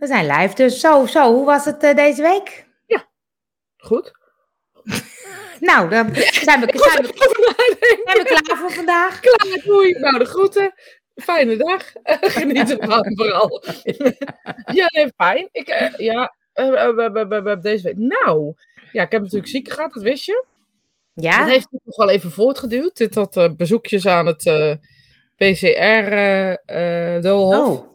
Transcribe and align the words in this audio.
We 0.00 0.06
zijn 0.06 0.26
live, 0.26 0.54
dus 0.54 0.80
zo, 0.80 1.06
zo. 1.06 1.32
Hoe 1.32 1.44
was 1.44 1.64
het 1.64 1.82
eh, 1.82 1.94
deze 1.94 2.22
week? 2.22 2.68
Goed. 3.80 4.12
Nou, 5.60 5.88
dan 5.88 6.14
zijn 6.14 6.26
we, 6.32 6.32
zijn 6.42 6.60
we, 6.60 6.68
zijn 8.04 8.18
we 8.18 8.24
klaar 8.24 8.56
voor 8.58 8.72
vandaag. 8.72 9.20
Klaar, 9.26 9.60
doei. 9.64 9.98
Nou, 9.98 10.18
de 10.18 10.24
groeten. 10.24 10.72
Fijne 11.14 11.56
dag. 11.56 11.92
Geniet 12.20 12.78
ervan 12.78 13.12
vooral. 13.16 13.62
ja, 14.72 14.86
nee, 14.92 15.12
fijn. 15.16 15.48
Ik, 15.52 15.68
eh, 15.68 15.94
ja, 15.96 16.34
eh, 16.52 17.60
deze 17.60 17.82
week. 17.82 17.96
Nou, 17.96 18.54
ja, 18.92 19.02
ik 19.02 19.12
heb 19.12 19.22
natuurlijk 19.22 19.50
ziek 19.50 19.70
gehad, 19.70 19.92
dat 19.92 20.02
wist 20.02 20.24
je. 20.24 20.44
Ja? 21.14 21.38
Dat 21.38 21.48
heeft 21.48 21.68
nog 21.70 21.96
wel 21.96 22.10
even 22.10 22.30
voortgeduwd. 22.30 22.96
Dit 22.96 23.14
had 23.14 23.56
bezoekjes 23.56 24.06
aan 24.06 24.26
het 24.26 24.46
eh, 24.46 24.74
PCR-doolhof. 25.36 27.78
Oh, 27.78 27.86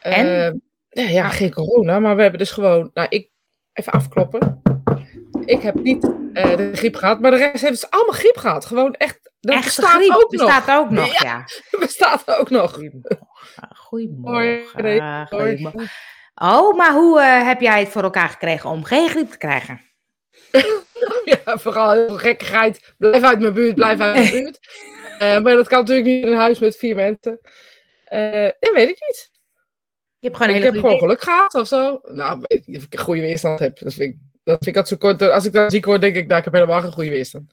en? 0.00 0.62
Ja, 0.94 1.08
ja, 1.08 1.28
geen 1.28 1.52
corona, 1.52 1.98
maar 1.98 2.16
we 2.16 2.22
hebben 2.22 2.40
dus 2.40 2.50
gewoon. 2.50 2.90
Nou, 2.94 3.08
ik. 3.10 3.32
Even 3.72 3.92
afkloppen. 3.92 4.62
Ik 5.44 5.62
heb 5.62 5.74
niet 5.74 6.10
eh, 6.32 6.56
de 6.56 6.70
griep 6.72 6.96
gehad, 6.96 7.20
maar 7.20 7.30
de 7.30 7.36
rest 7.36 7.60
heeft 7.60 7.80
dus 7.80 7.90
allemaal 7.90 8.14
griep 8.14 8.36
gehad. 8.36 8.64
Gewoon 8.64 8.94
echt. 8.94 9.32
Dat 9.40 9.54
echte 9.54 9.80
bestaat 9.80 10.02
griep 10.02 10.12
ook 10.12 10.30
bestaat 10.30 10.66
nog. 10.66 10.76
ook 10.76 10.90
nog, 10.90 11.06
Ja. 11.06 11.22
ja. 11.22 11.44
Dat 11.70 11.80
bestaat 11.80 12.38
ook 12.38 12.50
nog. 12.50 12.72
Goedemorgen. 12.72 13.28
Goedemorgen. 13.88 14.82
nee, 14.82 15.26
goedemorgen. 15.26 15.90
Oh, 16.34 16.76
maar 16.76 16.92
hoe 16.92 17.20
eh, 17.20 17.46
heb 17.46 17.60
jij 17.60 17.80
het 17.80 17.88
voor 17.88 18.02
elkaar 18.02 18.28
gekregen 18.28 18.70
om 18.70 18.84
geen 18.84 19.08
griep 19.08 19.30
te 19.30 19.38
krijgen? 19.38 19.80
Ja, 21.24 21.58
vooral 21.58 21.92
heel 21.92 22.06
veel 22.06 22.18
gekkigheid. 22.18 22.94
Blijf 22.98 23.22
uit 23.22 23.40
mijn 23.40 23.52
buurt, 23.52 23.74
blijf 23.74 24.00
uit 24.00 24.14
mijn 24.14 24.30
buurt. 24.30 24.58
Eh, 25.18 25.38
maar 25.40 25.54
dat 25.54 25.68
kan 25.68 25.78
natuurlijk 25.78 26.06
niet 26.06 26.24
in 26.24 26.32
een 26.32 26.38
huis 26.38 26.58
met 26.58 26.76
vier 26.76 26.94
mensen. 26.94 27.38
Dat 28.60 28.72
weet 28.72 28.88
ik 28.88 29.00
niet. 29.06 29.33
Je 30.24 30.30
hebt 30.30 30.42
gewoon 30.42 30.56
een 30.56 30.62
ik 30.62 30.72
heb 30.72 30.82
gewoon 30.82 30.98
geluk 30.98 31.22
gehad 31.22 31.54
of 31.54 31.66
zo. 31.66 32.00
Nou, 32.02 32.38
weet 32.42 32.62
ik 32.66 32.76
of 32.76 32.82
ik 32.82 32.92
een 32.92 32.98
goede 32.98 33.20
weerstand 33.20 33.58
heb. 33.58 33.78
Dat 33.78 33.94
vind 33.94 34.14
ik, 34.14 34.18
dat 34.44 34.64
vind 34.64 34.76
ik 34.76 34.76
altijd 34.76 35.00
zo 35.00 35.08
kort. 35.08 35.30
Als 35.30 35.44
ik 35.44 35.52
dan 35.52 35.70
ziek 35.70 35.84
word, 35.84 36.00
denk 36.00 36.16
ik, 36.16 36.26
nou, 36.26 36.38
ik 36.38 36.44
heb 36.44 36.54
helemaal 36.54 36.80
geen 36.80 36.92
goede 36.92 37.10
weerstand. 37.10 37.52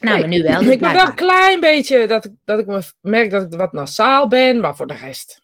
Nou, 0.00 0.18
maar 0.18 0.28
nu 0.28 0.42
wel. 0.42 0.60
dus 0.60 0.68
ik 0.68 0.80
ben 0.80 0.92
wel 0.92 1.06
een 1.06 1.14
klein 1.14 1.60
beetje 1.60 2.06
dat 2.06 2.24
ik, 2.24 2.32
dat 2.44 2.58
ik 2.58 2.66
me 2.66 2.82
merk 3.00 3.30
dat 3.30 3.42
ik 3.42 3.58
wat 3.58 3.72
nasaal 3.72 4.28
ben, 4.28 4.60
maar 4.60 4.76
voor 4.76 4.86
de 4.86 4.94
rest. 4.94 5.40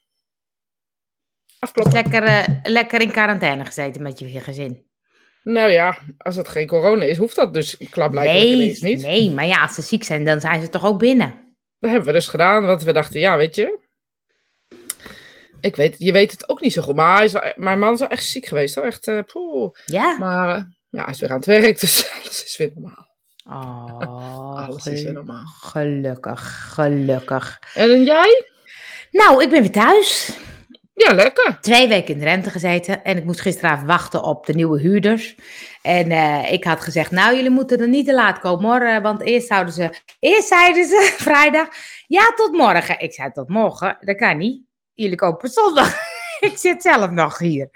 Afkloppen. 1.59 1.95
Lekker, 1.95 2.23
eh, 2.23 2.49
lekker 2.63 3.01
in 3.01 3.11
quarantaine 3.11 3.65
gezeten 3.65 4.03
met 4.03 4.19
je 4.19 4.41
gezin. 4.41 4.87
Nou 5.43 5.71
ja, 5.71 5.99
als 6.19 6.37
het 6.37 6.49
geen 6.49 6.67
corona 6.67 7.05
is, 7.05 7.17
hoeft 7.17 7.37
dat 7.37 7.55
dus 7.55 7.77
klaarblijkelijk 7.91 8.45
Nee, 8.45 8.79
niet. 8.81 9.03
nee, 9.03 9.31
maar 9.31 9.47
ja, 9.47 9.63
als 9.63 9.75
ze 9.75 9.83
ziek 9.83 10.05
zijn, 10.05 10.25
dan 10.25 10.41
zijn 10.41 10.63
ze 10.63 10.69
toch 10.69 10.85
ook 10.85 10.99
binnen. 10.99 11.55
Dat 11.79 11.91
hebben 11.91 12.09
we 12.09 12.15
dus 12.15 12.29
gedaan, 12.29 12.67
want 12.67 12.83
we 12.83 12.93
dachten, 12.93 13.21
ja, 13.21 13.37
weet 13.37 13.55
je. 13.55 13.79
Ik 15.63 15.77
weet, 15.77 15.95
je 15.99 16.13
weet 16.13 16.31
het 16.31 16.49
ook 16.49 16.61
niet 16.61 16.73
zo 16.73 16.83
goed, 16.83 16.95
maar 16.97 17.17
hij 17.17 17.25
is 17.25 17.33
wel, 17.33 17.53
mijn 17.57 17.79
man 17.79 17.93
is 17.93 17.99
wel 17.99 18.09
echt 18.09 18.25
ziek 18.25 18.47
geweest, 18.47 18.75
hoor. 18.75 18.85
Echt, 18.85 19.11
poeh. 19.33 19.71
Ja? 19.87 20.17
Maar 20.19 20.57
eh, 20.57 20.63
ja, 20.91 21.03
hij 21.05 21.13
is 21.13 21.21
weer 21.21 21.31
aan 21.31 21.37
het 21.37 21.47
werk, 21.47 21.81
dus 21.81 22.11
alles 22.21 22.45
is 22.45 22.57
weer 22.57 22.71
normaal. 22.75 23.11
Oh, 23.47 24.67
Alles 24.67 24.87
is 24.87 25.03
weer 25.03 25.13
normaal. 25.13 25.45
gelukkig, 25.61 26.71
gelukkig. 26.75 27.59
En 27.75 28.05
jij? 28.05 28.45
Nou, 29.11 29.43
ik 29.43 29.51
ben 29.51 29.61
weer 29.61 29.71
thuis. 29.71 30.37
Ja, 30.95 31.15
lekker. 31.15 31.59
Twee 31.61 31.89
weken 31.89 32.15
in 32.15 32.19
de 32.21 32.25
rente 32.25 32.51
gezeten 32.51 33.05
en 33.05 33.17
ik 33.17 33.25
moest 33.25 33.41
gisteravond 33.41 33.87
wachten 33.87 34.23
op 34.23 34.47
de 34.47 34.53
nieuwe 34.55 34.81
huurders. 34.81 35.35
En 35.83 36.11
eh, 36.11 36.53
ik 36.53 36.65
had 36.65 36.81
gezegd, 36.81 37.11
nou, 37.11 37.35
jullie 37.37 37.51
moeten 37.51 37.81
er 37.81 37.89
niet 37.89 38.07
te 38.07 38.15
laat 38.15 38.39
komen 38.39 38.65
hoor, 38.65 39.03
want 39.03 39.23
eerst 39.23 39.47
zouden 39.47 39.75
ze, 39.75 39.91
eerst 40.21 40.49
zeiden 40.49 40.85
ze 40.85 41.15
vrijdag, 41.29 41.69
ja, 42.07 42.33
tot 42.37 42.53
morgen. 42.53 43.01
Ik 43.01 43.13
zei, 43.13 43.31
tot 43.33 43.49
morgen, 43.49 43.97
dat 44.01 44.17
kan 44.17 44.37
niet. 44.37 44.63
Jullie 44.95 45.17
kopen 45.17 45.49
zondag. 45.49 45.95
ik 46.41 46.59
zit 46.59 46.83
zelf 46.83 47.11
nog 47.11 47.39
hier. 47.39 47.69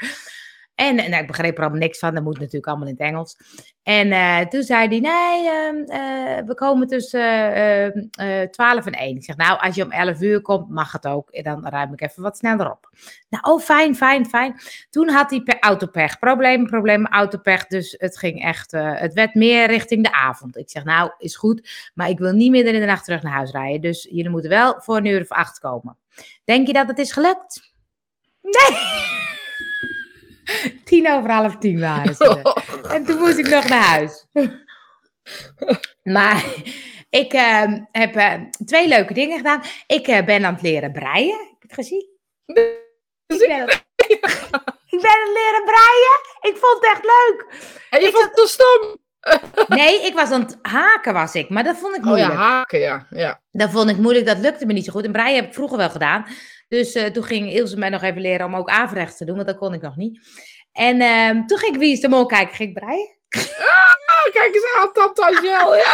En 0.77 0.95
nou, 0.97 1.15
ik 1.17 1.27
begreep 1.27 1.57
er 1.57 1.63
allemaal 1.63 1.81
niks 1.81 1.99
van, 1.99 2.15
dat 2.15 2.23
moet 2.23 2.39
natuurlijk 2.39 2.67
allemaal 2.67 2.87
in 2.87 2.93
het 2.93 3.03
Engels. 3.03 3.37
En 3.83 4.13
eh, 4.13 4.41
toen 4.41 4.63
zei 4.63 4.89
hij, 4.89 5.01
nee, 5.01 5.49
ehm, 5.49 5.77
eh, 5.77 6.47
we 6.47 6.55
komen 6.55 6.87
tussen 6.87 7.21
eh, 7.21 7.87
eh, 7.87 8.43
eh, 8.43 8.51
12 8.51 8.87
en 8.87 8.93
1. 8.93 9.17
Ik 9.17 9.25
zeg, 9.25 9.37
nou, 9.37 9.61
als 9.61 9.75
je 9.75 9.85
om 9.85 9.91
11 9.91 10.21
uur 10.21 10.41
komt, 10.41 10.69
mag 10.71 10.93
het 10.93 11.07
ook. 11.07 11.31
En 11.31 11.43
dan 11.43 11.67
ruim 11.69 11.93
ik 11.93 12.01
even 12.01 12.23
wat 12.23 12.37
sneller 12.37 12.71
op. 12.71 12.91
Nou, 13.29 13.45
oh, 13.55 13.61
fijn, 13.63 13.97
fijn, 13.97 14.27
fijn. 14.27 14.61
Toen 14.91 15.09
had 15.09 15.31
hij 15.31 15.41
pe- 15.41 15.59
autopech. 15.61 16.19
Problemen, 16.19 16.67
problemen, 16.67 17.11
autopech. 17.11 17.67
Dus 17.67 17.95
het 17.99 18.19
ging 18.19 18.43
echt, 18.43 18.71
het 18.73 19.13
werd 19.13 19.35
meer 19.35 19.67
richting 19.67 20.03
de 20.05 20.13
avond. 20.13 20.57
Ik 20.57 20.71
zeg, 20.71 20.85
nou, 20.85 21.11
is 21.19 21.37
goed. 21.37 21.91
Maar 21.95 22.09
ik 22.09 22.19
wil 22.19 22.33
niet 22.33 22.51
midden 22.51 22.75
in 22.75 22.81
de 22.81 22.87
nacht 22.87 23.05
terug 23.05 23.23
naar 23.23 23.33
huis 23.33 23.51
rijden. 23.51 23.81
Dus 23.81 24.03
jullie 24.11 24.31
moeten 24.31 24.51
wel 24.51 24.75
voor 24.81 24.97
een 24.97 25.05
uur 25.07 25.21
of 25.21 25.29
acht 25.29 25.59
komen. 25.59 25.97
Denk 26.45 26.67
je 26.67 26.73
dat 26.73 26.89
het 26.89 26.99
is 26.99 27.13
gelukt? 27.13 27.73
Nee! 28.43 29.36
Tien 30.85 31.11
over 31.13 31.31
half 31.31 31.57
tien 31.57 31.81
waren 31.81 32.15
ze. 32.15 32.55
En 32.91 33.05
toen 33.05 33.19
moest 33.19 33.39
ik 33.39 33.49
nog 33.49 33.69
naar 33.69 33.83
huis. 33.83 34.27
Maar 36.03 36.45
ik 37.11 37.33
eh, 37.33 37.73
heb 37.93 38.17
eh, 38.17 38.33
twee 38.65 38.89
leuke 38.89 39.15
dingen 39.15 39.37
gedaan. 39.37 39.63
Ik 39.87 40.07
eh, 40.07 40.25
ben 40.25 40.45
aan 40.45 40.53
het 40.53 40.63
leren 40.63 40.93
breien. 40.93 41.39
Heb 41.39 41.61
je 41.61 41.67
het 41.67 41.75
gezien? 41.75 42.07
Ik 43.27 43.39
ben, 43.49 43.61
aan- 43.61 43.69
ik 44.87 45.01
ben 45.01 45.11
aan 45.11 45.27
het 45.27 45.35
leren 45.35 45.65
breien. 45.65 46.21
Ik 46.41 46.57
vond 46.57 46.75
het 46.81 46.85
echt 46.93 47.03
leuk. 47.03 47.47
En 47.91 48.01
je 48.01 48.07
Ik 48.07 48.15
vond 48.15 48.25
het 48.25 48.39
zo 48.39 48.47
stom. 48.47 49.05
Nee, 49.77 50.07
ik 50.07 50.15
was 50.15 50.31
aan 50.31 50.41
het 50.41 50.59
haken, 50.63 51.13
was 51.13 51.35
ik. 51.35 51.49
Maar 51.49 51.65
dat 51.65 51.79
vond 51.79 51.97
ik 51.97 52.01
Oh 52.07 52.07
ja, 52.07 52.11
moeilijk. 52.27 52.39
haken, 52.41 52.79
ja. 52.79 53.07
ja. 53.11 53.41
Dat 53.51 53.71
vond 53.71 53.91
ik 53.91 53.97
moeilijk. 53.97 54.27
Dat 54.27 54.39
lukte 54.39 54.67
me 54.67 54.73
niet 54.73 54.85
zo 54.85 54.93
goed. 54.93 55.05
En 55.05 55.13
breien 55.13 55.35
heb 55.35 55.47
ik 55.47 55.55
vroeger 55.55 55.77
wel 55.79 55.91
gedaan. 55.91 56.27
Dus 56.69 56.93
eh, 56.93 57.05
toen 57.05 57.25
ging 57.25 57.53
Ilse 57.53 57.77
mij 57.79 57.89
nog 57.89 58.03
even 58.03 58.21
leren 58.21 58.47
om 58.47 58.57
ook 58.57 58.69
averechts 58.69 59.17
te 59.17 59.25
doen. 59.25 59.35
Want 59.35 59.47
dat 59.47 59.57
kon 59.59 59.75
ik 59.75 59.83
nog 59.83 59.97
niet. 59.97 60.19
En 60.73 61.01
ehm, 61.01 61.47
toen 61.47 61.59
ging 61.59 61.75
ik 61.75 61.81
Wie 61.81 61.93
is 61.93 62.01
de 62.01 62.09
Mol 62.09 62.27
kijken. 62.27 62.55
Ging 62.55 62.69
ik 62.69 62.75
breien. 62.85 63.15
Ah, 63.59 64.33
kijk 64.33 64.55
eens 64.55 64.67
aan, 64.81 64.93
tante 64.93 65.25
Angel. 65.25 65.77
Ja. 65.77 65.93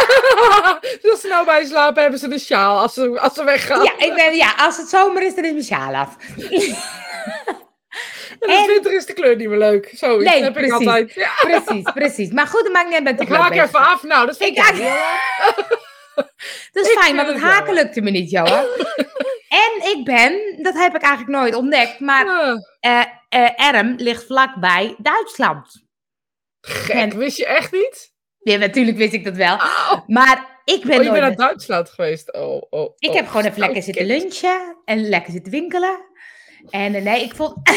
Ze 1.21 1.27
nou 1.28 1.44
bij 1.44 1.65
slapen, 1.65 2.03
hebben 2.03 2.21
ze 2.21 2.32
een 2.32 2.38
sjaal 2.38 2.78
als 2.78 2.94
ze, 2.94 3.21
als 3.21 3.34
ze 3.34 3.44
weggaan. 3.44 3.82
Ja, 3.82 3.93
ik 3.99 4.15
ben, 4.15 4.37
ja, 4.37 4.55
als 4.59 4.77
het 4.77 4.88
zomer 4.88 5.22
is, 5.22 5.34
dan 5.34 5.44
is 5.44 5.53
mijn 5.53 5.65
sjaal 5.65 5.94
af. 5.94 6.16
en 6.37 6.50
in 8.41 8.50
en- 8.56 8.66
de 8.66 8.72
winter 8.72 8.93
is 8.93 9.06
de 9.06 9.12
kleur 9.12 9.37
niet 9.37 9.49
meer 9.49 9.59
leuk. 9.59 9.91
Zoiets 9.94 10.31
Nee, 10.32 10.43
heb 10.43 10.56
ik 10.59 10.72
altijd. 10.72 11.12
Ja. 11.15 11.31
Precies, 11.41 11.93
precies. 11.94 12.31
Maar 12.31 12.47
goed, 12.47 12.62
dat 12.62 12.72
maakt 12.72 12.87
niet 12.88 12.94
uit. 12.94 13.05
ben 13.16 13.27
Ik 13.27 13.32
haak 13.34 13.53
even 13.55 13.78
af. 13.81 14.03
Nou, 14.03 14.27
dat 14.27 14.37
vind 14.37 14.50
Ik 14.50 14.56
ik, 14.56 14.62
haak- 14.62 14.75
heel 14.75 15.65
Dat 16.72 16.84
is 16.87 16.93
Ik 16.93 16.99
fijn, 16.99 17.16
want 17.16 17.28
het 17.28 17.41
haken 17.41 17.75
lukte 17.75 18.00
me 18.00 18.11
niet, 18.11 18.31
Johan. 18.31 18.65
en 19.52 19.96
ik 19.96 20.04
ben, 20.04 20.58
dat 20.62 20.74
heb 20.74 20.94
ik 20.94 21.02
eigenlijk 21.02 21.38
nooit 21.38 21.54
ontdekt, 21.54 22.00
maar 22.00 22.26
eh, 22.80 23.04
Erm 23.68 23.94
ligt 23.96 24.24
vlakbij 24.24 24.94
Duitsland. 24.98 25.84
Gek, 26.60 26.94
En- 26.94 27.18
wist 27.18 27.36
je 27.36 27.46
echt 27.46 27.72
niet? 27.72 28.12
Ja, 28.38 28.56
natuurlijk 28.56 28.96
wist 28.96 29.12
ik 29.12 29.24
dat 29.24 29.36
wel. 29.36 29.54
Oh, 29.54 29.92
Maar 30.06 30.60
ik 30.64 30.84
ben 30.84 30.98
oh, 30.98 31.04
je 31.04 31.10
bent 31.10 31.20
naar 31.20 31.36
Duitsland 31.36 31.90
geweest. 31.90 32.32
Oh, 32.32 32.62
oh, 32.70 32.92
Ik 32.98 33.08
oh. 33.08 33.14
heb 33.14 33.26
gewoon 33.26 33.44
even 33.44 33.58
lekker 33.58 33.82
Scout 33.82 33.96
zitten 33.96 34.16
lunchen 34.16 34.76
en 34.84 35.08
lekker 35.08 35.32
zitten 35.32 35.52
winkelen. 35.52 36.00
En 36.70 36.92
nee, 37.02 37.22
ik 37.22 37.34
vond... 37.34 37.54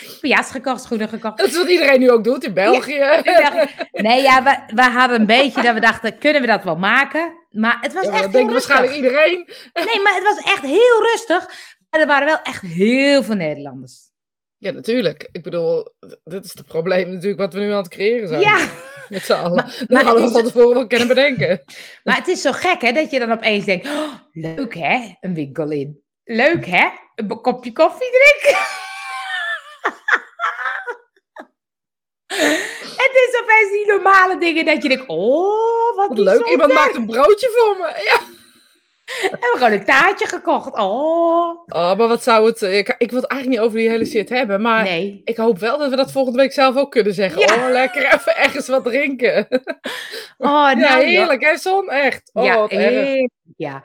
ik 0.00 0.18
jas 0.20 0.50
gekocht, 0.50 0.82
schoenen 0.82 1.08
gekocht. 1.08 1.38
Dat 1.38 1.48
is 1.48 1.56
wat 1.56 1.68
iedereen 1.68 2.00
nu 2.00 2.10
ook 2.10 2.24
doet 2.24 2.44
in 2.44 2.54
België. 2.54 2.94
Ik 2.94 3.24
dacht, 3.24 3.74
nee, 3.92 4.22
ja, 4.22 4.42
we, 4.42 4.74
we 4.74 4.82
hadden 4.82 5.20
een 5.20 5.26
beetje 5.26 5.62
dat 5.62 5.74
we 5.74 5.80
dachten, 5.80 6.18
kunnen 6.18 6.40
we 6.40 6.46
dat 6.46 6.64
wel 6.64 6.76
maken? 6.76 7.32
Maar 7.58 7.78
het 7.80 7.92
was 7.92 8.04
Ja, 8.04 8.12
echt 8.12 8.22
dat 8.22 8.32
denkt 8.32 8.52
waarschijnlijk 8.52 8.94
iedereen. 8.94 9.48
Nee, 9.72 10.00
maar 10.02 10.14
het 10.14 10.22
was 10.22 10.52
echt 10.52 10.62
heel 10.62 11.02
rustig. 11.02 11.46
Maar 11.90 12.00
er 12.00 12.06
waren 12.06 12.26
wel 12.26 12.42
echt 12.42 12.62
heel 12.62 13.22
veel 13.22 13.34
Nederlanders. 13.34 14.10
Ja, 14.56 14.70
natuurlijk. 14.70 15.28
Ik 15.32 15.42
bedoel, 15.42 15.94
dit 16.24 16.44
is 16.44 16.54
het 16.54 16.66
probleem 16.66 17.08
natuurlijk 17.10 17.40
wat 17.40 17.52
we 17.52 17.60
nu 17.60 17.70
aan 17.70 17.82
het 17.82 17.88
creëren 17.88 18.28
zijn. 18.28 18.40
Ja, 18.40 18.68
Met 19.08 19.22
z'n 19.22 19.32
allen. 19.32 19.54
Maar- 19.54 19.84
dat 19.86 20.02
hadden 20.02 20.24
we 20.24 20.30
van 20.30 20.44
tevoren 20.44 20.74
wel 20.74 20.86
kunnen 20.86 21.08
bedenken. 21.08 21.64
maar 22.04 22.16
het 22.16 22.28
is 22.28 22.40
zo 22.40 22.52
gek 22.52 22.80
hè, 22.80 22.92
dat 22.92 23.10
je 23.10 23.18
dan 23.18 23.32
opeens 23.32 23.64
denkt, 23.64 23.86
oh, 23.86 24.12
leuk 24.32 24.74
hè, 24.74 25.14
een 25.20 25.34
winkel 25.34 25.70
in. 25.70 26.02
Leuk 26.24 26.66
hè, 26.66 26.88
een 27.14 27.40
kopje 27.40 27.72
koffie 27.72 28.10
drinken. 28.10 28.60
Het 33.08 33.28
is 33.32 33.40
opeens 33.42 33.70
die 33.70 33.86
normale 33.86 34.38
dingen 34.38 34.64
dat 34.64 34.82
je 34.82 34.88
denkt, 34.88 35.04
oh, 35.06 35.96
wat, 35.96 36.08
Wat 36.08 36.18
leuk. 36.18 36.46
Iemand 36.48 36.72
maakt 36.72 36.96
een 36.96 37.06
broodje 37.06 37.50
voor 37.56 37.76
me. 37.76 38.02
Ja. 38.04 38.20
We 39.08 39.28
hebben 39.30 39.50
gewoon 39.58 39.72
een 39.72 39.84
taartje 39.84 40.26
gekocht. 40.26 40.72
Oh, 40.78 41.66
Oh, 41.66 41.96
maar 41.96 42.08
wat 42.08 42.22
zou 42.22 42.46
het... 42.46 42.62
Ik, 42.62 42.94
ik 42.98 43.10
wil 43.10 43.20
het 43.20 43.30
eigenlijk 43.30 43.60
niet 43.60 43.68
over 43.68 43.78
die 43.78 43.88
hele 43.88 44.04
shit 44.04 44.28
hebben, 44.28 44.60
maar... 44.60 44.82
nee. 44.82 45.20
Ik 45.24 45.36
hoop 45.36 45.58
wel 45.58 45.78
dat 45.78 45.90
we 45.90 45.96
dat 45.96 46.12
volgende 46.12 46.38
week 46.38 46.52
zelf 46.52 46.76
ook 46.76 46.90
kunnen 46.90 47.14
zeggen. 47.14 47.40
Ja. 47.40 47.54
Oh, 47.54 47.70
lekker 47.70 48.04
even 48.14 48.36
ergens 48.36 48.68
wat 48.68 48.84
drinken. 48.84 49.46
Oh, 50.38 50.48
ja, 50.70 50.74
nou, 50.74 51.00
joh. 51.00 51.08
heerlijk 51.08 51.44
hè, 51.44 51.56
Son? 51.56 51.90
Echt. 51.90 52.30
Oh, 52.32 52.44
ja, 52.44 52.58
wat 52.58 52.70
erg. 52.70 52.82
heerlijk, 52.82 53.30
ja. 53.56 53.82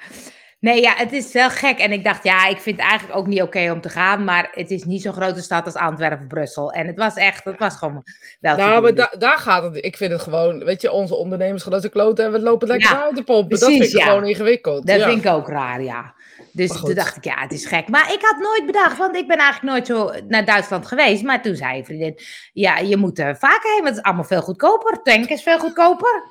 Nee, 0.63 0.81
ja, 0.81 0.93
het 0.95 1.11
is 1.11 1.31
wel 1.31 1.49
gek. 1.49 1.79
En 1.79 1.91
ik 1.91 2.03
dacht, 2.03 2.23
ja, 2.23 2.47
ik 2.47 2.57
vind 2.57 2.79
het 2.79 2.89
eigenlijk 2.89 3.19
ook 3.19 3.27
niet 3.27 3.41
oké 3.41 3.71
om 3.71 3.81
te 3.81 3.89
gaan. 3.89 4.23
Maar 4.23 4.49
het 4.51 4.71
is 4.71 4.83
niet 4.83 5.01
zo'n 5.01 5.13
grote 5.13 5.41
stad 5.41 5.65
als 5.65 5.73
Antwerpen 5.73 6.19
of 6.21 6.27
Brussel. 6.27 6.71
En 6.71 6.87
het 6.87 6.97
was 6.97 7.15
echt, 7.15 7.43
het 7.43 7.59
was 7.59 7.75
gewoon 7.75 8.03
wel 8.39 8.55
Nou, 8.55 8.81
maar 8.81 8.93
da- 8.95 9.13
daar 9.17 9.37
gaat 9.37 9.63
het. 9.63 9.85
Ik 9.85 9.97
vind 9.97 10.11
het 10.11 10.21
gewoon, 10.21 10.63
weet 10.63 10.81
je, 10.81 10.91
onze 10.91 11.15
ondernemers 11.15 11.63
gaan 11.63 11.89
kloten 11.89 12.25
en 12.25 12.31
we 12.31 12.39
lopen 12.39 12.67
lekker 12.67 12.89
Ja, 12.89 13.03
uit 13.03 13.25
pompen. 13.25 13.59
dat 13.59 13.69
vind 13.69 13.83
ik 13.83 13.89
ja. 13.91 14.05
gewoon 14.05 14.25
ingewikkeld. 14.25 14.87
Dat 14.87 14.99
ja. 14.99 15.09
vind 15.09 15.25
ik 15.25 15.31
ook 15.31 15.47
raar, 15.47 15.81
ja. 15.81 16.13
Dus 16.51 16.79
toen 16.79 16.93
dacht 16.93 17.15
ik, 17.17 17.23
ja, 17.23 17.35
het 17.39 17.51
is 17.51 17.65
gek. 17.65 17.87
Maar 17.87 18.13
ik 18.13 18.21
had 18.21 18.37
nooit 18.39 18.65
bedacht, 18.65 18.97
want 18.97 19.15
ik 19.15 19.27
ben 19.27 19.37
eigenlijk 19.37 19.73
nooit 19.73 19.87
zo 19.87 20.11
naar 20.27 20.45
Duitsland 20.45 20.87
geweest. 20.87 21.23
Maar 21.23 21.41
toen 21.41 21.55
zei 21.55 21.77
een 21.77 21.85
vriendin, 21.85 22.19
ja, 22.53 22.77
je 22.77 22.97
moet 22.97 23.19
er 23.19 23.37
vaker 23.37 23.71
heen, 23.71 23.83
want 23.83 23.87
het 23.87 23.97
is 23.97 24.03
allemaal 24.03 24.23
veel 24.23 24.41
goedkoper. 24.41 25.01
Tank 25.03 25.29
is 25.29 25.43
veel 25.43 25.59
goedkoper. 25.59 26.23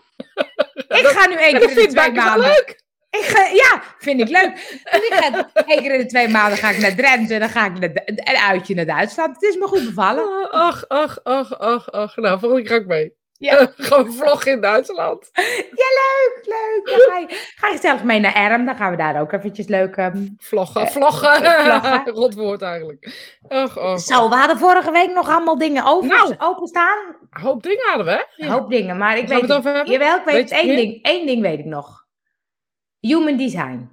ik 1.00 1.06
ga 1.06 1.28
nu 1.28 1.34
één 1.34 1.58
keer 1.58 1.78
in 1.82 1.88
twee 1.88 2.12
maanden. 2.12 2.46
leuk. 2.46 2.81
Ik 3.18 3.24
ga, 3.24 3.44
ja, 3.52 3.82
vind 3.98 4.20
ik 4.20 4.28
leuk. 4.28 4.54
Dus 4.92 5.08
ik 5.08 5.14
ga 5.14 5.48
één 5.66 5.82
keer 5.82 5.92
in 5.92 5.98
de 6.00 6.06
twee 6.06 6.28
maanden 6.28 6.58
ga 6.58 6.70
ik 6.70 6.78
naar 6.78 6.94
Drenthe 6.94 7.34
en 7.34 7.40
dan 7.40 7.48
ga 7.48 7.66
ik 7.66 7.78
naar, 7.78 7.90
een 8.04 8.36
uitje 8.36 8.74
naar 8.74 8.86
Duitsland. 8.86 9.34
Het 9.34 9.42
is 9.42 9.56
me 9.56 9.66
goed 9.66 9.84
bevallen. 9.84 10.50
Ach, 10.50 10.84
ach, 10.88 11.18
ach, 11.22 11.58
ach, 11.58 11.90
ach. 11.90 12.16
Nou, 12.16 12.38
volgende 12.38 12.62
keer 12.64 12.70
ga 12.76 12.80
ik 12.82 12.86
mee. 12.86 13.12
Ja. 13.38 13.72
Gewoon 13.76 14.12
vloggen 14.12 14.52
in 14.52 14.60
Duitsland. 14.60 15.30
Leuk, 15.34 16.40
leuk. 16.44 16.82
Dan 16.84 16.98
ga 17.12 17.18
je, 17.18 17.26
ga 17.56 17.68
je 17.68 17.78
zelfs 17.80 18.02
mee 18.02 18.20
naar 18.20 18.34
Erm, 18.34 18.64
dan 18.66 18.76
gaan 18.76 18.90
we 18.90 18.96
daar 18.96 19.20
ook 19.20 19.32
eventjes 19.32 19.66
leuk... 19.66 19.96
ehm, 19.96 20.26
Vloggen, 20.38 20.88
vloggen. 20.88 21.36
vloggen. 21.42 22.08
Rotwoord 22.20 22.62
eigenlijk. 22.62 23.12
Ach, 23.48 23.78
ach. 23.78 24.00
Zo, 24.00 24.28
we 24.28 24.34
hadden 24.34 24.58
vorige 24.58 24.90
week 24.90 25.10
nog 25.12 25.28
allemaal 25.28 25.58
dingen 25.58 25.84
over, 25.84 26.08
Nou. 26.08 26.34
openstaan. 26.38 26.98
Een 27.30 27.40
hoop 27.42 27.62
dingen 27.62 27.84
hadden 27.88 28.06
we, 28.06 28.12
hè? 28.12 28.18
Een 28.36 28.48
Ja. 28.48 28.52
hoop 28.52 28.70
dingen, 28.70 28.98
maar 28.98 29.18
ik 29.18 29.28
weet 29.28 29.40
het 29.40 29.52
over? 29.52 29.86
Jawel, 29.90 30.16
ik 30.16 30.24
weet, 30.24 30.34
Weet 30.34 30.50
één 30.50 30.76
ding. 30.76 31.02
Één 31.04 31.26
ding 31.26 31.42
weet 31.42 31.58
ik 31.58 31.64
nog. 31.64 32.01
Human 33.08 33.36
design. 33.36 33.90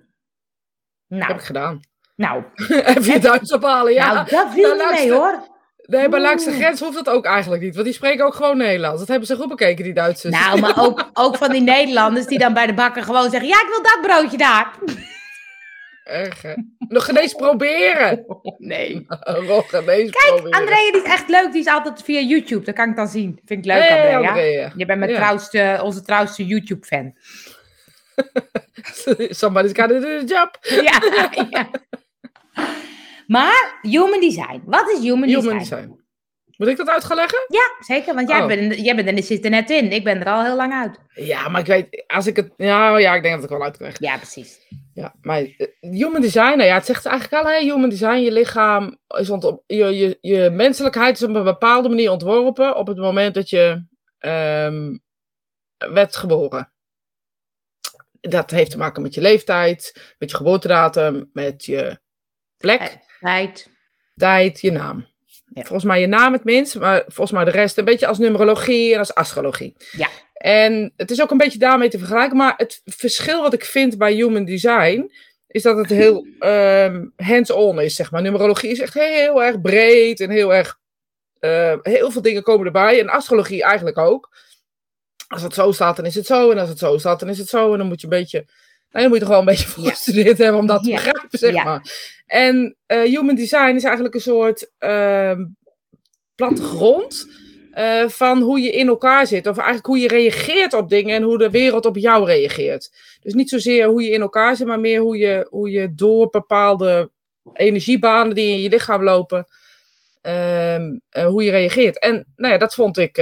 heb 1.07 1.19
Nou, 1.19 1.33
ik 1.33 1.41
gedaan. 1.41 1.79
nou, 2.15 2.43
Even 2.85 3.03
je 3.13 3.19
Duits 3.19 3.53
ophalen, 3.53 3.93
ja. 3.93 4.13
nou 4.13 4.29
dat 4.29 4.53
viel 4.53 4.75
Nou, 4.75 4.89
niet 4.91 4.99
mee 4.99 5.11
hoor. 5.11 5.47
Nee, 5.81 6.09
maar 6.09 6.19
langs 6.21 6.45
de 6.45 6.51
grens 6.51 6.79
hoeft 6.79 6.93
dat 6.95 7.09
ook 7.09 7.25
eigenlijk 7.25 7.61
niet. 7.63 7.73
Want 7.73 7.85
die 7.85 7.93
spreken 7.95 8.25
ook 8.25 8.33
gewoon 8.35 8.57
Nederlands. 8.57 8.99
Dat 8.99 9.07
hebben 9.07 9.27
ze 9.27 9.35
goed 9.35 9.47
bekeken, 9.49 9.83
die 9.83 9.93
Duitsers. 9.93 10.33
Nou, 10.39 10.59
maar 10.59 10.83
ook, 10.85 11.09
ook 11.13 11.37
van 11.37 11.51
die 11.51 11.61
Nederlanders 11.61 12.25
die 12.25 12.37
dan 12.39 12.53
bij 12.53 12.65
de 12.67 12.73
bakker 12.73 13.03
gewoon 13.03 13.29
zeggen: 13.29 13.49
Ja, 13.49 13.55
ik 13.61 13.67
wil 13.69 13.81
dat 13.83 13.99
broodje 14.01 14.37
daar. 14.37 14.73
Erg, 16.03 16.41
hè? 16.41 16.53
Nog 16.87 17.05
geen 17.05 17.17
eens 17.17 17.33
proberen. 17.33 18.25
Nee. 18.57 19.05
Nog 19.47 19.69
geen 19.69 19.89
eens 19.89 20.11
Kijk, 20.11 20.25
proberen. 20.35 20.59
Andrea 20.59 20.91
die 20.91 21.01
is 21.01 21.07
echt 21.11 21.29
leuk. 21.29 21.51
Die 21.51 21.61
is 21.61 21.67
altijd 21.67 22.03
via 22.03 22.19
YouTube. 22.19 22.65
Dat 22.65 22.75
kan 22.75 22.89
ik 22.89 22.95
dan 22.95 23.07
zien. 23.07 23.39
Vind 23.45 23.65
ik 23.65 23.71
leuk, 23.71 23.81
Hey, 23.87 24.15
Andrea. 24.15 24.29
Andrea. 24.29 24.71
Je 24.75 24.85
bent 24.85 24.99
mijn 24.99 25.11
Ja. 25.11 25.17
trouwste, 25.17 25.79
onze 25.83 26.01
trouwste 26.01 26.45
YouTube-fan. 26.45 27.13
Somebody's 29.41 29.73
got 29.73 29.89
to 29.89 29.99
do 29.99 30.19
the 30.19 30.25
job. 30.25 30.57
Ja, 30.87 31.29
ja. 31.49 31.69
Maar 33.27 33.79
human 33.81 34.19
design. 34.19 34.61
Wat 34.65 34.89
is 34.89 34.99
human, 34.99 35.29
Human 35.29 35.57
design? 35.57 35.57
design. 35.57 35.97
Moet 36.57 36.67
ik 36.67 36.77
dat 36.77 36.89
uit 36.89 37.03
gaan 37.03 37.15
leggen? 37.15 37.39
Ja, 37.47 37.71
zeker. 37.79 38.15
Want 38.15 38.29
jij, 38.29 38.41
Oh. 38.41 38.47
bent, 38.47 38.75
jij 38.75 38.95
bent 38.95 39.07
er, 39.17 39.23
zit 39.23 39.43
er 39.43 39.49
net 39.49 39.69
in. 39.69 39.91
Ik 39.91 40.03
ben 40.03 40.19
er 40.19 40.27
al 40.33 40.43
heel 40.43 40.55
lang 40.55 40.73
uit. 40.73 40.99
Ja, 41.13 41.49
maar 41.49 41.61
ik 41.61 41.67
weet, 41.67 42.03
als 42.07 42.27
ik 42.27 42.35
het... 42.35 42.53
Ja, 42.57 42.97
ja 42.97 43.15
ik 43.15 43.21
denk 43.23 43.35
dat 43.35 43.43
ik 43.43 43.49
wel 43.49 43.63
uit 43.63 43.77
kan 43.77 43.85
leggen. 43.85 44.05
Ja, 44.05 44.17
precies. 44.17 44.59
Ja, 44.93 45.13
maar 45.21 45.41
eh, 45.41 45.67
human 45.79 46.21
design, 46.21 46.57
nou 46.57 46.63
ja, 46.63 46.73
het 46.73 46.85
zegt 46.85 47.05
eigenlijk 47.05 47.43
al, 47.43 47.51
hè, 47.51 47.59
human 47.59 47.89
design, 47.89 48.17
je 48.17 48.31
lichaam 48.31 48.97
is 49.07 49.29
ont, 49.29 49.43
je, 49.65 49.85
je, 49.97 50.17
je 50.21 50.49
menselijkheid 50.49 51.15
is 51.15 51.23
op 51.23 51.35
een 51.35 51.43
bepaalde 51.43 51.89
manier 51.89 52.11
ontworpen 52.11 52.75
op 52.75 52.87
het 52.87 52.97
moment 52.97 53.33
dat 53.33 53.49
je 53.49 53.85
ehm, 54.17 54.97
werd 55.77 56.15
geboren. 56.15 56.71
Dat 58.21 58.51
heeft 58.51 58.71
te 58.71 58.77
maken 58.77 59.01
met 59.01 59.13
je 59.13 59.21
leeftijd, 59.21 60.13
met 60.17 60.29
je 60.29 60.37
geboortedatum, 60.37 61.29
met 61.33 61.65
je 61.65 61.99
plek, 62.57 62.97
Tijd. 63.19 63.69
tijd, 64.15 64.61
je 64.61 64.71
naam. 64.71 65.07
Ja. 65.53 65.61
Volgens 65.61 65.83
mij 65.83 66.01
je 66.01 66.07
naam 66.07 66.33
het 66.33 66.43
minst, 66.43 66.79
maar 66.79 67.03
volgens 67.07 67.31
mij 67.31 67.45
de 67.45 67.51
rest 67.51 67.77
een 67.77 67.85
beetje 67.85 68.07
als 68.07 68.17
numerologie 68.17 68.93
en 68.93 68.99
als 68.99 69.13
astrologie. 69.13 69.75
Ja. 69.91 70.09
En 70.33 70.93
het 70.95 71.11
is 71.11 71.21
ook 71.21 71.31
een 71.31 71.37
beetje 71.37 71.59
daarmee 71.59 71.89
te 71.89 71.97
vergelijken, 71.97 72.37
maar 72.37 72.53
het 72.57 72.81
verschil 72.85 73.41
wat 73.41 73.53
ik 73.53 73.65
vind 73.65 73.97
bij 73.97 74.13
human 74.13 74.45
design 74.45 75.11
is 75.47 75.61
dat 75.61 75.77
het 75.77 75.89
heel 75.89 76.27
ehm, 76.39 77.05
hands-on 77.15 77.81
is, 77.81 77.95
zeg 77.95 78.11
maar. 78.11 78.21
Numerologie 78.21 78.71
is 78.71 78.79
echt 78.79 78.93
heel 78.93 79.43
erg 79.43 79.61
breed 79.61 80.19
en 80.19 80.29
heel 80.29 80.53
erg, 80.53 80.79
eh, 81.39 81.75
heel 81.81 82.11
veel 82.11 82.21
dingen 82.21 82.43
komen 82.43 82.65
erbij. 82.65 82.99
En 82.99 83.09
astrologie 83.09 83.63
eigenlijk 83.63 83.97
ook. 83.97 84.29
Als 85.29 85.41
het 85.41 85.53
zo 85.53 85.71
staat, 85.71 85.95
dan 85.95 86.05
is 86.05 86.15
het 86.15 86.25
zo. 86.25 86.51
En 86.51 86.57
als 86.57 86.69
het 86.69 86.79
zo 86.79 86.97
staat, 86.97 87.19
dan 87.19 87.29
is 87.29 87.37
het 87.37 87.49
zo. 87.49 87.71
En 87.71 87.77
dan 87.77 87.87
moet 87.87 88.01
je 88.01 88.07
een 88.07 88.19
beetje, 88.19 88.37
nou, 88.37 88.53
dan 88.91 89.07
moet 89.07 89.13
je 89.13 89.19
toch 89.19 89.29
wel 89.29 89.39
een 89.39 89.45
beetje 89.45 89.81
Ja. 89.81 89.89
gestudeerd 89.89 90.37
hebben 90.37 90.59
om 90.59 90.67
dat 90.67 90.83
te 90.83 90.89
begrijpen, 90.91 91.39
zeg 91.39 91.63
maar. 91.63 91.81
En 92.25 92.75
eh, 92.85 93.01
human 93.01 93.35
design 93.35 93.75
is 93.75 93.83
eigenlijk 93.83 94.15
een 94.15 94.21
soort 94.21 94.71
ehm 94.77 95.45
plattegrond 96.35 97.27
eh, 97.71 98.07
van 98.07 98.41
hoe 98.41 98.59
je 98.59 98.71
in 98.71 98.87
elkaar 98.87 99.27
zit. 99.27 99.47
Of 99.47 99.57
eigenlijk 99.57 99.85
hoe 99.87 99.99
je 99.99 100.07
reageert 100.07 100.73
op 100.73 100.89
dingen 100.89 101.15
en 101.15 101.23
hoe 101.23 101.37
de 101.37 101.49
wereld 101.49 101.85
op 101.85 101.97
jou 101.97 102.25
reageert. 102.25 102.91
Dus 103.21 103.33
niet 103.33 103.49
zozeer 103.49 103.87
hoe 103.87 104.03
je 104.03 104.09
in 104.09 104.21
elkaar 104.21 104.55
zit, 104.55 104.67
maar 104.67 104.79
meer 104.79 104.99
hoe 104.99 105.17
je, 105.17 105.47
hoe 105.49 105.71
je 105.71 105.93
door 105.95 106.29
bepaalde 106.29 107.11
energiebanen 107.53 108.35
die 108.35 108.51
in 108.51 108.61
je 108.61 108.69
lichaam 108.69 109.03
lopen, 109.03 109.47
ehm, 110.21 110.97
eh, 111.09 111.25
hoe 111.25 111.43
je 111.43 111.51
reageert. 111.51 111.99
En 111.99 112.25
nou 112.35 112.53
ja, 112.53 112.59
dat 112.59 112.73
vond 112.75 112.97
ik 112.97 113.17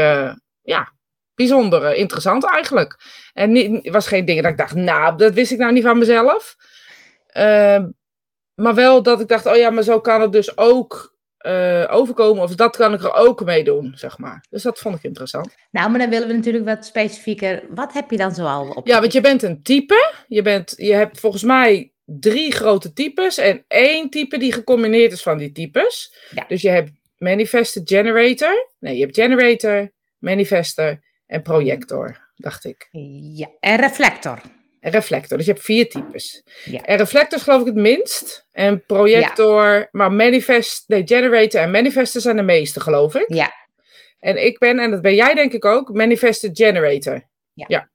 ja, 0.61 0.93
bijzonder 1.37 1.83
eh, 1.83 1.99
interessant 1.99 2.45
eigenlijk. 2.45 2.99
En 3.33 3.51
niet- 3.51 3.83
het 3.83 3.93
was 3.93 4.07
geen 4.07 4.25
ding 4.25 4.41
dat 4.41 4.51
ik 4.51 4.57
dacht, 4.57 4.75
nou, 4.75 5.17
dat 5.17 5.33
wist 5.33 5.51
ik 5.51 5.57
nou 5.57 5.73
niet 5.73 5.83
van 5.83 5.97
mezelf. 5.97 6.55
Ehm, 7.27 7.87
maar 8.55 8.75
wel 8.75 9.03
dat 9.03 9.19
ik 9.21 9.27
dacht, 9.27 9.45
oh 9.45 9.55
ja, 9.55 9.69
maar 9.69 9.83
zo 9.83 9.99
kan 9.99 10.21
het 10.21 10.31
dus 10.31 10.57
ook 10.57 11.15
eh, 11.37 11.87
overkomen. 11.89 12.43
Of 12.43 12.55
dat 12.55 12.75
kan 12.75 12.93
ik 12.93 13.03
er 13.03 13.13
ook 13.13 13.43
mee 13.45 13.63
doen, 13.63 13.91
zeg 13.95 14.17
maar. 14.17 14.45
Dus 14.49 14.63
dat 14.63 14.79
vond 14.79 14.95
ik 14.95 15.03
interessant. 15.03 15.55
Nou, 15.71 15.89
maar 15.89 15.99
dan 15.99 16.09
willen 16.09 16.27
we 16.27 16.33
natuurlijk 16.33 16.65
wat 16.65 16.85
specifieker. 16.85 17.63
Wat 17.69 17.93
heb 17.93 18.11
je 18.11 18.17
dan 18.17 18.33
zoal 18.35 18.69
op? 18.69 18.87
Ja, 18.87 18.99
want 18.99 19.13
je 19.13 19.21
bent 19.21 19.43
een 19.43 19.61
type. 19.63 20.13
Je, 20.27 20.41
bent, 20.41 20.73
je 20.77 20.93
hebt 20.93 21.19
volgens 21.19 21.43
mij 21.43 21.91
drie 22.05 22.51
grote 22.51 22.93
types. 22.93 23.37
En 23.37 23.63
één 23.67 24.09
type 24.09 24.37
die 24.37 24.53
gecombineerd 24.53 25.11
is 25.11 25.21
van 25.23 25.37
die 25.37 25.51
types. 25.51 26.15
Ja. 26.35 26.45
Dus 26.47 26.61
je 26.61 26.69
hebt 26.69 26.91
manifester 27.17 27.81
generator. 27.85 28.69
Nee, 28.79 28.95
je 28.97 29.01
hebt 29.03 29.15
generator, 29.15 29.91
manifester 30.17 31.03
en 31.27 31.41
projector, 31.41 32.29
dacht 32.35 32.65
ik. 32.65 32.87
Ja, 33.33 33.47
en 33.59 33.75
reflector. 33.79 34.41
En 34.79 34.91
reflector. 34.91 35.37
Dus 35.37 35.45
je 35.45 35.51
hebt 35.51 35.65
vier 35.65 35.89
types. 35.89 36.43
Ja. 36.65 36.81
En 36.81 36.97
reflector 36.97 37.37
is 37.37 37.43
geloof 37.43 37.59
ik 37.59 37.65
het 37.65 37.75
minst. 37.75 38.47
En 38.51 38.85
projector, 38.85 39.87
maar 39.91 40.11
manifest, 40.11 40.83
nee, 40.87 41.01
generator 41.05 41.61
en 41.61 41.71
manifester 41.71 42.21
zijn 42.21 42.35
de 42.35 42.41
meeste, 42.41 42.79
geloof 42.79 43.15
ik. 43.15 43.33
Ja, 43.33 43.51
En 44.19 44.45
ik 44.45 44.59
ben, 44.59 44.79
en 44.79 44.91
dat 44.91 45.01
ben 45.01 45.15
jij 45.15 45.33
denk 45.33 45.53
ik 45.53 45.65
ook, 45.65 45.93
manifester 45.93 46.49
generator. 46.53 47.23
Ja. 47.53 47.89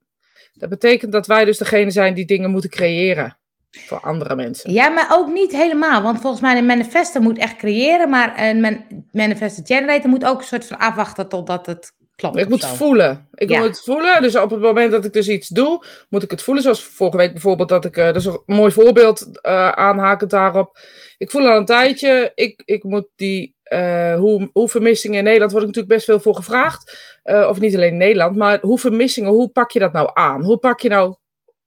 Dat 0.53 0.69
betekent 0.69 1.11
dat 1.11 1.27
wij 1.27 1.45
dus 1.45 1.57
degene 1.57 1.91
zijn 1.91 2.13
die 2.13 2.25
dingen 2.25 2.49
moeten 2.49 2.69
creëren 2.69 3.37
voor 3.71 3.99
andere 3.99 4.35
mensen. 4.35 4.71
ja, 4.71 4.89
maar 4.89 5.07
ook 5.11 5.31
niet 5.31 5.51
helemaal. 5.51 6.01
Want 6.01 6.21
volgens 6.21 6.41
mij 6.41 6.57
een 6.57 6.65
manifester 6.65 7.21
moet 7.21 7.37
echt 7.37 7.55
creëren. 7.55 8.09
Maar 8.09 8.39
een 8.39 8.61
man 8.61 9.05
manifester 9.11 9.65
generator 9.65 10.09
moet 10.09 10.25
ook 10.25 10.39
een 10.39 10.45
soort 10.45 10.65
van 10.65 10.77
afwachten 10.77 11.29
totdat 11.29 11.65
het 11.65 11.93
Ik 12.15 12.49
moet 12.49 12.61
zo. 12.61 12.67
voelen. 12.75 13.27
Ik 13.33 13.49
Ja. 13.49 13.59
moet 13.59 13.67
het 13.67 13.81
voelen. 13.83 14.21
Dus 14.21 14.35
op 14.35 14.49
het 14.49 14.59
moment 14.59 14.91
dat 14.91 15.05
ik 15.05 15.13
dus 15.13 15.27
iets 15.29 15.47
doe, 15.47 15.85
moet 16.09 16.23
ik 16.23 16.31
het 16.31 16.41
voelen. 16.41 16.63
Zoals 16.63 16.83
vorige 16.83 17.17
week 17.17 17.31
bijvoorbeeld, 17.31 17.69
dat 17.69 17.85
ik, 17.85 17.97
eh, 17.97 18.05
dat 18.05 18.15
is 18.15 18.25
een 18.25 18.41
mooi 18.45 18.71
voorbeeld 18.71 19.41
eh 19.41 19.69
aanhakend 19.69 20.29
daarop. 20.29 20.77
Ik 21.17 21.31
voel 21.31 21.47
al 21.47 21.57
een 21.57 21.65
tijdje, 21.65 22.31
ik, 22.35 22.61
ik 22.65 22.83
moet 22.83 23.07
die, 23.15 23.55
eh, 23.63 24.15
hoe, 24.15 24.49
hoe 24.53 24.69
vermissingen 24.69 25.17
in 25.17 25.23
Nederland, 25.23 25.51
wordt 25.51 25.67
natuurlijk 25.67 25.93
best 25.93 26.05
veel 26.05 26.19
voor 26.19 26.35
gevraagd. 26.35 27.11
Of 27.23 27.59
niet 27.59 27.75
alleen 27.75 27.91
in 27.91 27.97
Nederland, 27.97 28.35
maar 28.35 28.59
hoe 28.61 28.79
vermissingen, 28.79 29.29
hoe 29.31 29.49
pak 29.49 29.71
je 29.71 29.79
dat 29.79 29.93
nou 29.93 30.09
aan? 30.13 30.43
Hoe 30.43 30.57
pak 30.57 30.79
je 30.79 30.89
nou 30.89 31.15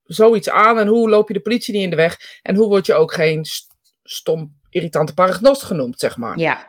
zoiets 0.04 0.50
aan 0.50 0.78
en 0.78 0.86
hoe 0.86 1.08
loop 1.08 1.28
je 1.28 1.34
de 1.34 1.40
politie 1.40 1.74
niet 1.74 1.82
in 1.82 1.90
de 1.90 1.96
weg? 1.96 2.16
En 2.42 2.54
hoe 2.56 2.68
word 2.68 2.86
je 2.86 2.94
ook 2.94 3.12
geen 3.12 3.44
st- 3.44 3.74
stom, 4.02 4.56
irritante 4.70 5.14
paragnost 5.14 5.62
genoemd, 5.62 5.98
zeg 6.00 6.16
maar. 6.16 6.38
Ja, 6.38 6.66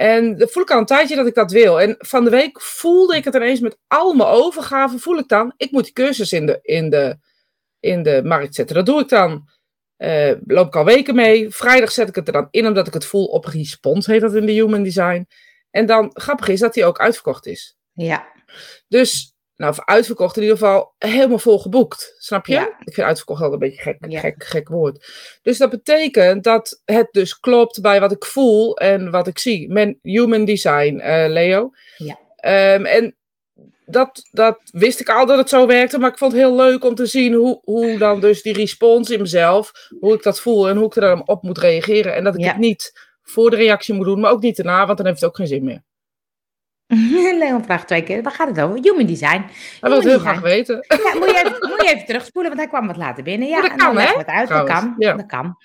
En 0.00 0.36
dat 0.36 0.52
voel 0.52 0.62
ik 0.62 0.70
al 0.70 0.78
een 0.78 0.84
tijdje 0.84 1.16
dat 1.16 1.26
ik 1.26 1.34
dat 1.34 1.50
wil. 1.52 1.80
En 1.80 1.94
van 1.98 2.24
de 2.24 2.30
week 2.30 2.60
voelde 2.62 3.16
ik 3.16 3.24
het 3.24 3.34
ineens 3.34 3.60
met 3.60 3.78
al 3.86 4.14
mijn 4.14 4.28
overgave. 4.28 4.98
Voel 4.98 5.18
ik 5.18 5.28
dan, 5.28 5.52
ik 5.56 5.70
moet 5.70 5.84
die 5.84 5.92
cursus 5.92 6.32
in 6.32 6.46
de, 6.46 6.58
in 6.62 6.90
de, 6.90 7.18
in 7.80 8.02
de 8.02 8.20
markt 8.24 8.54
zetten. 8.54 8.76
Dat 8.76 8.86
doe 8.86 9.00
ik 9.00 9.08
dan. 9.08 9.48
eh, 9.96 10.32
loop 10.46 10.66
ik 10.66 10.76
al 10.76 10.84
weken 10.84 11.14
mee. 11.14 11.50
Vrijdag 11.50 11.92
zet 11.92 12.08
ik 12.08 12.14
het 12.14 12.26
er 12.26 12.32
dan 12.32 12.48
in, 12.50 12.66
omdat 12.66 12.86
ik 12.86 12.94
het 12.94 13.04
voel 13.04 13.24
op 13.26 13.44
respons, 13.44 14.06
heet 14.06 14.20
dat 14.20 14.34
in 14.34 14.46
de 14.46 14.52
Human 14.52 14.82
Design. 14.82 15.26
En 15.70 15.86
dan, 15.86 16.10
grappig 16.14 16.48
is 16.48 16.60
dat 16.60 16.74
die 16.74 16.84
ook 16.84 16.98
uitverkocht 17.00 17.46
is. 17.46 17.76
ja, 17.92 18.26
Dus, 18.88 19.34
nou, 19.60 19.72
of 19.72 19.84
uitverkocht 19.84 20.36
in 20.36 20.42
ieder 20.42 20.56
geval 20.58 20.94
helemaal 20.98 21.38
vol 21.38 21.58
geboekt. 21.58 22.14
Snap 22.18 22.46
je? 22.46 22.52
Ja. 22.52 22.66
Ik 22.84 22.94
vind 22.94 23.06
uitverkocht 23.06 23.42
altijd 23.42 23.62
een 23.62 23.68
beetje 23.68 23.82
gek, 23.82 23.96
Ja. 24.08 24.20
gek, 24.20 24.44
gek 24.44 24.68
woord. 24.68 25.06
Dus 25.42 25.58
dat 25.58 25.70
betekent 25.70 26.44
dat 26.44 26.80
het 26.84 27.08
dus 27.10 27.38
klopt 27.38 27.80
bij 27.80 28.00
wat 28.00 28.12
ik 28.12 28.24
voel 28.24 28.76
en 28.76 29.10
wat 29.10 29.26
ik 29.26 29.38
zie. 29.38 29.68
Men, 29.72 29.98
human 30.02 30.44
design, 30.44 30.98
eh, 30.98 31.28
Leo. 31.28 31.70
Ja. 31.96 32.18
Ehm, 32.36 32.84
en 32.84 33.16
dat, 33.86 34.22
dat 34.30 34.58
wist 34.72 35.00
ik 35.00 35.08
al 35.08 35.26
dat 35.26 35.38
het 35.38 35.48
zo 35.48 35.66
werkte, 35.66 35.98
maar 35.98 36.10
ik 36.10 36.18
vond 36.18 36.32
het 36.32 36.40
heel 36.40 36.56
leuk 36.56 36.84
om 36.84 36.94
te 36.94 37.06
zien 37.06 37.32
hoe, 37.34 37.60
hoe 37.64 37.98
dan 37.98 38.20
dus 38.20 38.42
die 38.42 38.52
respons 38.52 39.10
in 39.10 39.20
mezelf, 39.20 39.72
hoe 40.00 40.14
ik 40.14 40.22
dat 40.22 40.40
voel 40.40 40.68
en 40.68 40.76
hoe 40.76 40.86
ik 40.86 40.94
er 40.94 41.00
dan 41.00 41.28
op 41.28 41.42
moet 41.42 41.58
reageren. 41.58 42.14
En 42.14 42.24
dat 42.24 42.34
ik 42.34 42.40
Ja. 42.40 42.46
het 42.48 42.58
niet 42.58 43.08
voor 43.22 43.50
de 43.50 43.56
reactie 43.56 43.94
moet 43.94 44.04
doen, 44.06 44.20
maar 44.20 44.30
ook 44.30 44.42
niet 44.42 44.56
daarna, 44.56 44.86
want 44.86 44.96
dan 44.98 45.06
heeft 45.06 45.20
het 45.20 45.28
ook 45.28 45.36
geen 45.36 45.46
zin 45.46 45.64
meer. 45.64 45.82
Leon 47.38 47.64
vraagt 47.64 47.86
twee 47.86 48.02
keer. 48.02 48.22
Waar 48.22 48.32
gaat 48.32 48.48
het 48.48 48.60
over? 48.60 48.78
Human 48.82 49.06
design. 49.06 49.44
Hij 49.80 49.90
wil 49.90 49.94
het 49.94 50.04
heel 50.04 50.18
graag 50.18 50.40
weten. 50.40 50.84
Ja, 50.88 51.14
moet, 51.18 51.30
je 51.30 51.42
even, 51.44 51.68
moet 51.68 51.82
je 51.82 51.92
even 51.94 52.06
terugspoelen, 52.06 52.50
want 52.50 52.62
hij 52.62 52.70
kwam 52.70 52.86
wat 52.86 52.96
later 52.96 53.22
binnen. 53.24 53.48
Ja, 53.48 53.60
dat 53.60 53.74
kan, 53.74 53.98
hè, 53.98 54.26
uit. 54.26 54.48
Dat 54.48 54.64
kan, 54.64 54.94
Ja. 54.98 55.12
dat 55.12 55.26
kan. 55.26 55.56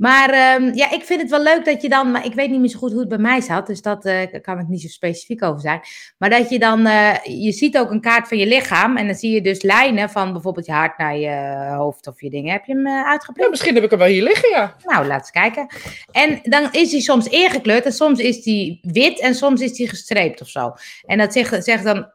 Maar 0.00 0.30
ehm, 0.30 0.74
ja, 0.74 0.90
ik 0.90 1.04
vind 1.04 1.20
het 1.20 1.30
wel 1.30 1.42
leuk 1.42 1.64
dat 1.64 1.82
je 1.82 1.88
dan, 1.88 2.10
maar 2.10 2.24
ik 2.24 2.34
weet 2.34 2.50
niet 2.50 2.60
meer 2.60 2.68
zo 2.68 2.78
goed 2.78 2.90
hoe 2.90 3.00
het 3.00 3.08
bij 3.08 3.18
mij 3.18 3.40
zat, 3.40 3.66
dus 3.66 3.82
dat 3.82 4.06
uh, 4.06 4.22
kan 4.42 4.58
ik 4.58 4.68
niet 4.68 4.80
zo 4.80 4.88
specifiek 4.88 5.42
over 5.42 5.60
zijn. 5.60 5.80
Maar 6.18 6.30
dat 6.30 6.50
je 6.50 6.58
dan, 6.58 6.86
uh, 6.86 7.14
je 7.24 7.52
ziet 7.52 7.78
ook 7.78 7.90
een 7.90 8.00
kaart 8.00 8.28
van 8.28 8.38
je 8.38 8.46
lichaam 8.46 8.96
en 8.96 9.06
dan 9.06 9.14
zie 9.14 9.30
je 9.30 9.40
dus 9.40 9.62
lijnen 9.62 10.10
van 10.10 10.32
bijvoorbeeld 10.32 10.66
je 10.66 10.72
hart 10.72 10.98
naar 10.98 11.16
je 11.16 11.66
hoofd 11.76 12.06
of 12.06 12.20
je 12.20 12.30
dingen. 12.30 12.52
Heb 12.52 12.64
je 12.64 12.72
hem 12.72 12.86
uh, 12.86 13.08
uitgeprint? 13.08 13.44
Ja, 13.44 13.50
misschien 13.50 13.74
heb 13.74 13.84
ik 13.84 13.90
hem 13.90 13.98
wel 13.98 14.08
hier 14.08 14.22
liggen, 14.22 14.48
ja. 14.48 14.76
Nou, 14.84 15.06
laat 15.06 15.20
eens 15.20 15.30
kijken. 15.30 15.66
En 16.10 16.40
dan 16.42 16.68
is 16.72 16.92
hij 16.92 17.00
soms 17.00 17.28
ingekleurd 17.28 17.84
en 17.84 17.92
soms 17.92 18.18
is 18.18 18.44
hij 18.44 18.78
wit 18.82 19.20
en 19.20 19.34
soms 19.34 19.60
is 19.60 19.78
hij 19.78 19.86
gestreept 19.86 20.40
of 20.40 20.48
zo. 20.48 20.72
En 21.06 21.18
dat 21.18 21.32
zegt, 21.32 21.64
zegt 21.64 21.84
dan 21.84 22.12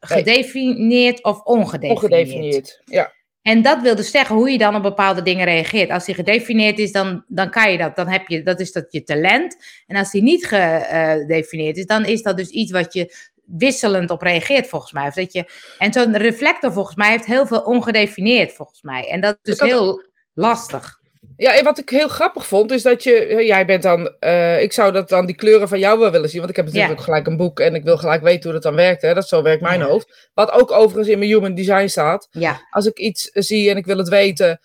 gedefinieerd 0.00 1.24
of 1.24 1.42
ongedefinieerd. 1.42 2.02
Ongedefinieerd, 2.02 2.82
ja. 2.84 3.12
En 3.44 3.62
dat 3.62 3.82
wil 3.82 3.94
dus 3.94 4.10
zeggen 4.10 4.36
hoe 4.36 4.50
je 4.50 4.58
dan 4.58 4.76
op 4.76 4.82
bepaalde 4.82 5.22
dingen 5.22 5.44
reageert. 5.44 5.90
Als 5.90 6.04
die 6.04 6.14
gedefinieerd 6.14 6.78
is, 6.78 6.92
dan, 6.92 7.24
dan 7.28 7.50
kan 7.50 7.72
je 7.72 7.78
dat. 7.78 7.96
Dan 7.96 8.08
heb 8.08 8.28
je, 8.28 8.42
dat 8.42 8.60
is 8.60 8.72
dat 8.72 8.86
je 8.88 9.02
talent. 9.02 9.56
En 9.86 9.96
als 9.96 10.10
die 10.10 10.22
niet 10.22 10.46
gedefinieerd 10.46 11.76
is, 11.76 11.86
dan 11.86 12.04
is 12.04 12.22
dat 12.22 12.36
dus 12.36 12.48
iets 12.48 12.72
wat 12.72 12.92
je 12.92 13.14
wisselend 13.44 14.10
op 14.10 14.22
reageert, 14.22 14.66
volgens 14.66 14.92
mij. 14.92 15.06
Of 15.06 15.14
dat 15.14 15.32
je, 15.32 15.44
en 15.78 15.92
zo'n 15.92 16.16
reflector, 16.16 16.72
volgens 16.72 16.96
mij, 16.96 17.10
heeft 17.10 17.26
heel 17.26 17.46
veel 17.46 17.60
ongedefinieerd, 17.60 18.52
volgens 18.52 18.82
mij. 18.82 19.08
En 19.08 19.20
dat 19.20 19.38
is 19.42 19.58
dus 19.58 19.68
heel 19.68 20.02
lastig. 20.34 21.00
Ja, 21.36 21.54
en 21.54 21.64
wat 21.64 21.78
ik 21.78 21.88
heel 21.88 22.08
grappig 22.08 22.46
vond, 22.46 22.70
is 22.70 22.82
dat 22.82 23.02
je, 23.02 23.44
jij 23.44 23.66
bent 23.66 23.82
dan, 23.82 24.14
uh, 24.20 24.62
ik 24.62 24.72
zou 24.72 24.92
dat 24.92 25.08
dan 25.08 25.26
die 25.26 25.34
kleuren 25.34 25.68
van 25.68 25.78
jou 25.78 25.98
wel 25.98 26.10
willen 26.10 26.28
zien, 26.28 26.38
want 26.38 26.50
ik 26.50 26.56
heb 26.56 26.64
natuurlijk 26.64 26.92
ja. 26.92 26.98
ook 26.98 27.04
gelijk 27.04 27.26
een 27.26 27.36
boek 27.36 27.60
en 27.60 27.74
ik 27.74 27.84
wil 27.84 27.96
gelijk 27.96 28.22
weten 28.22 28.42
hoe 28.42 28.52
dat 28.52 28.62
dan 28.62 28.74
werkt, 28.74 29.02
hè? 29.02 29.14
dat 29.14 29.28
zo 29.28 29.42
werkt 29.42 29.62
mijn 29.62 29.80
ja. 29.80 29.86
hoofd. 29.86 30.30
Wat 30.34 30.50
ook 30.50 30.70
overigens 30.70 31.08
in 31.08 31.18
mijn 31.18 31.30
human 31.30 31.54
design 31.54 31.86
staat. 31.86 32.28
Ja. 32.30 32.66
Als 32.70 32.86
ik 32.86 32.98
iets 32.98 33.30
zie 33.32 33.70
en 33.70 33.76
ik 33.76 33.86
wil 33.86 33.98
het 33.98 34.08
weten, 34.08 34.60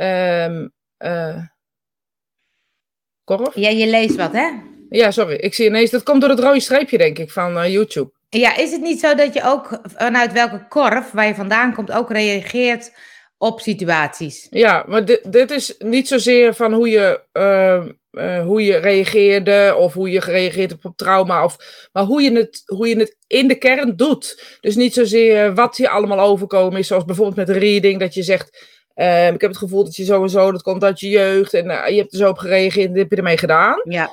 um, 0.00 0.72
uh, 0.98 1.36
Korf? 3.24 3.54
Ja, 3.54 3.68
je 3.68 3.86
leest 3.86 4.16
wat, 4.16 4.32
hè? 4.32 4.50
Ja, 4.88 5.10
sorry, 5.10 5.34
ik 5.34 5.54
zie 5.54 5.66
ineens, 5.66 5.90
dat 5.90 6.02
komt 6.02 6.20
door 6.20 6.30
het 6.30 6.40
rode 6.40 6.60
streepje, 6.60 6.98
denk 6.98 7.18
ik, 7.18 7.30
van 7.30 7.56
uh, 7.56 7.72
YouTube. 7.72 8.12
Ja, 8.28 8.56
is 8.56 8.72
het 8.72 8.80
niet 8.80 9.00
zo 9.00 9.14
dat 9.14 9.34
je 9.34 9.42
ook 9.44 9.80
vanuit 9.82 10.32
welke 10.32 10.66
korf 10.68 11.10
waar 11.10 11.26
je 11.26 11.34
vandaan 11.34 11.74
komt 11.74 11.92
ook 11.92 12.10
reageert 12.10 12.92
op 13.42 13.60
situaties. 13.60 14.46
Ja, 14.50 14.84
maar 14.86 15.04
dit, 15.04 15.32
dit 15.32 15.50
is 15.50 15.74
niet 15.78 16.08
zozeer 16.08 16.54
van 16.54 16.72
hoe 16.72 16.88
je, 16.88 17.20
uh, 17.32 17.84
uh, 18.12 18.44
hoe 18.44 18.64
je 18.64 18.76
reageerde 18.76 19.74
of 19.78 19.94
hoe 19.94 20.10
je 20.10 20.20
gereageerd 20.20 20.70
hebt 20.70 20.84
op 20.84 20.96
trauma, 20.96 21.44
of, 21.44 21.56
maar 21.92 22.04
hoe 22.04 22.22
je, 22.22 22.32
het, 22.32 22.62
hoe 22.66 22.88
je 22.88 22.96
het 22.96 23.16
in 23.26 23.48
de 23.48 23.54
kern 23.54 23.96
doet. 23.96 24.58
Dus 24.60 24.76
niet 24.76 24.94
zozeer 24.94 25.54
wat 25.54 25.76
je 25.76 25.88
allemaal 25.88 26.20
overkomen 26.20 26.78
is, 26.78 26.86
zoals 26.86 27.04
bijvoorbeeld 27.04 27.48
met 27.48 27.56
reading, 27.56 28.00
dat 28.00 28.14
je 28.14 28.22
zegt, 28.22 28.66
uh, 28.96 29.26
ik 29.26 29.40
heb 29.40 29.50
het 29.50 29.58
gevoel 29.58 29.84
dat 29.84 29.96
je 29.96 30.04
sowieso, 30.04 30.52
dat 30.52 30.62
komt 30.62 30.84
uit 30.84 31.00
je 31.00 31.08
jeugd 31.08 31.54
en 31.54 31.64
je 31.64 32.00
hebt 32.00 32.12
er 32.12 32.18
zo 32.18 32.28
op 32.28 32.38
gereageerd 32.38 32.86
en 32.86 32.92
dit 32.92 33.02
heb 33.02 33.10
je 33.10 33.16
ermee 33.16 33.38
gedaan. 33.38 33.80
Ja. 33.84 34.10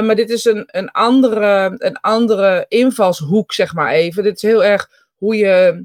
maar 0.00 0.16
dit 0.16 0.30
is 0.30 0.44
een, 0.44 0.64
een, 0.66 0.90
andere, 0.90 1.74
een 1.76 1.96
andere 2.00 2.64
invalshoek, 2.68 3.52
zeg 3.52 3.74
maar 3.74 3.92
even. 3.92 4.22
Dit 4.22 4.36
is 4.36 4.42
heel 4.42 4.64
erg 4.64 4.90
hoe 5.14 5.36
je 5.36 5.84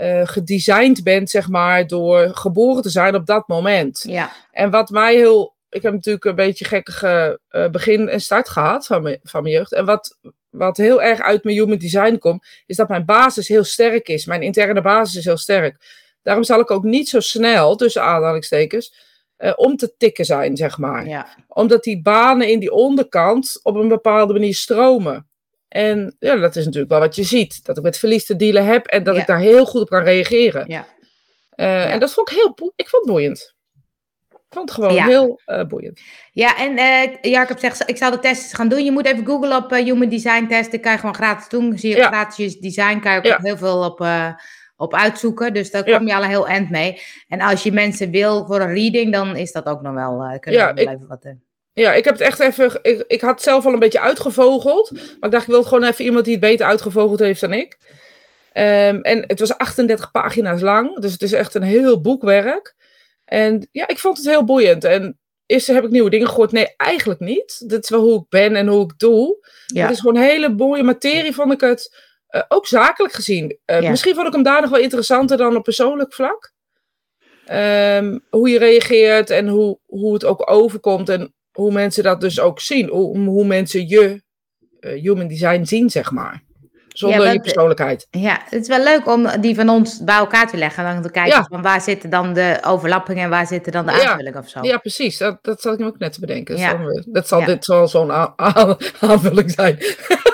uh, 0.00 0.20
gedesigned 0.24 1.02
bent, 1.04 1.30
zeg 1.30 1.48
maar, 1.48 1.86
door 1.86 2.28
geboren 2.34 2.82
te 2.82 2.90
zijn 2.90 3.14
op 3.14 3.26
dat 3.26 3.48
moment. 3.48 4.04
Ja. 4.06 4.32
En 4.50 4.70
wat 4.70 4.90
mij 4.90 5.14
heel. 5.14 5.58
Ik 5.68 5.82
heb 5.82 5.92
natuurlijk 5.92 6.24
een 6.24 6.34
beetje 6.34 6.64
gekkige 6.64 7.40
uh, 7.50 7.68
begin 7.68 8.08
en 8.08 8.20
start 8.20 8.48
gehad 8.48 8.86
van, 8.86 9.02
me, 9.02 9.20
van 9.22 9.42
mijn 9.42 9.54
jeugd. 9.54 9.72
En 9.72 9.84
wat, 9.84 10.18
wat 10.50 10.76
heel 10.76 11.02
erg 11.02 11.20
uit 11.20 11.44
mijn 11.44 11.56
human 11.56 11.78
design 11.78 12.18
komt, 12.18 12.46
is 12.66 12.76
dat 12.76 12.88
mijn 12.88 13.04
basis 13.04 13.48
heel 13.48 13.64
sterk 13.64 14.08
is. 14.08 14.26
Mijn 14.26 14.42
interne 14.42 14.82
basis 14.82 15.16
is 15.16 15.24
heel 15.24 15.36
sterk. 15.36 15.76
Daarom 16.22 16.44
zal 16.44 16.60
ik 16.60 16.70
ook 16.70 16.84
niet 16.84 17.08
zo 17.08 17.20
snel, 17.20 17.76
tussen 17.76 18.02
aanhalingstekens, 18.02 18.94
uh, 19.38 19.52
om 19.56 19.76
te 19.76 19.94
tikken 19.96 20.24
zijn, 20.24 20.56
zeg 20.56 20.78
maar. 20.78 21.08
Ja. 21.08 21.26
Omdat 21.48 21.84
die 21.84 22.02
banen 22.02 22.48
in 22.48 22.58
die 22.58 22.72
onderkant 22.72 23.60
op 23.62 23.74
een 23.74 23.88
bepaalde 23.88 24.32
manier 24.32 24.54
stromen. 24.54 25.29
En 25.70 26.16
ja, 26.18 26.36
dat 26.36 26.56
is 26.56 26.64
natuurlijk 26.64 26.90
wel 26.90 27.00
wat 27.00 27.14
je 27.16 27.22
ziet. 27.22 27.64
Dat 27.64 27.76
ik 27.76 27.82
met 27.82 27.98
verlies 27.98 28.26
te 28.26 28.36
dealen 28.36 28.64
heb 28.66 28.86
en 28.86 29.02
dat 29.02 29.14
Ja. 29.14 29.20
ik 29.20 29.26
daar 29.26 29.38
heel 29.38 29.66
goed 29.66 29.80
op 29.80 29.88
kan 29.88 30.02
reageren. 30.02 30.64
Ja. 30.68 30.86
Eh, 31.50 31.92
En 31.92 32.00
dat 32.00 32.12
vond 32.12 32.30
ik 32.30 32.36
heel 32.36 32.72
ik 32.76 32.88
vond 32.88 33.04
het 33.04 33.12
boeiend. 33.12 33.54
Ik 34.30 34.56
vond 34.56 34.68
het 34.70 34.78
gewoon 34.78 34.94
Ja. 34.94 35.06
heel 35.06 35.40
eh, 35.44 35.64
boeiend. 35.64 36.00
Ja, 36.32 36.56
en 36.58 36.76
eh 36.76 37.30
Jacob 37.32 37.58
zegt, 37.58 37.88
ik 37.88 37.96
zou 37.96 38.12
de 38.12 38.18
test 38.18 38.54
gaan 38.54 38.68
doen. 38.68 38.84
Je 38.84 38.92
moet 38.92 39.06
even 39.06 39.26
googlen 39.26 39.56
op 39.56 39.70
Human 39.70 40.08
Design 40.08 40.46
Test. 40.46 40.70
Dat 40.72 40.80
kan 40.80 40.92
je 40.92 40.98
gewoon 40.98 41.14
gratis 41.14 41.48
doen. 41.48 41.78
Zie 41.78 41.96
je 41.96 42.02
gratis 42.02 42.36
je 42.54 42.60
design, 42.60 42.98
kan 43.00 43.12
je 43.12 43.18
ook 43.34 43.42
heel 43.42 43.56
veel 43.56 43.84
op, 43.84 44.06
op 44.76 44.94
uitzoeken. 44.94 45.52
Dus 45.54 45.70
daar 45.70 45.84
kom 45.84 46.06
je 46.06 46.14
al 46.14 46.22
een 46.22 46.28
heel 46.28 46.48
eind 46.48 46.70
mee. 46.70 47.00
En 47.28 47.40
als 47.40 47.62
je 47.62 47.72
mensen 47.72 48.10
wil 48.10 48.46
voor 48.46 48.60
een 48.60 48.74
reading, 48.74 49.12
dan 49.12 49.36
is 49.36 49.52
dat 49.52 49.66
ook 49.66 49.82
nog 49.82 49.94
wel, 49.94 50.38
kunnen 50.40 50.60
Ja, 50.60 50.74
we 50.74 50.80
ik- 50.80 50.88
even 50.88 51.06
wat... 51.08 51.24
Ja, 51.72 51.92
ik 51.92 52.04
heb 52.04 52.14
het 52.14 52.22
echt 52.22 52.40
even. 52.40 52.78
Ik, 52.82 53.04
ik 53.06 53.20
had 53.20 53.30
het 53.30 53.42
zelf 53.42 53.66
al 53.66 53.72
een 53.72 53.78
beetje 53.78 54.00
uitgevogeld. 54.00 54.90
Maar 54.92 55.02
ik 55.20 55.30
dacht, 55.30 55.44
ik 55.46 55.50
wil 55.52 55.62
gewoon 55.62 55.84
even 55.84 56.04
iemand 56.04 56.24
die 56.24 56.34
het 56.34 56.42
beter 56.42 56.66
uitgevogeld 56.66 57.18
heeft 57.18 57.40
dan 57.40 57.52
ik. 57.52 57.78
Ehm, 58.52 59.00
en 59.00 59.24
het 59.26 59.40
was 59.40 59.56
38 59.58 60.10
pagina's 60.10 60.60
lang. 60.60 60.98
Dus 61.00 61.12
het 61.12 61.22
is 61.22 61.32
echt 61.32 61.54
een 61.54 61.62
heel 61.62 62.00
boekwerk. 62.00 62.74
En 63.24 63.68
ja, 63.72 63.88
ik 63.88 63.98
vond 63.98 64.16
het 64.16 64.26
heel 64.26 64.44
boeiend. 64.44 64.84
En 64.84 65.18
eerst 65.46 65.66
heb 65.66 65.84
ik 65.84 65.90
nieuwe 65.90 66.10
dingen 66.10 66.28
gehoord. 66.28 66.52
Nee, 66.52 66.74
eigenlijk 66.76 67.20
niet. 67.20 67.68
Dit 67.68 67.82
is 67.84 67.90
wel 67.90 68.00
hoe 68.00 68.20
ik 68.20 68.28
ben 68.28 68.56
en 68.56 68.66
hoe 68.66 68.84
ik 68.84 68.98
doe. 68.98 69.48
ja. 69.66 69.82
Het 69.82 69.90
is 69.90 70.00
gewoon 70.00 70.16
een 70.16 70.22
hele 70.28 70.48
mooie 70.48 70.82
materie, 70.82 71.34
vond 71.34 71.52
ik 71.52 71.60
het. 71.60 72.08
eh, 72.26 72.42
ook 72.48 72.66
zakelijk 72.66 73.14
gezien. 73.14 73.58
Eh, 73.64 73.80
Ja. 73.80 73.90
Misschien 73.90 74.14
vond 74.14 74.26
ik 74.26 74.32
hem 74.32 74.42
daar 74.42 74.60
nog 74.60 74.70
wel 74.70 74.80
interessanter 74.80 75.36
dan 75.36 75.56
op 75.56 75.62
persoonlijk 75.62 76.14
vlak. 76.14 76.52
Ehm, 77.46 78.18
hoe 78.30 78.48
je 78.48 78.58
reageert 78.58 79.30
en 79.30 79.48
hoe, 79.48 79.78
hoe 79.86 80.12
het 80.14 80.24
ook 80.24 80.50
overkomt. 80.50 81.08
En 81.08 81.34
hoe 81.52 81.72
mensen 81.72 82.02
dat 82.04 82.20
dus 82.20 82.40
ook 82.40 82.60
zien. 82.60 82.88
Hoe, 82.88 83.18
hoe 83.18 83.44
mensen 83.46 83.88
je 83.88 84.22
eh, 84.80 85.02
human 85.02 85.28
design 85.28 85.64
zien, 85.64 85.90
zeg 85.90 86.10
maar. 86.10 86.42
Zonder 86.88 87.24
Ja, 87.24 87.30
je 87.32 87.40
persoonlijkheid. 87.40 88.06
Ja, 88.10 88.40
het 88.44 88.62
is 88.62 88.68
wel 88.68 88.82
leuk 88.84 89.06
om 89.06 89.28
die 89.40 89.54
van 89.54 89.68
ons 89.68 90.04
bij 90.04 90.16
elkaar 90.16 90.50
te 90.50 90.56
leggen. 90.56 90.84
En 90.84 90.92
dan 90.94 91.02
te 91.02 91.10
kijken 91.10 91.32
Ja. 91.38 91.46
van 91.50 91.62
waar 91.62 91.80
zitten 91.80 92.10
dan 92.10 92.32
de 92.34 92.58
overlappingen 92.66 93.24
en 93.24 93.30
waar 93.30 93.46
zitten 93.46 93.72
dan 93.72 93.86
de 93.86 93.92
Ja. 93.92 94.08
aanvullingen 94.10 94.40
of 94.40 94.48
zo. 94.48 94.58
Ja, 94.62 94.78
precies. 94.78 95.18
Dat, 95.18 95.38
dat 95.42 95.60
zat 95.60 95.72
ik 95.72 95.78
me 95.78 95.86
ook 95.86 95.98
net 95.98 96.12
te 96.12 96.20
bedenken. 96.20 96.56
Dat, 96.84 97.04
dat 97.12 97.28
zal 97.28 97.44
dit 97.44 97.64
zal 97.64 97.88
zo'n 97.88 98.10
aanvulling 99.00 99.50
zijn. 99.50 99.78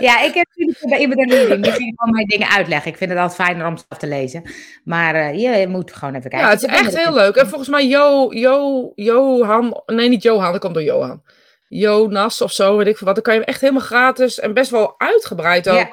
Ja, 0.00 0.22
ik 0.22 0.34
heb 0.34 0.46
natuurlijk 0.54 0.88
bij 0.88 0.98
iemand 0.98 1.20
een 1.20 1.30
reading. 1.30 1.62
Die 1.62 1.72
ging 1.72 1.94
gewoon 1.96 2.14
mij 2.14 2.24
dingen 2.24 2.48
uitleggen. 2.48 2.90
Ik 2.90 2.96
vind 2.96 3.10
het 3.10 3.18
altijd 3.18 3.48
fijner 3.48 3.66
om 3.66 3.76
zelf 3.76 4.00
te 4.00 4.06
lezen. 4.06 4.42
Maar 4.84 5.14
eh, 5.14 5.60
je 5.60 5.66
moet 5.68 5.92
gewoon 5.92 6.14
even 6.14 6.30
kijken. 6.30 6.48
Ja, 6.48 6.54
het 6.54 6.62
is 6.62 6.68
echt 6.68 6.96
heel 7.04 7.14
leuk. 7.14 7.36
En 7.36 7.48
volgens 7.48 7.68
mij 7.68 7.86
Jo, 7.86 8.26
Jo, 8.30 8.92
Johan, 8.94 9.82
nee 9.86 10.08
niet 10.08 10.22
Johan, 10.22 10.52
dat 10.52 10.60
komt 10.60 10.74
door 10.74 10.82
Johan. 10.82 11.22
Jonas 11.68 12.42
of 12.42 12.52
zo, 12.52 12.76
weet 12.76 12.86
ik 12.86 12.96
veel 12.96 13.06
wat. 13.06 13.14
Dan 13.14 13.24
kan 13.24 13.34
je 13.34 13.40
hem 13.40 13.48
echt 13.48 13.60
helemaal 13.60 13.82
gratis 13.82 14.40
en 14.40 14.54
best 14.54 14.70
wel 14.70 14.94
uitgebreid 14.98 15.68
ook 15.68 15.76
Ja. 15.76 15.88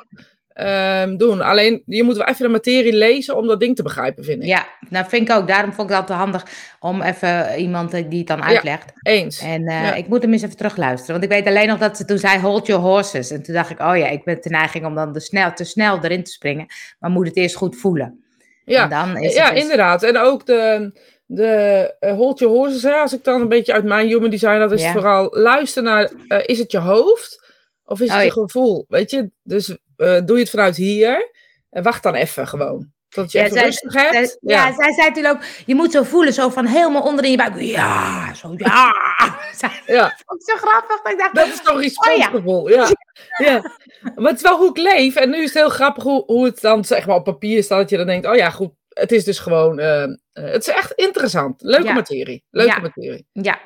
Ehm, 0.56 1.18
doen. 1.18 1.42
Alleen, 1.42 1.84
je 1.86 2.04
moet 2.04 2.18
wel 2.18 2.26
even 2.28 2.46
de 2.46 2.52
materie 2.52 2.94
lezen 2.94 3.38
om 3.38 3.48
dat 3.48 3.60
ding 3.60 3.76
te 3.76 3.84
begrijpen, 3.84 4.24
vind 4.24 4.42
ik. 4.42 4.48
Ja, 4.48 4.66
nou 4.90 5.06
vind 5.10 5.30
ik 5.30 5.36
ook. 5.36 5.48
Daarom 5.48 5.74
vond 5.74 5.90
ik 5.90 5.96
het 5.96 6.10
altijd 6.10 6.20
handig 6.20 6.46
om 6.80 7.02
even 7.02 7.58
iemand 7.60 7.94
eh, 7.94 8.04
die 8.10 8.18
het 8.20 8.28
dan 8.28 8.44
uitlegt. 8.44 8.92
Eens. 9.02 9.40
En 9.42 9.68
eh, 9.68 9.82
Ja. 9.84 9.94
ik 9.94 10.08
moet 10.08 10.22
hem 10.22 10.34
eens 10.34 10.42
even 10.42 10.58
terugluisteren. 10.58 11.12
Want 11.20 11.24
ik 11.24 11.38
weet 11.38 11.48
alleen 11.48 11.68
nog 11.68 11.80
dat 11.80 11.98
ze 11.98 12.06
toen 12.06 12.18
zei, 12.18 12.40
hold 12.40 12.68
your 12.68 12.82
horses. 12.82 13.32
En 13.32 13.44
toen 13.44 13.54
dacht 13.54 13.70
ik, 13.70 13.80
oh 13.80 13.98
ja, 13.98 14.08
ik 14.08 14.24
ben 14.24 14.38
de 14.42 14.50
neiging 14.50 14.86
om 14.86 14.96
dan 14.96 15.14
de 15.14 15.20
snel, 15.20 15.54
te 15.54 15.64
snel 15.64 16.00
erin 16.04 16.24
te 16.24 16.32
springen. 16.32 16.66
Maar 17.00 17.10
moet 17.10 17.28
het 17.28 17.38
eerst 17.38 17.56
goed 17.56 17.76
voelen. 17.76 18.24
Ja, 18.66 18.84
En 18.84 18.90
dan 18.90 19.18
is 19.18 19.34
ja 19.36 19.44
het 19.46 19.54
dus- 19.54 19.62
inderdaad. 19.62 20.04
En 20.04 20.18
ook 20.18 20.46
de, 20.46 20.92
de 21.26 21.46
eh, 22.00 22.14
hold 22.14 22.40
your 22.40 22.56
horses, 22.56 22.84
hè, 22.84 22.92
als 22.94 23.14
ik 23.14 23.24
dan 23.24 23.42
een 23.42 23.50
beetje 23.50 23.74
uit 23.74 23.84
mijn 23.84 24.08
human 24.08 24.30
design, 24.30 24.60
dat 24.60 24.72
is 24.72 24.82
Ja. 24.82 24.92
vooral 24.92 25.28
luister 25.32 25.84
naar, 25.84 26.12
is 26.46 26.60
het 26.60 26.72
je 26.72 26.78
hoofd 26.80 27.44
of 27.86 28.00
is 28.00 28.08
het 28.08 28.18
Oh, 28.18 28.24
je 28.24 28.28
ja. 28.28 28.34
gevoel? 28.34 28.86
Weet 28.88 29.12
je, 29.12 29.32
dus 29.44 29.78
eh, 29.98 30.20
doe 30.26 30.36
je 30.36 30.42
het 30.42 30.50
vanuit 30.50 30.76
hier 30.76 31.32
en 31.70 31.84
wacht 31.84 32.04
dan 32.04 32.14
even 32.16 32.48
gewoon. 32.48 32.94
Tot 33.10 33.32
je 33.32 33.38
Ja, 33.38 33.44
even 33.44 33.58
zij- 33.58 33.66
rustig 33.66 33.94
hebt. 33.94 34.38
ja. 34.42 34.74
zij 34.74 34.94
zei 34.94 35.08
natuurlijk 35.08 35.36
ook, 35.36 35.44
je 35.66 35.76
moet 35.76 35.92
zo 35.92 36.04
voelen, 36.04 36.34
zo 36.34 36.50
van 36.50 36.66
helemaal 36.66 37.02
onder 37.02 37.26
in 37.26 37.32
je 37.32 37.38
buik. 37.38 37.60
Ja, 37.60 38.34
zo 38.34 38.54
ja. 38.58 38.94
Ja. 39.86 40.16
vond 40.26 40.42
ik 40.42 40.50
zo 40.50 40.56
grappig. 40.68 41.12
Ik 41.12 41.18
dacht, 41.20 41.36
Dat 41.36 41.48
is 41.48 41.62
toch 41.62 41.76
Oh, 41.76 41.82
responsgevoel, 41.82 42.70
ja. 42.78 42.88
ja. 43.38 43.72
Maar 44.16 44.26
het 44.32 44.36
is 44.36 44.42
wel 44.42 44.58
hoe 44.58 44.70
ik 44.70 44.78
leef. 44.78 45.16
En 45.16 45.30
nu 45.30 45.38
is 45.38 45.44
het 45.44 45.54
heel 45.54 45.70
grappig 45.70 46.04
hoe, 46.04 46.24
hoe 46.26 46.46
het 46.46 46.62
dan 46.62 46.86
zeg 46.86 47.06
maar 47.06 47.16
op 47.16 47.24
papier 47.24 47.64
staat. 47.64 47.80
Dat 47.80 47.90
je 47.90 47.98
dan 47.98 48.06
denkt, 48.08 48.28
oh 48.28 48.36
ja, 48.36 48.50
goed. 48.50 48.72
Het 48.90 49.12
is 49.12 49.24
dus 49.24 49.40
gewoon, 49.40 49.80
eh, 49.80 50.04
eh, 50.04 50.10
het 50.32 50.68
is 50.68 50.74
echt 50.74 50.92
interessant. 50.92 51.62
Leuke 51.62 51.94
materie. 51.94 52.44
Leuke 52.50 52.82
materie. 52.82 53.28
ja. 53.32 53.60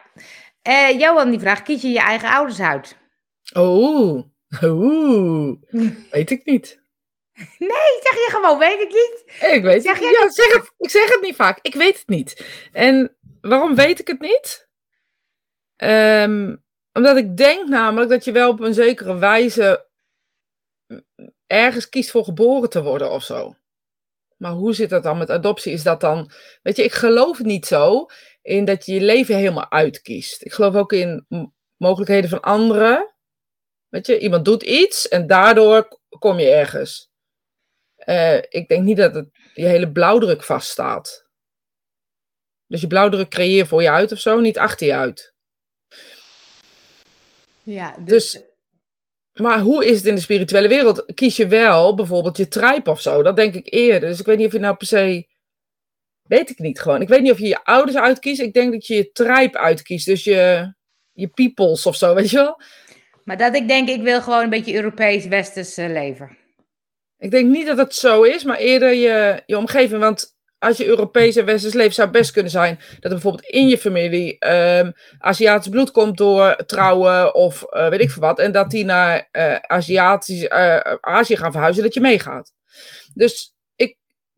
Eh, 0.62 1.00
Johan 1.00 1.30
die 1.30 1.40
vraagt, 1.40 1.62
kies 1.64 1.82
je 1.82 1.90
je 1.90 2.00
eigen 2.00 2.30
ouders 2.30 2.60
uit? 2.60 2.98
Oeh, 3.58 4.24
oeh, 4.64 5.58
weet 6.12 6.32
ik 6.32 6.46
niet. 6.46 6.82
Nee, 7.58 8.00
zeg 8.02 8.14
je 8.14 8.28
gewoon, 8.32 8.60
weet 8.60 8.82
ik 8.82 8.88
niet. 8.88 9.24
Ik 9.54 9.64
weet 9.64 9.84
Zeg 9.84 9.94
het 9.94 10.04
niet. 10.04 10.18
Ja, 10.18 10.24
niet? 10.24 10.34
zeg 10.36 10.54
het, 10.54 10.74
ik 10.78 10.90
zeg 10.90 11.10
het 11.10 11.22
niet 11.22 11.36
vaak. 11.36 11.60
Ik 11.62 11.74
weet 11.76 11.98
het 11.98 12.08
niet. 12.08 12.46
En 12.72 13.18
waarom 13.42 13.76
weet 13.76 14.00
ik 14.00 14.08
het 14.08 14.20
niet? 14.20 14.70
Ehm, 15.76 16.56
omdat 16.94 17.18
ik 17.18 17.38
denk 17.38 17.68
namelijk 17.70 18.10
dat 18.10 18.26
je 18.26 18.32
wel 18.32 18.50
op 18.50 18.60
een 18.60 18.74
zekere 18.74 19.18
wijze 19.18 19.88
ergens 21.48 21.90
kiest 21.90 22.12
voor 22.12 22.24
geboren 22.24 22.70
te 22.70 22.84
worden 22.84 23.12
of 23.12 23.24
zo. 23.24 23.56
Maar 24.38 24.52
hoe 24.52 24.74
zit 24.74 24.90
dat 24.90 25.04
dan 25.04 25.18
met 25.18 25.30
adoptie? 25.30 25.74
Is 25.74 25.84
dat 25.84 26.02
dan. 26.02 26.32
Weet 26.62 26.76
je, 26.76 26.84
ik 26.84 26.94
geloof 26.94 27.40
niet 27.40 27.66
zo. 27.66 28.06
in 28.42 28.66
dat 28.66 28.86
je 28.86 28.94
je 28.94 29.02
leven 29.02 29.36
helemaal 29.36 29.72
uitkiest. 29.72 30.46
Ik 30.46 30.54
geloof 30.54 30.76
ook 30.76 30.94
in 30.94 31.26
mogelijkheden 31.78 32.30
van 32.30 32.42
anderen. 32.42 33.14
Weet 33.90 34.06
je, 34.08 34.20
iemand 34.20 34.46
doet 34.46 34.64
iets 34.64 35.08
en 35.08 35.28
daardoor 35.28 36.00
kom 36.20 36.40
je 36.40 36.50
ergens. 36.50 37.10
Eh, 37.96 38.38
ik 38.38 38.68
denk 38.68 38.84
niet 38.84 38.98
dat 38.98 39.16
het 39.16 39.28
je 39.54 39.66
hele 39.66 39.92
blauwdruk 39.92 40.44
vaststaat. 40.44 41.28
Dus 42.68 42.82
je 42.82 42.88
blauwdruk 42.88 43.30
creëer 43.30 43.68
voor 43.68 43.82
je 43.82 43.90
uit 43.92 44.12
of 44.12 44.20
zo, 44.20 44.40
niet 44.40 44.58
achter 44.58 44.88
je 44.88 44.94
uit. 44.96 45.34
Ja, 47.64 47.96
Dus- 48.00 48.44
Maar 49.34 49.60
hoe 49.60 49.86
is 49.86 49.98
het 49.98 50.06
in 50.06 50.16
de 50.16 50.22
spirituele 50.22 50.68
wereld? 50.68 51.06
Kies 51.14 51.36
je 51.36 51.48
wel 51.48 51.96
bijvoorbeeld 51.96 52.38
je 52.38 52.48
tribe 52.48 52.90
of 52.90 53.02
zo? 53.02 53.24
Dat 53.24 53.36
denk 53.36 53.54
ik 53.54 53.74
eerder. 53.74 54.10
Dus 54.10 54.20
ik 54.20 54.26
weet 54.26 54.38
niet 54.38 54.48
of 54.48 54.54
je 54.54 54.60
nou 54.60 54.76
per 54.76 54.88
se. 54.88 55.28
Weet 56.22 56.50
ik 56.50 56.60
niet 56.60 56.80
gewoon. 56.82 57.02
Ik 57.02 57.08
weet 57.08 57.22
niet 57.22 57.32
of 57.32 57.40
je 57.40 57.48
je 57.48 57.64
ouders 57.64 57.98
uitkiest. 57.98 58.42
Ik 58.42 58.54
denk 58.54 58.72
dat 58.72 58.88
je 58.88 58.96
je 58.96 59.12
tribe 59.12 59.58
uitkiest. 59.58 60.06
Dus 60.06 60.24
je, 60.24 60.74
je 61.12 61.28
peoples 61.28 61.86
of 61.86 61.96
zo, 61.96 62.14
weet 62.16 62.30
je 62.30 62.36
wel? 62.38 62.62
Maar 63.30 63.38
dat 63.38 63.56
ik 63.56 63.68
denk, 63.68 63.90
ik 63.90 64.02
wil 64.02 64.22
gewoon 64.22 64.44
een 64.44 64.50
beetje 64.50 64.74
Europees, 64.74 65.26
Westers 65.26 65.78
eh, 65.78 65.90
leven. 65.90 66.38
Ik 67.18 67.32
denk 67.32 67.50
niet 67.50 67.66
dat 67.66 67.78
het 67.78 67.96
zo 67.96 68.24
is, 68.24 68.44
maar 68.44 68.58
eerder 68.58 68.94
je, 68.94 69.44
je 69.46 69.58
omgeving. 69.58 70.02
Want 70.02 70.38
als 70.60 70.78
je 70.78 70.86
Europees 70.86 71.36
en 71.36 71.46
Westers 71.46 71.74
leeft, 71.74 71.96
zou 71.96 72.10
best 72.10 72.32
kunnen 72.32 72.52
zijn 72.52 72.76
dat 72.76 73.04
er 73.04 73.10
bijvoorbeeld 73.10 73.46
in 73.46 73.68
je 73.68 73.78
familie 73.78 74.40
ehm 74.40 74.92
Aziatisch 75.18 75.72
bloed 75.72 75.92
komt 75.92 76.18
door 76.18 76.56
trouwen 76.66 77.36
of 77.36 77.64
eh, 77.64 77.90
weet 77.90 78.02
ik 78.02 78.10
veel 78.10 78.22
wat. 78.22 78.40
En 78.40 78.52
dat 78.52 78.70
die 78.70 78.86
naar 78.86 79.28
eh, 79.32 79.56
Aziatisch, 79.56 80.50
Azië 81.00 81.38
gaan 81.38 81.52
verhuizen, 81.52 81.84
dat 81.84 81.94
je 81.94 82.02
meegaat. 82.02 82.52
Dus 83.14 83.54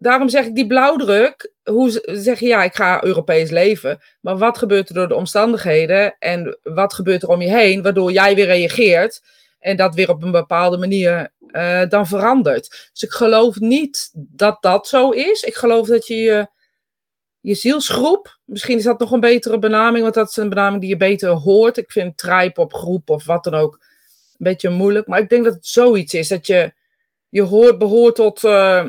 daarom 0.01 0.29
zeg 0.29 0.46
ik 0.46 0.55
die 0.55 0.67
blauwdruk. 0.67 1.51
Hoe 1.63 2.01
zeg 2.05 2.39
je 2.39 2.48
ja, 2.48 2.63
ik 2.63 2.75
ga 2.75 3.03
Europees 3.03 3.50
leven. 3.50 4.00
Maar 4.22 4.38
wat 4.38 4.58
gebeurt 4.58 4.89
er 4.89 4.96
door 4.96 5.08
de 5.08 5.15
omstandigheden 5.15 6.15
en 6.20 6.58
wat 6.63 6.93
gebeurt 6.93 7.24
er 7.24 7.29
om 7.29 7.41
je 7.41 7.50
heen, 7.50 7.81
waardoor 7.81 8.12
jij 8.12 8.36
weer 8.36 8.46
reageert 8.46 9.22
en 9.60 9.77
dat 9.77 9.96
weer 9.96 10.10
op 10.10 10.24
een 10.24 10.31
bepaalde 10.31 10.77
manier 10.77 11.31
eh, 11.48 11.81
dan 11.89 12.08
verandert. 12.08 12.89
Dus 12.91 13.03
ik 13.03 13.12
geloof 13.12 13.60
niet 13.60 14.12
dat 14.13 14.58
dat 14.62 14.88
zo 14.88 15.10
is. 15.10 15.41
Ik 15.41 15.55
geloof 15.55 15.88
dat 15.88 16.08
je 16.08 16.15
je, 16.15 16.48
je 17.39 17.55
zielsgroep, 17.55 18.39
misschien 18.46 18.77
is 18.77 18.84
dat 18.84 19.00
nog 19.00 19.12
een 19.12 19.20
betere 19.20 19.60
benaming, 19.60 20.03
want 20.03 20.13
dat 20.15 20.29
is 20.29 20.38
een 20.38 20.50
benaming 20.50 20.81
die 20.81 20.89
je 20.89 20.98
beter 20.98 21.29
hoort. 21.29 21.77
Ik 21.77 21.91
vind 21.91 22.17
tribe 22.17 22.62
op 22.62 22.74
groep 22.74 23.10
of 23.10 23.25
wat 23.25 23.43
dan 23.43 23.53
ook 23.53 23.74
een 23.74 24.38
beetje 24.38 24.70
moeilijk. 24.70 25.08
Maar 25.08 25.20
ik 25.20 25.29
denk 25.29 25.43
dat 25.43 25.53
het 25.53 25.65
zoiets 25.65 26.13
is, 26.13 26.27
dat 26.27 26.48
je, 26.48 26.74
je 27.29 27.41
hoort, 27.41 27.77
behoort, 27.77 28.15
tot, 28.15 28.43
eh, 28.43 28.86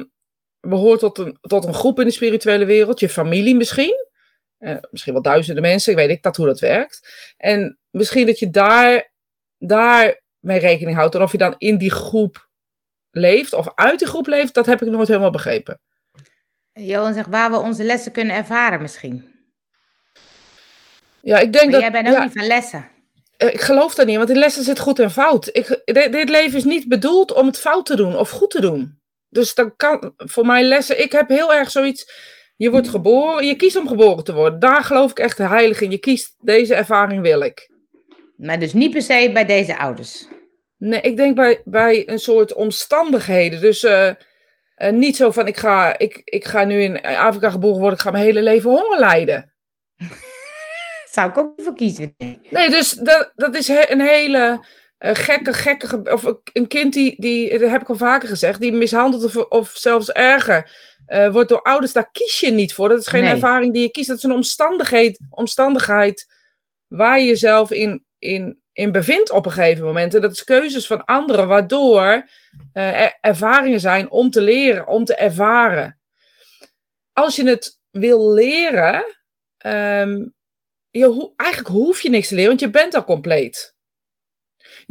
behoort 0.69 1.01
tot, 1.01 1.19
een, 1.19 1.39
tot 1.41 1.65
een 1.65 1.75
groep 1.75 1.99
in 2.01 2.07
de 2.07 2.11
spirituele 2.13 2.65
wereld, 2.65 3.01
je 3.01 3.09
familie 3.09 3.55
misschien. 3.55 4.07
Eh, 4.59 4.77
misschien 4.91 5.13
wel 5.13 5.23
duizenden 5.23 5.63
mensen, 5.63 5.93
ik 5.93 5.99
weet 5.99 6.09
niet 6.09 6.23
dat 6.23 6.37
hoe 6.37 6.47
dat 6.47 6.61
werkt. 6.61 7.09
En 7.37 7.79
misschien 7.91 8.27
dat 8.27 8.39
je 8.39 8.51
daar, 8.51 9.13
daar 9.59 10.21
mee 10.39 10.59
rekening 10.59 10.97
houdt. 10.97 11.15
En 11.15 11.23
of 11.23 11.33
je 11.33 11.39
dan 11.39 11.55
in 11.59 11.79
die 11.79 11.91
groep 11.91 12.49
leeft 13.11 13.53
of 13.53 13.73
uit 13.75 13.99
die 13.99 14.09
groep 14.09 14.27
leeft, 14.27 14.55
dat 14.55 14.67
heb 14.67 14.83
ik 14.83 14.89
nooit 14.89 15.09
helemaal 15.09 15.31
begrepen. 15.31 15.81
Johan 16.73 17.15
zegt, 17.15 17.29
waar 17.29 17.51
we 17.51 17.57
onze 17.59 17.83
lessen 17.85 18.13
kunnen 18.13 18.37
ervaren 18.37 18.83
misschien. 18.83 19.31
Ja, 21.21 21.39
ik 21.39 21.53
denk 21.53 21.65
Maar 21.65 21.73
dat. 21.73 21.81
jij 21.81 21.91
bent 21.93 22.07
ook 22.09 22.13
ja, 22.15 22.23
niet 22.23 22.33
van 22.33 22.47
lessen. 22.47 22.89
eh, 23.37 23.49
ik 23.53 23.61
geloof 23.61 23.95
dat 23.95 24.07
niet, 24.07 24.17
want 24.17 24.31
in 24.31 24.37
lessen 24.39 24.65
zit 24.65 24.79
goed 24.79 24.99
en 24.99 25.11
fout. 25.11 25.49
Ik, 25.53 25.81
dit, 25.85 26.13
dit 26.13 26.29
leven 26.29 26.59
is 26.59 26.65
niet 26.65 26.89
bedoeld 26.89 27.33
om 27.33 27.47
het 27.47 27.59
fout 27.59 27.87
te 27.87 27.97
doen 27.97 28.17
of 28.17 28.31
goed 28.31 28.51
te 28.51 28.61
doen. 28.61 29.01
Dus 29.33 29.55
dan 29.55 29.77
kan 29.77 30.13
voor 30.17 30.47
mij 30.47 30.63
lessen. 30.63 31.03
Ik 31.03 31.13
heb 31.13 31.29
heel 31.29 31.55
erg 31.55 31.71
zoiets. 31.71 32.13
Je 32.57 32.71
wordt 32.71 32.89
geboren, 32.89 33.47
je 33.47 33.57
kiest 33.57 33.77
om 33.77 33.89
geboren 33.89 34.25
te 34.25 34.33
worden. 34.35 34.59
Daar 34.59 34.85
geloof 34.85 35.11
ik 35.11 35.19
echt 35.19 35.39
heilig 35.39 35.81
in. 35.81 35.91
Je 35.91 35.99
kiest 35.99 36.35
deze 36.41 36.75
ervaring 36.75 37.23
wil 37.23 37.41
ik. 37.41 37.71
Maar 38.37 38.59
dus 38.59 38.73
niet 38.73 38.91
per 38.91 39.03
se 39.03 39.31
bij 39.33 39.45
deze 39.45 39.79
ouders. 39.79 40.27
Nee, 40.79 41.01
ik 41.01 41.17
denk 41.17 41.37
bij, 41.37 41.61
bij 41.65 42.09
een 42.09 42.19
soort 42.19 42.53
omstandigheden. 42.53 43.61
Dus 43.61 43.83
eh, 43.83 44.09
eh, 44.09 44.93
niet 44.93 45.17
zo 45.17 45.31
van 45.31 45.47
ik 45.47 45.57
ga, 45.57 45.99
ik, 45.99 46.21
ik 46.25 46.45
ga 46.45 46.65
nu 46.65 46.83
in 46.83 47.03
Afrika 47.03 47.51
geboren 47.51 47.79
worden, 47.79 47.99
ik 47.99 48.05
ga 48.05 48.11
mijn 48.11 48.25
hele 48.25 48.43
leven 48.43 48.71
honger 48.71 48.99
lijden. 48.99 49.53
Zou 51.13 51.31
ik 51.31 51.39
ook 51.39 51.57
niet 51.57 51.67
voor 51.67 51.77
kiezen. 51.77 52.15
Nee, 52.51 52.71
dus 52.71 52.91
dat, 52.91 53.33
dat 53.35 53.55
is 53.55 53.69
he- 53.69 53.91
een 53.91 54.01
hele 54.01 54.65
eh, 55.03 55.15
gekke, 55.15 55.53
gekke. 55.53 55.87
ge- 55.89 56.13
Of 56.13 56.25
een 56.53 56.67
kind 56.67 56.93
die, 56.93 57.21
die, 57.21 57.59
dat 57.59 57.71
heb 57.71 57.81
ik 57.81 57.89
al 57.89 57.97
vaker 57.97 58.29
gezegd, 58.29 58.61
die 58.61 58.73
mishandeld 58.73 59.25
of, 59.25 59.37
of 59.37 59.71
zelfs 59.75 60.11
erger 60.13 60.71
eh, 61.07 61.33
wordt 61.33 61.49
door 61.49 61.63
ouders, 61.63 61.93
daar 61.93 62.11
kies 62.13 62.41
je 62.41 62.51
niet 62.51 62.75
voor. 62.75 62.89
Dat 62.89 62.99
is 63.01 63.07
geen 63.07 63.23
Nee. 63.23 63.31
ervaring 63.33 63.73
die 63.73 63.83
je 63.83 63.91
kiest. 63.91 64.09
Dat 64.09 64.17
is 64.17 64.23
een 64.23 64.33
omstandigheid, 64.33 65.21
omstandigheid 65.31 66.27
waar 66.87 67.19
je 67.21 67.27
jezelf 67.27 67.71
in, 67.71 68.05
in, 68.19 68.61
in 68.73 68.93
bevindt 68.93 69.31
op 69.31 69.47
een 69.47 69.53
gegeven 69.53 69.85
moment. 69.85 70.15
En 70.15 70.21
dat 70.21 70.33
is 70.33 70.45
keuzes 70.45 70.87
van 70.87 71.05
anderen, 71.05 71.49
waardoor 71.49 72.29
eh, 72.73 73.01
er 73.01 73.19
ervaringen 73.21 73.81
zijn 73.81 74.11
om 74.11 74.31
te 74.31 74.41
leren, 74.41 74.87
om 74.87 75.05
te 75.05 75.15
ervaren. 75.15 76.01
Als 77.13 77.37
je 77.37 77.45
het 77.49 77.79
wil 77.91 78.33
leren, 78.33 79.05
je 80.91 81.07
ho- 81.07 81.33
eigenlijk 81.37 81.71
hoef 81.71 82.01
je 82.01 82.11
niks 82.11 82.29
te 82.29 82.35
leren, 82.35 82.49
want 82.49 82.61
je 82.61 82.71
bent 82.71 82.95
al 82.95 83.05
compleet. 83.05 83.72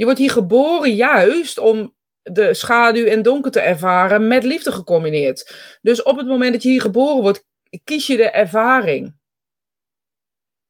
Je 0.02 0.08
wordt 0.08 0.22
hier 0.22 0.32
geboren 0.32 0.96
juist 0.96 1.58
om 1.58 1.96
de 2.22 2.54
schaduw 2.54 3.06
en 3.06 3.22
donker 3.22 3.52
te 3.52 3.60
ervaren 3.60 4.28
met 4.28 4.44
liefde 4.44 4.72
gecombineerd. 4.72 5.56
Dus 5.82 6.04
op 6.04 6.18
het 6.18 6.28
moment 6.28 6.54
dat 6.54 6.64
je 6.64 6.70
hier 6.70 6.82
geboren 6.82 7.22
wordt, 7.22 7.46
kies 7.84 8.08
je 8.08 8.18
de 8.18 8.30
ervaring. 8.30 9.16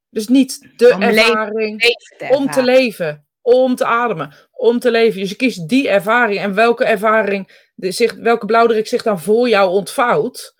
Dus 0.10 0.28
niet 0.28 0.72
de 0.76 0.94
Om 0.94 1.02
ervaring 1.02 1.82
Leven 1.82 2.18
te 2.18 2.36
om 2.38 2.52
te 2.52 2.64
leven, 2.64 3.28
om 3.42 3.76
te 3.76 3.86
ademen, 3.86 4.34
om 4.52 4.80
te 4.80 4.92
leven. 4.92 5.20
Dus 5.20 5.30
je 5.30 5.36
kiest 5.36 5.68
die 5.68 5.90
ervaring 5.90 6.40
en 6.40 6.54
welke 6.54 6.86
ervaring, 6.86 7.70
de, 7.76 7.92
zich, 7.92 8.14
welke 8.14 8.46
blauwdruk 8.46 8.88
zich 8.88 9.04
dan 9.04 9.20
voor 9.20 9.50
jou 9.50 9.72
ontvouwt, 9.72 10.56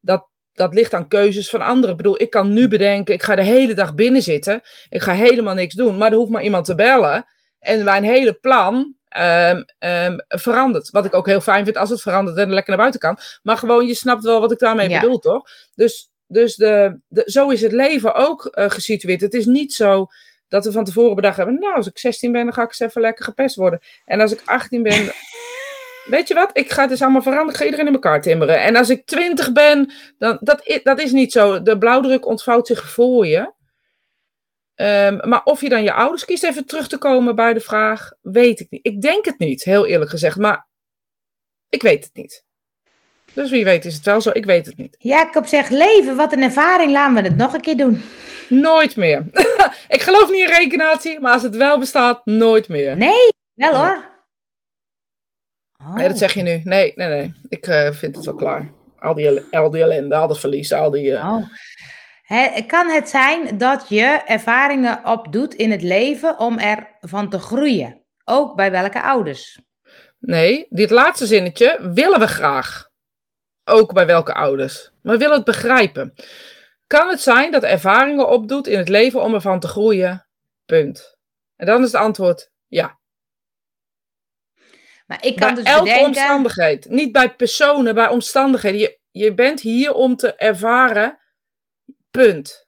dat, 0.00 0.28
dat 0.52 0.74
ligt 0.74 0.94
aan 0.94 1.08
keuzes 1.08 1.50
van 1.50 1.60
anderen. 1.60 1.90
Ik 1.90 1.96
bedoel, 1.96 2.20
ik 2.20 2.30
kan 2.30 2.52
nu 2.52 2.68
bedenken, 2.68 3.14
ik 3.14 3.22
ga 3.22 3.34
de 3.34 3.42
hele 3.42 3.74
dag 3.74 3.94
binnen 3.94 4.22
zitten, 4.22 4.60
ik 4.88 5.02
ga 5.02 5.12
helemaal 5.12 5.54
niks 5.54 5.74
doen, 5.74 5.96
maar 5.96 6.10
er 6.10 6.16
hoeft 6.16 6.30
maar 6.30 6.44
iemand 6.44 6.64
te 6.64 6.74
bellen 6.74 7.26
en 7.66 7.84
mijn 7.84 8.04
hele 8.04 8.32
plan 8.32 8.94
ehm, 9.08 9.62
verandert. 10.28 10.90
Wat 10.90 11.04
ik 11.04 11.14
ook 11.14 11.26
heel 11.26 11.40
fijn 11.40 11.64
vind 11.64 11.76
als 11.76 11.90
het 11.90 12.02
verandert 12.02 12.36
en 12.36 12.48
lekker 12.52 12.68
naar 12.68 12.78
buiten 12.78 13.00
kan. 13.00 13.18
Maar 13.42 13.56
gewoon, 13.56 13.86
je 13.86 13.94
snapt 13.94 14.24
wel 14.24 14.40
wat 14.40 14.52
ik 14.52 14.58
daarmee 14.58 14.88
Ja. 14.88 15.00
bedoel, 15.00 15.18
toch? 15.18 15.48
Dus, 15.74 16.10
dus 16.26 16.56
de, 16.56 16.98
de, 17.08 17.22
zo 17.26 17.48
is 17.48 17.60
het 17.62 17.72
leven 17.72 18.14
ook 18.14 18.46
eh, 18.46 18.70
gesitueerd. 18.70 19.20
Het 19.20 19.34
is 19.34 19.46
niet 19.46 19.72
zo 19.74 20.06
dat 20.48 20.64
we 20.64 20.72
van 20.72 20.84
tevoren 20.84 21.14
bedacht 21.14 21.36
hebben, 21.36 21.58
nou, 21.58 21.74
als 21.74 21.86
ik 21.86 21.98
16 21.98 22.32
ben, 22.32 22.44
dan 22.44 22.52
ga 22.54 22.62
ik 22.62 22.68
eens 22.68 22.80
even 22.80 23.00
lekker 23.00 23.24
gepest 23.24 23.56
worden. 23.56 23.80
En 24.04 24.20
als 24.20 24.32
ik 24.32 24.42
18 24.44 24.82
ben, 24.82 25.12
weet 26.14 26.28
je 26.28 26.34
wat, 26.34 26.50
ik 26.52 26.72
ga 26.72 26.80
het 26.80 26.90
dus 26.90 27.02
allemaal 27.02 27.22
veranderen, 27.22 27.52
ik 27.52 27.58
ga 27.58 27.64
iedereen 27.64 27.86
in 27.86 27.92
elkaar 27.92 28.22
timmeren. 28.22 28.60
En 28.62 28.76
als 28.76 28.90
ik 28.90 29.06
20 29.06 29.52
ben, 29.52 29.92
dan, 30.18 30.38
dat, 30.40 30.80
dat 30.82 31.00
is 31.00 31.12
niet 31.12 31.32
zo. 31.32 31.62
De 31.62 31.78
blauwdruk 31.78 32.26
ontvouwt 32.26 32.66
zich 32.66 32.90
voor 32.90 33.26
je. 33.26 33.54
Ehm, 34.76 35.28
maar 35.28 35.42
of 35.44 35.60
je 35.60 35.68
dan 35.68 35.82
je 35.82 35.92
ouders 35.92 36.24
kiest, 36.24 36.44
even 36.44 36.66
terug 36.66 36.88
te 36.88 36.98
komen 36.98 37.34
bij 37.34 37.52
de 37.54 37.60
vraag, 37.60 38.10
weet 38.20 38.60
ik 38.60 38.66
niet. 38.70 38.86
Ik 38.86 39.00
denk 39.00 39.24
het 39.24 39.38
niet, 39.38 39.62
heel 39.64 39.86
eerlijk 39.86 40.10
gezegd, 40.10 40.36
maar 40.36 40.66
ik 41.68 41.82
weet 41.82 42.04
het 42.04 42.14
niet. 42.14 42.44
Dus 43.32 43.50
wie 43.50 43.64
weet 43.64 43.84
is 43.84 43.94
het 43.94 44.04
wel 44.04 44.20
zo, 44.20 44.30
ik 44.32 44.44
weet 44.44 44.66
het 44.66 44.76
niet. 44.76 44.96
Jacob 44.98 45.46
zegt, 45.46 45.70
leven, 45.70 46.16
wat 46.16 46.32
een 46.32 46.42
ervaring, 46.42 46.92
laten 46.92 47.14
we 47.14 47.20
het 47.28 47.36
nog 47.36 47.54
een 47.54 47.60
keer 47.60 47.76
doen. 47.76 48.02
Nooit 48.48 48.96
meer. 48.96 49.24
ik 49.88 50.00
geloof 50.02 50.30
niet 50.30 50.40
in 50.40 50.54
reïncarnatie, 50.54 51.20
maar 51.20 51.32
als 51.32 51.42
het 51.42 51.56
wel 51.56 51.78
bestaat, 51.78 52.26
nooit 52.26 52.68
meer. 52.68 52.96
Nee, 52.96 53.28
wel 53.54 53.74
hoor. 53.74 54.04
Oh. 55.80 55.94
Nee, 55.94 56.08
dat 56.08 56.18
zeg 56.18 56.34
je 56.34 56.42
nu. 56.42 56.60
Nee, 56.64 56.92
nee, 56.96 57.08
nee. 57.08 57.34
Ik 57.48 57.66
eh, 57.66 57.90
vind 57.92 58.16
het 58.16 58.24
wel 58.24 58.34
klaar. 58.34 58.72
Al 58.98 59.14
die, 59.14 59.40
al 59.50 59.70
die 59.70 59.82
ellende, 59.82 60.14
al 60.16 60.28
dat 60.28 60.40
verlies, 60.40 60.72
al 60.72 60.90
die... 60.90 61.14
eh, 61.16 61.26
Oh. 61.28 61.46
Kan 62.66 62.90
het 62.90 63.08
zijn 63.08 63.58
dat 63.58 63.88
je 63.88 64.22
ervaringen 64.26 65.04
opdoet 65.04 65.54
in 65.54 65.70
het 65.70 65.82
leven 65.82 66.38
om 66.38 66.58
ervan 66.58 67.28
te 67.28 67.38
groeien? 67.38 68.04
Ook 68.24 68.56
bij 68.56 68.70
welke 68.70 69.02
ouders? 69.02 69.60
Nee, 70.18 70.66
dit 70.68 70.90
laatste 70.90 71.26
zinnetje 71.26 71.90
willen 71.92 72.20
we 72.20 72.26
graag. 72.26 72.88
Ook 73.64 73.92
bij 73.92 74.06
welke 74.06 74.34
ouders. 74.34 74.90
Maar 75.02 75.12
we 75.12 75.18
willen 75.18 75.36
het 75.36 75.44
begrijpen. 75.44 76.14
Kan 76.86 77.08
het 77.08 77.20
zijn 77.20 77.52
dat 77.52 77.62
ervaringen 77.62 78.28
opdoet 78.28 78.66
in 78.66 78.78
het 78.78 78.88
leven 78.88 79.22
om 79.22 79.34
ervan 79.34 79.60
te 79.60 79.68
groeien? 79.68 80.26
Punt. 80.64 81.16
En 81.56 81.66
dan 81.66 81.80
is 81.82 81.92
het 81.92 82.00
antwoord 82.00 82.50
ja. 82.66 82.98
Maar 85.06 85.24
ik 85.24 85.36
kan 85.36 85.54
bij 85.54 85.62
dus 85.62 85.72
elke 85.72 85.84
bedenken... 85.84 86.06
omstandigheid. 86.06 86.88
Niet 86.88 87.12
bij 87.12 87.34
personen, 87.34 87.94
bij 87.94 88.08
omstandigheden. 88.08 88.80
Je, 88.80 88.98
je 89.10 89.34
bent 89.34 89.60
hier 89.60 89.92
om 89.92 90.16
te 90.16 90.34
ervaren. 90.34 91.18
Punt. 92.16 92.66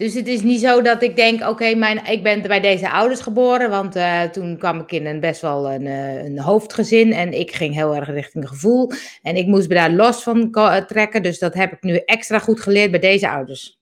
Dus 0.00 0.14
het 0.14 0.26
is 0.26 0.42
niet 0.42 0.60
zo 0.60 0.82
dat 0.82 1.02
ik 1.02 1.16
denk, 1.16 1.48
oké, 1.48 1.74
mijn 1.74 2.06
ik 2.06 2.22
ben 2.22 2.42
bij 2.42 2.60
deze 2.60 2.90
ouders 2.90 3.20
geboren, 3.20 3.70
want 3.70 3.96
eh, 3.96 4.22
toen 4.22 4.58
kwam 4.58 4.80
ik 4.80 4.92
in 4.92 5.06
een 5.06 5.20
best 5.20 5.40
wel 5.40 5.70
een, 5.70 5.86
eh, 5.86 6.24
een 6.24 6.38
hoofdgezin 6.38 7.12
en 7.12 7.32
ik 7.32 7.54
ging 7.54 7.74
heel 7.74 7.94
erg 7.94 8.08
richting 8.08 8.48
gevoel. 8.48 8.90
En 9.22 9.36
ik 9.36 9.46
moest 9.46 9.68
me 9.68 9.74
daar 9.74 9.90
los 9.90 10.22
van 10.22 10.52
eh, 10.52 10.76
trekken, 10.76 11.22
dus 11.22 11.38
dat 11.38 11.54
heb 11.54 11.72
ik 11.72 11.82
nu 11.82 11.96
extra 11.96 12.38
goed 12.38 12.60
geleerd 12.60 12.90
bij 12.90 13.00
deze 13.00 13.28
ouders. 13.28 13.80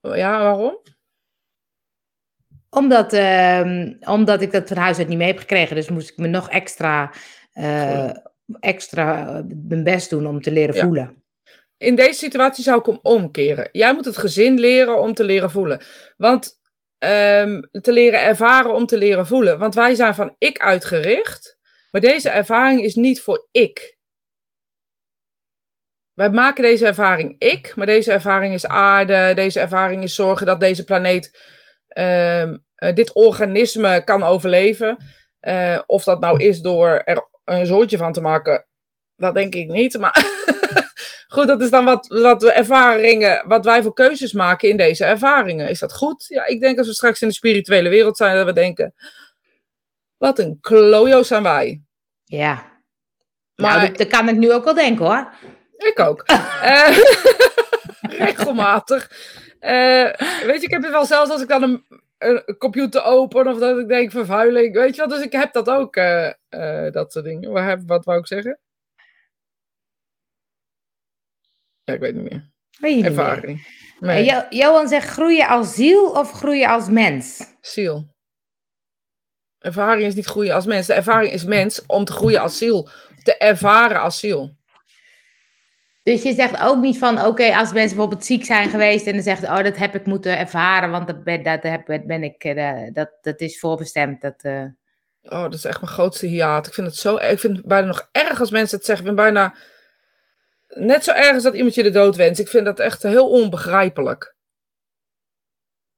Ja, 0.00 0.42
waarom? 0.42 0.78
Omdat, 2.70 3.12
ehm, 3.12 3.92
omdat 4.00 4.42
ik 4.42 4.52
dat 4.52 4.68
van 4.68 4.76
huis 4.76 4.98
uit 4.98 5.08
niet 5.08 5.18
mee 5.18 5.26
heb 5.26 5.38
gekregen. 5.38 5.76
Dus 5.76 5.88
moest 5.88 6.10
ik 6.10 6.16
me 6.16 6.26
nog 6.26 6.50
extra, 6.50 7.12
uh, 7.54 8.10
extra 8.60 9.24
mijn 9.68 9.84
best 9.84 10.10
doen 10.10 10.26
om 10.26 10.40
te 10.40 10.52
leren 10.52 10.74
voelen. 10.74 11.23
In 11.76 11.94
deze 11.94 12.18
situatie 12.18 12.64
zou 12.64 12.78
ik 12.78 12.86
hem 12.86 12.98
omkeren. 13.02 13.68
Jij 13.72 13.94
moet 13.94 14.04
het 14.04 14.16
gezin 14.16 14.58
leren 14.58 15.00
om 15.00 15.14
te 15.14 15.24
leren 15.24 15.50
voelen. 15.50 15.80
Want 16.16 16.60
um, 16.98 17.68
te 17.70 17.92
leren 17.92 18.20
ervaren 18.22 18.74
om 18.74 18.86
te 18.86 18.98
leren 18.98 19.26
voelen. 19.26 19.58
Want 19.58 19.74
wij 19.74 19.94
zijn 19.94 20.14
van 20.14 20.34
ik 20.38 20.58
uitgericht. 20.58 21.58
Maar 21.90 22.00
deze 22.00 22.30
ervaring 22.30 22.82
is 22.82 22.94
niet 22.94 23.20
voor 23.20 23.48
ik. 23.50 23.98
Wij 26.14 26.30
maken 26.30 26.62
deze 26.62 26.86
ervaring 26.86 27.34
ik, 27.38 27.76
maar 27.76 27.86
deze 27.86 28.12
ervaring 28.12 28.54
is 28.54 28.66
aarde. 28.66 29.32
Deze 29.34 29.60
ervaring 29.60 30.02
is 30.02 30.14
zorgen 30.14 30.46
dat 30.46 30.60
deze 30.60 30.84
planeet, 30.84 31.40
uh, 31.98 32.52
dit 32.94 33.12
organisme 33.12 34.04
kan 34.04 34.22
overleven. 34.22 34.96
Uh, 35.40 35.82
of 35.86 36.04
dat 36.04 36.20
nou 36.20 36.42
is 36.42 36.60
door 36.60 36.88
er 36.88 37.28
een 37.44 37.66
zoortje 37.66 37.96
van 37.96 38.12
te 38.12 38.20
maken, 38.20 38.66
dat 39.16 39.34
denk 39.34 39.54
ik 39.54 39.68
niet. 39.68 39.98
Maar 39.98 40.24
goed, 41.28 41.46
dat 41.46 41.60
is 41.60 41.70
dan 41.70 41.84
wat, 41.84 42.06
wat 42.06 42.42
we 42.42 42.52
ervaringen, 42.52 43.48
wat 43.48 43.64
wij 43.64 43.82
voor 43.82 43.94
keuzes 43.94 44.32
maken 44.32 44.68
in 44.68 44.76
deze 44.76 45.04
ervaringen. 45.04 45.68
Is 45.68 45.78
dat 45.78 45.92
goed? 45.92 46.26
Ja, 46.28 46.46
ik 46.46 46.60
denk 46.60 46.78
als 46.78 46.86
we 46.86 46.94
straks 46.94 47.22
in 47.22 47.28
de 47.28 47.34
spirituele 47.34 47.88
wereld 47.88 48.16
zijn, 48.16 48.36
dat 48.36 48.46
we 48.46 48.52
denken, 48.52 48.94
wat 50.16 50.38
een 50.38 50.58
klojo 50.60 51.22
zijn 51.22 51.42
wij. 51.42 51.82
Ja. 52.24 52.72
Maar 53.54 53.76
nou, 53.76 53.92
dat, 53.92 54.06
kan 54.06 54.28
ik 54.28 54.36
nu 54.36 54.52
ook 54.52 54.64
wel 54.64 54.74
denken 54.74 55.04
hoor. 55.04 55.32
Ik 55.76 56.00
ook. 56.00 56.24
uh, 56.30 56.98
regelmatig. 58.26 59.10
Uh, 59.60 60.12
weet 60.46 60.60
je, 60.60 60.66
ik 60.66 60.70
heb 60.70 60.82
het 60.82 60.90
wel 60.90 61.06
zelfs 61.06 61.30
als 61.30 61.42
ik 61.42 61.48
dan 61.48 61.62
een, 61.62 61.84
een, 62.18 62.56
computer 62.58 63.04
open 63.04 63.46
of 63.46 63.58
dat 63.58 63.78
ik 63.78 63.88
denk 63.88 64.10
vervuiling. 64.10 64.74
Weet 64.74 64.94
je 64.94 65.06
wel, 65.06 65.16
dus 65.16 65.24
ik 65.24 65.32
heb 65.32 65.52
dat 65.52 65.68
ook, 65.68 65.96
uh, 65.96 66.30
dat 66.90 67.12
soort 67.12 67.24
dingen. 67.24 67.52
Wat, 67.52 67.82
wat 67.86 68.04
wou 68.04 68.18
ik 68.18 68.26
zeggen? 68.26 68.58
Ja, 71.84 71.94
ik 71.94 72.00
weet 72.00 72.14
niet 72.14 72.30
meer. 72.30 72.50
Weet 72.78 72.98
je 72.98 73.04
Ervaring. 73.04 73.66
Nee. 74.00 74.24
Jo 74.24 74.46
Johan 74.50 74.88
zegt 74.88 75.08
groeien 75.08 75.48
als 75.48 75.74
ziel 75.74 76.10
of 76.10 76.30
groeien 76.30 76.68
als 76.68 76.88
mens? 76.88 77.44
Ziel. 77.60 78.12
Ervaring 79.58 80.06
is 80.06 80.14
niet 80.14 80.26
groeien 80.26 80.54
als 80.54 80.66
mens. 80.66 80.86
De 80.86 80.92
ervaring 80.92 81.32
is 81.32 81.44
mens 81.44 81.86
om 81.86 82.04
te 82.04 82.12
groeien 82.12 82.40
als 82.40 82.58
ziel. 82.58 82.88
Te 83.22 83.36
ervaren 83.36 84.00
als 84.00 84.18
ziel. 84.18 84.56
Dus 86.02 86.22
je 86.22 86.34
zegt 86.34 86.60
ook 86.60 86.80
niet 86.80 86.98
van, 86.98 87.26
oké, 87.26 87.54
als 87.54 87.72
mensen 87.72 87.96
bijvoorbeeld 87.96 88.24
ziek 88.24 88.44
zijn 88.44 88.70
geweest 88.70 89.06
en 89.06 89.12
dan 89.12 89.22
zegt, 89.22 89.42
oh, 89.42 89.62
dat 89.62 89.76
heb 89.76 89.94
ik 89.94 90.06
moeten 90.06 90.38
ervaren, 90.38 90.90
want 90.90 91.06
dat 91.06 91.24
ben, 91.24 91.42
dat 91.42 91.62
heb, 91.62 92.02
ben 92.06 92.22
ik, 92.22 92.44
uh, 92.44 92.88
dat, 92.92 93.10
dat 93.20 93.40
is 93.40 93.58
voorbestemd. 93.58 94.20
Dat, 94.20 94.44
uh... 94.44 94.64
Oh, 95.22 95.42
dat 95.42 95.54
is 95.54 95.64
echt 95.64 95.80
mijn 95.80 95.92
grootste 95.92 96.26
hiaat. 96.26 96.66
Ik 96.66 96.74
vind 96.74 96.86
het 96.86 96.96
zo, 96.96 97.16
ik 97.16 97.38
vind 97.38 97.56
het 97.56 97.66
bijna 97.66 97.86
nog 97.86 98.08
erg 98.12 98.40
als 98.40 98.50
mensen 98.50 98.76
het 98.76 98.86
zeggen. 98.86 99.06
Ik 99.06 99.14
ben 99.14 99.24
bijna 99.24 99.54
net 100.74 101.04
zo 101.04 101.10
erg 101.10 101.34
als 101.34 101.42
dat 101.42 101.54
iemand 101.54 101.74
je 101.74 101.82
de 101.82 101.90
dood 101.90 102.16
wenst. 102.16 102.40
Ik 102.40 102.48
vind 102.48 102.64
dat 102.64 102.78
echt 102.78 103.02
heel 103.02 103.30
onbegrijpelijk. 103.30 104.36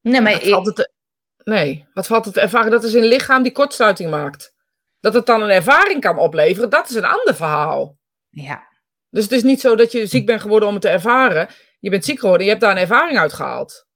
Nee, 0.01 0.21
maar... 0.21 0.33
Wat 0.33 0.47
valt 0.47 0.65
het, 0.65 0.91
nee, 1.43 1.87
wat 1.93 2.07
valt 2.07 2.25
het 2.25 2.33
te 2.33 2.41
ervaren? 2.41 2.71
Dat 2.71 2.83
is 2.83 2.93
een 2.93 3.05
lichaam 3.05 3.43
die 3.43 3.51
kortsluiting 3.51 4.09
maakt. 4.09 4.55
Dat 4.99 5.13
het 5.13 5.25
dan 5.25 5.41
een 5.41 5.49
ervaring 5.49 6.01
kan 6.01 6.17
opleveren, 6.17 6.69
dat 6.69 6.89
is 6.89 6.95
een 6.95 7.05
ander 7.05 7.35
verhaal. 7.35 7.97
Ja. 8.29 8.67
Dus 9.09 9.23
het 9.23 9.31
is 9.31 9.43
niet 9.43 9.61
zo 9.61 9.75
dat 9.75 9.91
je 9.91 10.05
ziek 10.05 10.25
bent 10.25 10.41
geworden 10.41 10.67
om 10.67 10.73
het 10.73 10.83
te 10.83 10.89
ervaren. 10.89 11.47
Je 11.79 11.89
bent 11.89 12.05
ziek 12.05 12.19
geworden, 12.19 12.43
je 12.43 12.51
hebt 12.51 12.61
daar 12.61 12.71
een 12.71 12.81
ervaring 12.81 13.19
uit 13.19 13.33
gehaald. 13.33 13.87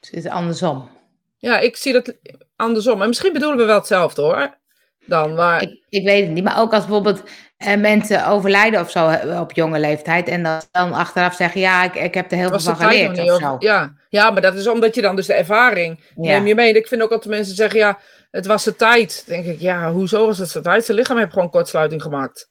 Het 0.00 0.12
is 0.12 0.26
andersom. 0.26 0.90
Ja, 1.36 1.58
ik 1.58 1.76
zie 1.76 1.92
dat 1.92 2.16
andersom. 2.56 3.02
En 3.02 3.08
misschien 3.08 3.32
bedoelen 3.32 3.58
we 3.58 3.64
wel 3.64 3.78
hetzelfde 3.78 4.22
hoor. 4.22 4.58
Dan, 5.06 5.34
maar... 5.34 5.62
ik, 5.62 5.82
ik 5.88 6.04
weet 6.04 6.24
het 6.24 6.30
niet, 6.30 6.44
maar 6.44 6.60
ook 6.60 6.72
als 6.72 6.84
bijvoorbeeld 6.84 7.22
eh, 7.56 7.76
mensen 7.76 8.26
overlijden 8.26 8.80
of 8.80 8.90
zo 8.90 9.08
eh, 9.08 9.40
op 9.40 9.52
jonge 9.52 9.78
leeftijd. 9.78 10.28
En 10.28 10.42
dan, 10.42 10.60
dan 10.70 10.92
achteraf 10.92 11.34
zeggen, 11.34 11.60
ja, 11.60 11.84
ik, 11.84 11.94
ik 11.94 12.14
heb 12.14 12.30
er 12.30 12.36
heel 12.36 12.48
veel 12.48 12.60
van 12.60 12.76
geleerd 12.76 13.18
of 13.18 13.40
zo. 13.40 13.56
Ja. 13.58 13.94
ja, 14.08 14.30
maar 14.30 14.42
dat 14.42 14.54
is 14.54 14.68
omdat 14.68 14.94
je 14.94 15.02
dan 15.02 15.16
dus 15.16 15.26
de 15.26 15.34
ervaring 15.34 16.04
neem 16.14 16.46
je 16.46 16.54
mee. 16.54 16.72
Ik 16.72 16.86
vind 16.86 17.02
ook 17.02 17.10
dat 17.10 17.22
de 17.22 17.28
mensen 17.28 17.54
zeggen, 17.54 17.78
ja, 17.78 17.98
het 18.30 18.46
was 18.46 18.64
de 18.64 18.76
tijd. 18.76 19.24
Dan 19.26 19.36
denk 19.36 19.54
ik, 19.54 19.60
ja, 19.60 19.92
hoezo 19.92 20.26
was 20.26 20.38
het 20.38 20.52
de 20.52 20.60
tijd? 20.60 20.84
Zijn 20.84 20.98
lichaam 20.98 21.18
heeft 21.18 21.32
gewoon 21.32 21.50
kortsluiting 21.50 22.02
gemaakt. 22.02 22.50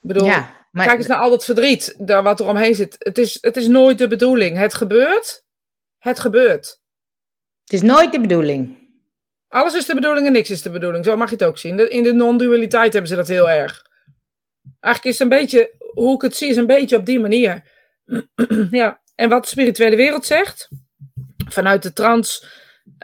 Ik 0.00 0.08
bedoel, 0.08 0.24
ja, 0.24 0.50
maar... 0.70 0.86
kijk 0.86 0.98
eens 0.98 1.06
naar 1.06 1.18
al 1.18 1.30
dat 1.30 1.44
verdriet 1.44 1.94
daar 1.98 2.22
wat 2.22 2.40
er 2.40 2.46
omheen 2.46 2.74
zit. 2.74 2.96
Het 2.98 3.18
is, 3.18 3.38
het 3.40 3.56
is 3.56 3.66
nooit 3.66 3.98
de 3.98 4.08
bedoeling. 4.08 4.56
Het 4.56 4.74
gebeurt. 4.74 5.44
Het 5.98 6.20
gebeurt. 6.20 6.80
Het 7.64 7.72
is 7.72 7.82
nooit 7.82 8.12
de 8.12 8.20
bedoeling. 8.20 8.79
Alles 9.50 9.74
is 9.74 9.86
de 9.86 9.94
bedoeling 9.94 10.26
en 10.26 10.32
niks 10.32 10.50
is 10.50 10.62
de 10.62 10.70
bedoeling. 10.70 11.04
Zo 11.04 11.16
mag 11.16 11.28
je 11.28 11.34
het 11.34 11.44
ook 11.44 11.58
zien. 11.58 11.90
In 11.90 12.02
de 12.02 12.12
non-dualiteit 12.12 12.92
hebben 12.92 13.10
ze 13.10 13.16
dat 13.16 13.28
heel 13.28 13.50
erg. 13.50 13.86
Eigenlijk 14.80 15.14
is 15.14 15.20
een 15.20 15.28
beetje, 15.28 15.74
hoe 15.78 16.14
ik 16.14 16.22
het 16.22 16.36
zie, 16.36 16.48
is 16.48 16.56
een 16.56 16.66
beetje 16.66 16.96
op 16.96 17.06
die 17.06 17.20
manier. 17.20 17.62
ja, 18.70 19.00
en 19.14 19.28
wat 19.28 19.42
de 19.42 19.48
spirituele 19.48 19.96
wereld 19.96 20.26
zegt, 20.26 20.68
vanuit 21.48 21.82
de 21.82 21.92
trans 21.92 22.46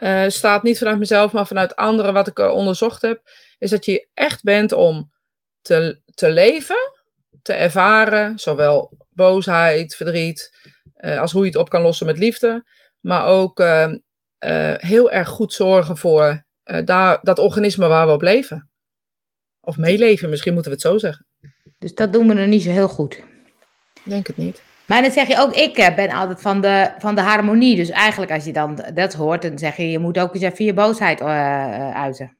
uh, 0.03 0.27
staat 0.27 0.63
niet 0.63 0.77
vanuit 0.77 0.99
mezelf, 0.99 1.31
maar 1.31 1.47
vanuit 1.47 1.75
anderen, 1.75 2.13
wat 2.13 2.27
ik 2.27 2.39
onderzocht 2.39 3.01
heb, 3.01 3.21
is 3.57 3.69
dat 3.69 3.85
je 3.85 4.07
echt 4.13 4.43
bent 4.43 4.71
om 4.71 5.11
te, 5.61 6.01
te 6.13 6.29
leven, 6.29 6.93
te 7.41 7.53
ervaren, 7.53 8.39
zowel 8.39 9.07
boosheid, 9.09 9.95
verdriet, 9.95 10.57
uh, 10.97 11.19
als 11.19 11.31
hoe 11.31 11.41
je 11.41 11.47
het 11.47 11.57
op 11.57 11.69
kan 11.69 11.81
lossen 11.81 12.05
met 12.05 12.17
liefde, 12.17 12.65
maar 12.99 13.25
ook 13.25 13.59
uh, 13.59 13.93
heel 14.77 15.11
erg 15.11 15.27
goed 15.27 15.53
zorgen 15.53 15.97
voor 15.97 16.45
daar, 16.83 17.19
dat 17.21 17.39
organisme 17.39 17.87
waar 17.87 18.07
we 18.07 18.13
op 18.13 18.21
leven. 18.21 18.69
Of 19.61 19.77
meeleven, 19.77 20.29
misschien 20.29 20.53
moeten 20.53 20.71
we 20.71 20.77
het 20.77 20.87
zo 20.87 20.97
zeggen. 20.97 21.25
Dus 21.77 21.93
dat 21.93 22.13
doen 22.13 22.27
we 22.27 22.33
nog 22.33 22.47
niet 22.47 22.63
zo 22.63 22.69
heel 22.69 22.87
goed. 22.87 23.23
Denk 24.03 24.27
het 24.27 24.37
niet. 24.37 24.61
Maar 24.87 25.01
dan 25.01 25.11
zeg 25.11 25.27
je 25.27 25.39
ook, 25.39 25.53
ik 25.53 25.93
ben 25.95 26.09
altijd 26.09 26.41
van 26.41 26.61
de, 26.61 26.91
van 26.97 27.15
de 27.15 27.21
harmonie. 27.21 27.75
Dus 27.75 27.89
eigenlijk 27.89 28.31
als 28.31 28.45
je 28.45 28.53
dan 28.53 28.85
dat 28.93 29.13
hoort, 29.13 29.41
dan 29.41 29.57
zeg 29.57 29.77
je, 29.77 29.89
je 29.89 29.99
moet 29.99 30.19
ook 30.19 30.33
eens 30.33 30.43
even 30.43 30.65
je 30.65 30.73
boosheid 30.73 31.21
uh, 31.21 31.95
uiten. 31.95 32.37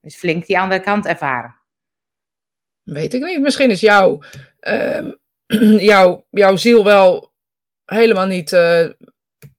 Dus 0.00 0.16
flink 0.16 0.46
die 0.46 0.58
andere 0.58 0.80
kant 0.80 1.06
ervaren. 1.06 1.56
Weet 2.82 3.14
ik 3.14 3.24
niet. 3.24 3.40
Misschien 3.40 3.70
is 3.70 3.80
jouw, 3.80 4.22
uh, 4.60 5.10
jouw, 5.92 6.26
jouw 6.30 6.56
ziel 6.56 6.84
wel 6.84 7.32
helemaal 7.84 8.26
niet. 8.26 8.52
Uh, 8.52 8.88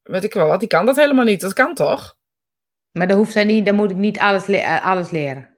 weet 0.10 0.24
ik 0.24 0.34
wel 0.34 0.48
wat, 0.48 0.60
die 0.60 0.70
kan 0.70 0.86
dat 0.86 0.96
helemaal 0.96 1.26
niet. 1.26 1.42
Dat 1.42 1.54
kan 1.54 1.74
toch? 1.74 2.18
Maar 2.92 3.08
dan 3.08 3.18
hoeft 3.18 3.32
zij 3.32 3.44
niet, 3.44 3.66
dan 3.66 3.76
moet 3.76 3.92
ik 3.92 3.98
niet 3.98 4.20
alles, 4.20 4.46
le 4.46 4.82
alles 4.82 5.10
leren. 5.10 5.58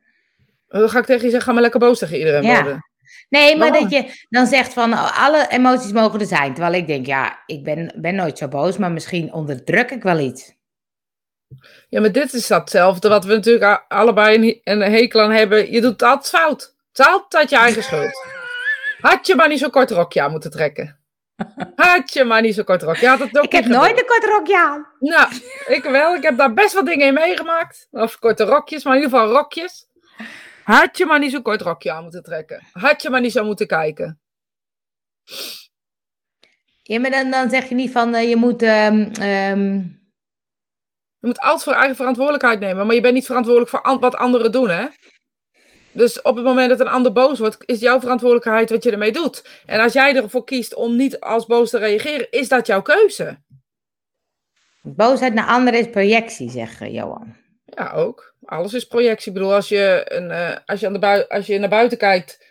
Dan 0.68 0.90
ga 0.90 1.00
ik 1.00 1.06
tegen 1.06 1.24
je 1.24 1.30
zeggen, 1.30 1.42
ga 1.42 1.52
maar 1.52 1.62
lekker 1.62 1.80
boos 1.80 2.00
tegen 2.00 2.18
iedereen 2.18 2.44
ja. 2.44 2.62
worden. 2.62 2.86
Nee, 3.30 3.58
maar 3.58 3.72
dat 3.72 3.92
je 3.92 4.26
dan 4.30 4.48
zegt 4.48 4.74
van 4.74 4.94
alle 4.94 5.48
emoties 5.50 5.92
mogen 5.92 6.20
er 6.20 6.26
zijn. 6.26 6.54
Terwijl 6.54 6.74
ik 6.74 6.88
denk, 6.88 7.06
ja, 7.06 7.44
ik 7.46 7.64
ben, 7.64 7.94
ben 7.96 8.16
nooit 8.16 8.38
zo 8.38 8.48
boos, 8.48 8.78
maar 8.78 8.92
misschien 8.92 9.34
onderdruk 9.34 9.92
ik 9.92 10.04
wel 10.04 10.20
iets. 10.20 10.54
Ja, 11.90 12.02
maar 12.02 12.12
dit 12.12 12.34
is 12.34 12.48
datzelfde 12.48 13.10
wat 13.10 13.26
we 13.26 13.34
natuurlijk 13.34 13.86
allebei 13.88 14.60
een, 14.64 14.82
hekel 14.82 15.22
aan 15.22 15.32
hebben. 15.32 15.72
Je 15.72 15.82
doet 15.82 16.04
altijd 16.04 16.42
fout. 16.42 16.76
Het 16.92 17.00
is 17.00 17.06
altijd 17.06 17.50
je 17.50 17.58
eigen 17.58 17.84
schuld. 17.84 18.26
Had 19.00 19.28
je 19.28 19.36
maar 19.36 19.48
niet 19.48 19.60
zo'n 19.60 19.70
kort 19.70 19.92
rokje 19.92 20.22
aan 20.22 20.32
moeten 20.32 20.52
trekken. 20.52 21.01
Had 21.76 22.14
je 22.14 22.24
maar 22.24 22.42
niet 22.42 22.56
zo'n 22.56 22.64
kort 22.64 22.84
rokje 22.84 23.10
aan. 23.10 23.22
Ik 23.22 23.52
heb 23.52 23.66
nooit 23.66 24.00
een 24.00 24.06
kort 24.06 24.24
rokje 24.24 24.58
aan. 24.58 24.88
Nou, 25.00 25.34
ik 25.68 25.84
wel. 25.84 26.16
Ik 26.16 26.24
heb 26.24 26.38
daar 26.38 26.54
best 26.54 26.74
wat 26.74 26.86
dingen 26.86 27.08
in 27.08 27.14
meegemaakt. 27.14 27.88
Of 27.92 28.20
korte 28.20 28.44
rokjes, 28.44 28.84
maar 28.84 28.96
in 28.96 29.02
ieder 29.02 29.20
geval 29.20 29.34
rokjes. 29.34 29.88
Had 30.64 30.98
je 30.98 31.06
maar 31.06 31.20
niet 31.20 31.32
zo'n 31.32 31.42
kort 31.42 31.62
rokje 31.62 31.92
aan 31.92 32.04
moeten 32.04 32.24
trekken. 32.24 32.68
Had 32.72 33.02
je 33.02 33.10
maar 33.10 33.22
niet 33.22 33.32
zo 33.32 33.44
moeten 33.44 33.68
kijken. 33.68 34.20
Ja, 36.84 37.00
maar 37.00 37.12
dan, 37.12 37.32
dan 37.32 37.50
zeg 37.50 37.70
je 37.70 37.76
niet 37.76 37.92
van 37.92 38.16
uh, 38.16 38.30
je 38.30 38.36
moet. 38.36 38.62
Um, 38.62 39.12
um... 39.22 40.00
Je 41.20 41.28
moet 41.28 41.40
altijd 41.40 41.64
voor 41.64 41.74
eigen 41.74 41.96
verantwoordelijkheid 41.96 42.60
nemen. 42.60 42.86
Maar 42.86 42.96
je 42.96 43.02
bent 43.02 43.14
niet 43.14 43.26
verantwoordelijk 43.26 43.72
voor 43.72 43.82
an 43.82 44.00
wat 44.00 44.16
anderen 44.16 44.52
doen, 44.52 44.70
hè? 44.70 44.88
Dus 45.92 46.22
op 46.22 46.36
het 46.36 46.46
moment 46.46 46.70
dat 46.70 46.80
een 46.80 46.88
ander 46.88 47.12
boos 47.12 47.40
wordt, 47.40 47.58
is 47.66 47.80
jouw 47.80 48.00
verantwoordelijkheid 48.00 48.70
wat 48.70 48.84
je 48.84 48.92
ermee 48.92 49.12
doet. 49.12 49.44
En 49.66 49.80
als 49.80 49.94
jij 49.94 50.16
ervoor 50.16 50.44
kiest 50.44 50.74
om 50.74 50.96
niet 50.96 51.20
als 51.20 51.46
boos 51.46 51.70
te 51.70 51.78
reageren, 51.78 52.32
is 52.32 52.48
dat 52.48 52.68
jouw 52.68 52.82
keuze. 52.82 53.40
Boosheid 54.82 55.34
naar 55.34 55.48
anderen 55.48 55.80
is 55.80 55.90
projectie, 55.90 56.50
zegt 56.50 56.80
Johan. 56.80 57.36
Ja, 57.66 57.92
ook. 57.92 58.36
Alles 58.46 58.74
is 58.74 58.86
projectie. 58.86 59.28
Ik 59.28 59.34
bedoel, 59.34 59.54
als 59.54 59.70
je, 59.70 60.06
een, 60.06 60.30
uh, 60.30 60.56
als 60.66 60.80
je, 60.80 60.86
aan 60.86 60.94
de 60.94 61.00
bui 61.00 61.26
als 61.28 61.46
je 61.46 61.60
naar 61.60 61.70
buiten 61.70 61.98
kijkt 61.98 62.46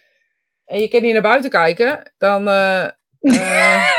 en 0.64 0.80
je 0.80 0.88
kan 0.88 1.02
niet 1.02 1.12
naar 1.12 1.22
buiten 1.22 1.50
kijken, 1.50 2.12
dan. 2.18 2.48
Uh, 2.48 2.88
uh... 3.20 3.90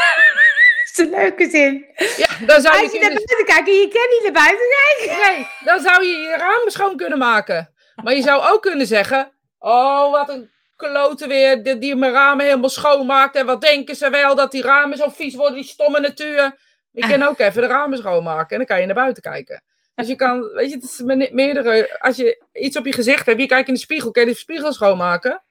dat 0.84 0.92
is 0.92 0.98
een 0.98 1.10
leuke 1.10 1.50
zin. 1.50 1.86
Ja, 2.18 2.46
dan 2.46 2.62
zou 2.62 2.82
als 2.82 2.92
je, 2.92 3.00
je 3.00 3.04
naar 3.04 3.14
buiten 3.14 3.46
kijkt 3.46 3.68
en 3.68 3.74
je 3.74 3.88
kan 3.88 4.08
niet 4.10 4.22
naar 4.24 4.44
buiten 4.44 4.68
kijken. 4.70 5.34
Nee, 5.34 5.48
dan 5.64 5.80
zou 5.80 6.06
je 6.06 6.18
je 6.18 6.36
ramen 6.38 6.72
schoon 6.72 6.98
kunnen 6.98 7.18
maken. 7.18 7.71
Maar 8.04 8.16
je 8.16 8.22
zou 8.22 8.54
ook 8.54 8.62
kunnen 8.62 8.88
zeggen: 8.88 9.32
Oh, 9.60 10.12
wat 10.12 10.30
een 10.30 10.52
kloten 10.76 11.28
weer, 11.28 11.64
die, 11.64 11.78
die 11.78 11.96
mijn 11.96 12.12
ramen 12.12 12.46
helemaal 12.46 12.70
schoonmaakt. 12.70 13.36
En 13.36 13.46
wat 13.46 13.62
denken 13.62 13.96
ze 13.96 14.10
wel, 14.10 14.36
dat 14.36 14.52
die 14.52 14.62
ramen 14.62 14.98
zo 14.98 15.10
vies 15.10 15.36
worden, 15.36 15.56
die 15.56 15.64
stomme 15.64 16.00
natuur. 16.00 16.58
Je 16.92 17.08
kan 17.08 17.24
ook 17.24 17.40
even 17.40 17.62
de 17.62 17.68
ramen 17.68 17.98
schoonmaken 17.98 18.50
en 18.50 18.58
dan 18.58 18.66
kan 18.66 18.80
je 18.80 18.86
naar 18.86 18.96
buiten 18.96 19.24
kijken. 19.24 19.64
Dus 19.96 20.08
je 20.08 20.16
kan, 20.16 20.42
weet 20.54 20.70
je, 20.70 20.76
het 20.76 20.84
is 20.84 21.02
meerdere, 21.32 22.00
als 22.00 22.16
je 22.16 22.44
iets 22.54 22.78
op 22.78 22.86
je 22.86 22.94
gezicht 22.94 23.26
hebt, 23.26 23.40
je 23.40 23.48
kijkt 23.48 23.68
in 23.68 23.74
de 23.74 23.80
spiegel, 23.80 24.12
kan 24.12 24.26
je 24.26 24.30
de 24.32 24.38
spiegel 24.38 24.74
schoonmaken. 24.74 25.44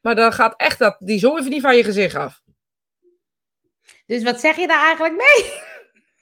Maar 0.00 0.14
dan 0.14 0.32
gaat 0.32 0.54
echt 0.56 0.78
dat, 0.78 0.96
die 0.98 1.18
zooi 1.18 1.48
niet 1.48 1.62
van 1.62 1.76
je 1.76 1.84
gezicht 1.84 2.14
af. 2.14 2.42
Dus 4.06 4.22
wat 4.22 4.40
zeg 4.40 4.56
je 4.56 4.66
daar 4.66 4.84
eigenlijk 4.84 5.16
mee? 5.16 5.52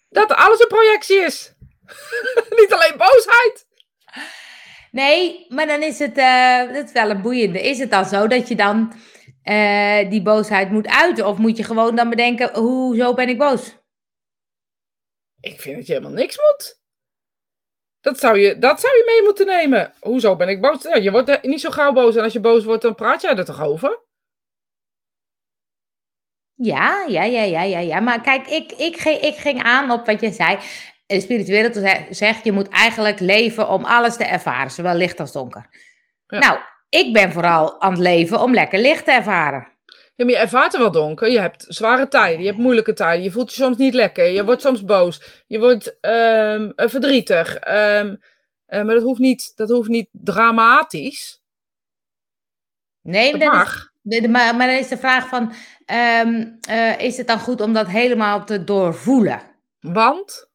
Dat 0.08 0.32
alles 0.32 0.60
een 0.60 0.66
projectie 0.66 1.20
is. 1.20 1.52
niet 2.60 2.72
alleen 2.72 2.96
boosheid. 2.96 3.65
Nee, 4.96 5.46
maar 5.48 5.66
dan 5.66 5.82
is 5.82 5.98
het, 5.98 6.18
eh, 6.18 6.72
dat 6.72 6.84
is 6.84 6.92
wel 6.92 7.10
een 7.10 7.22
boeiende. 7.22 7.60
Is 7.60 7.78
het 7.78 7.90
dan 7.90 8.04
zo 8.04 8.26
dat 8.26 8.48
je 8.48 8.54
dan 8.56 8.92
eh, 9.42 10.10
die 10.10 10.22
boosheid 10.22 10.70
moet 10.70 10.88
uiten? 10.88 11.26
Of 11.26 11.38
moet 11.38 11.56
je 11.56 11.64
gewoon 11.64 11.96
dan 11.96 12.10
bedenken, 12.10 12.54
hoezo 12.54 13.14
ben 13.14 13.28
ik 13.28 13.38
boos? 13.38 13.76
Ik 15.40 15.60
vind 15.60 15.76
dat 15.76 15.86
je 15.86 15.92
helemaal 15.92 16.14
niks 16.14 16.36
moet. 16.36 16.80
Dat 18.00 18.18
zou 18.18 18.38
je, 18.38 18.58
dat 18.58 18.80
zou 18.80 18.96
je 18.96 19.02
mee 19.06 19.22
moeten 19.22 19.46
nemen. 19.46 19.92
Hoezo 20.00 20.36
ben 20.36 20.48
ik 20.48 20.60
boos? 20.60 20.82
Ja, 20.82 20.96
je 20.96 21.10
wordt 21.10 21.42
niet 21.42 21.60
zo 21.60 21.70
gauw 21.70 21.92
boos. 21.92 22.16
En 22.16 22.22
als 22.22 22.32
je 22.32 22.40
boos 22.40 22.64
wordt, 22.64 22.82
dan 22.82 22.94
praat 22.94 23.22
jij 23.22 23.36
er 23.36 23.44
toch 23.44 23.62
over? 23.62 24.04
Ja, 26.54 27.04
ja, 27.08 27.24
ja, 27.24 27.42
ja, 27.42 27.62
ja, 27.62 27.78
ja. 27.78 28.00
Maar 28.00 28.20
kijk, 28.20 28.46
ik, 28.46 28.72
ik, 28.72 28.96
ging, 28.96 29.20
ik 29.20 29.36
ging 29.36 29.62
aan 29.62 29.90
op 29.90 30.06
wat 30.06 30.20
je 30.20 30.32
zei. 30.32 30.58
De 31.06 31.20
spirituele 31.20 31.72
ze- 31.72 32.06
zegt, 32.10 32.44
je 32.44 32.52
moet 32.52 32.68
eigenlijk 32.68 33.20
leven 33.20 33.68
om 33.68 33.84
alles 33.84 34.16
te 34.16 34.24
ervaren, 34.24 34.70
zowel 34.70 34.94
licht 34.94 35.20
als 35.20 35.32
donker. 35.32 35.66
Ja. 36.26 36.38
Nou, 36.38 36.58
ik 36.88 37.12
ben 37.12 37.32
vooral 37.32 37.80
aan 37.80 37.90
het 37.92 38.00
leven 38.00 38.40
om 38.40 38.54
lekker 38.54 38.78
licht 38.78 39.04
te 39.04 39.10
ervaren. 39.12 39.68
Ja, 40.14 40.24
maar 40.24 40.34
je 40.34 40.40
ervaart 40.40 40.74
er 40.74 40.80
wel 40.80 40.90
donker. 40.90 41.30
Je 41.30 41.40
hebt 41.40 41.64
zware 41.68 42.08
tijden, 42.08 42.40
je 42.40 42.46
hebt 42.46 42.58
moeilijke 42.58 42.92
tijden. 42.92 43.24
Je 43.24 43.30
voelt 43.30 43.54
je 43.54 43.62
soms 43.62 43.76
niet 43.76 43.94
lekker. 43.94 44.26
Je 44.26 44.44
wordt 44.44 44.60
soms 44.62 44.84
boos. 44.84 45.42
Je 45.46 45.58
wordt 45.58 46.00
ehm, 46.00 46.70
eh, 46.76 46.88
verdrietig. 46.88 47.56
Ehm, 47.56 48.14
eh, 48.66 48.82
maar 48.84 48.94
dat 48.94 49.02
hoeft, 49.02 49.20
niet, 49.20 49.52
dat 49.56 49.68
hoeft 49.68 49.88
niet 49.88 50.08
dramatisch. 50.12 51.42
Nee, 53.02 53.30
Dat 53.30 53.40
maar, 53.40 53.50
dan 53.50 53.58
is, 53.60 53.64
mag. 53.66 53.90
de- 54.02 54.28
maar, 54.28 54.56
maar 54.56 54.66
dan 54.66 54.76
is 54.76 54.88
de 54.88 54.98
vraag 54.98 55.28
van, 55.28 55.52
ehm, 55.84 56.46
eh, 56.68 56.98
is 57.00 57.16
het 57.16 57.26
dan 57.26 57.38
goed 57.38 57.60
om 57.60 57.72
dat 57.72 57.86
helemaal 57.88 58.44
te 58.44 58.64
doorvoelen? 58.64 59.42
Want? 59.80 60.50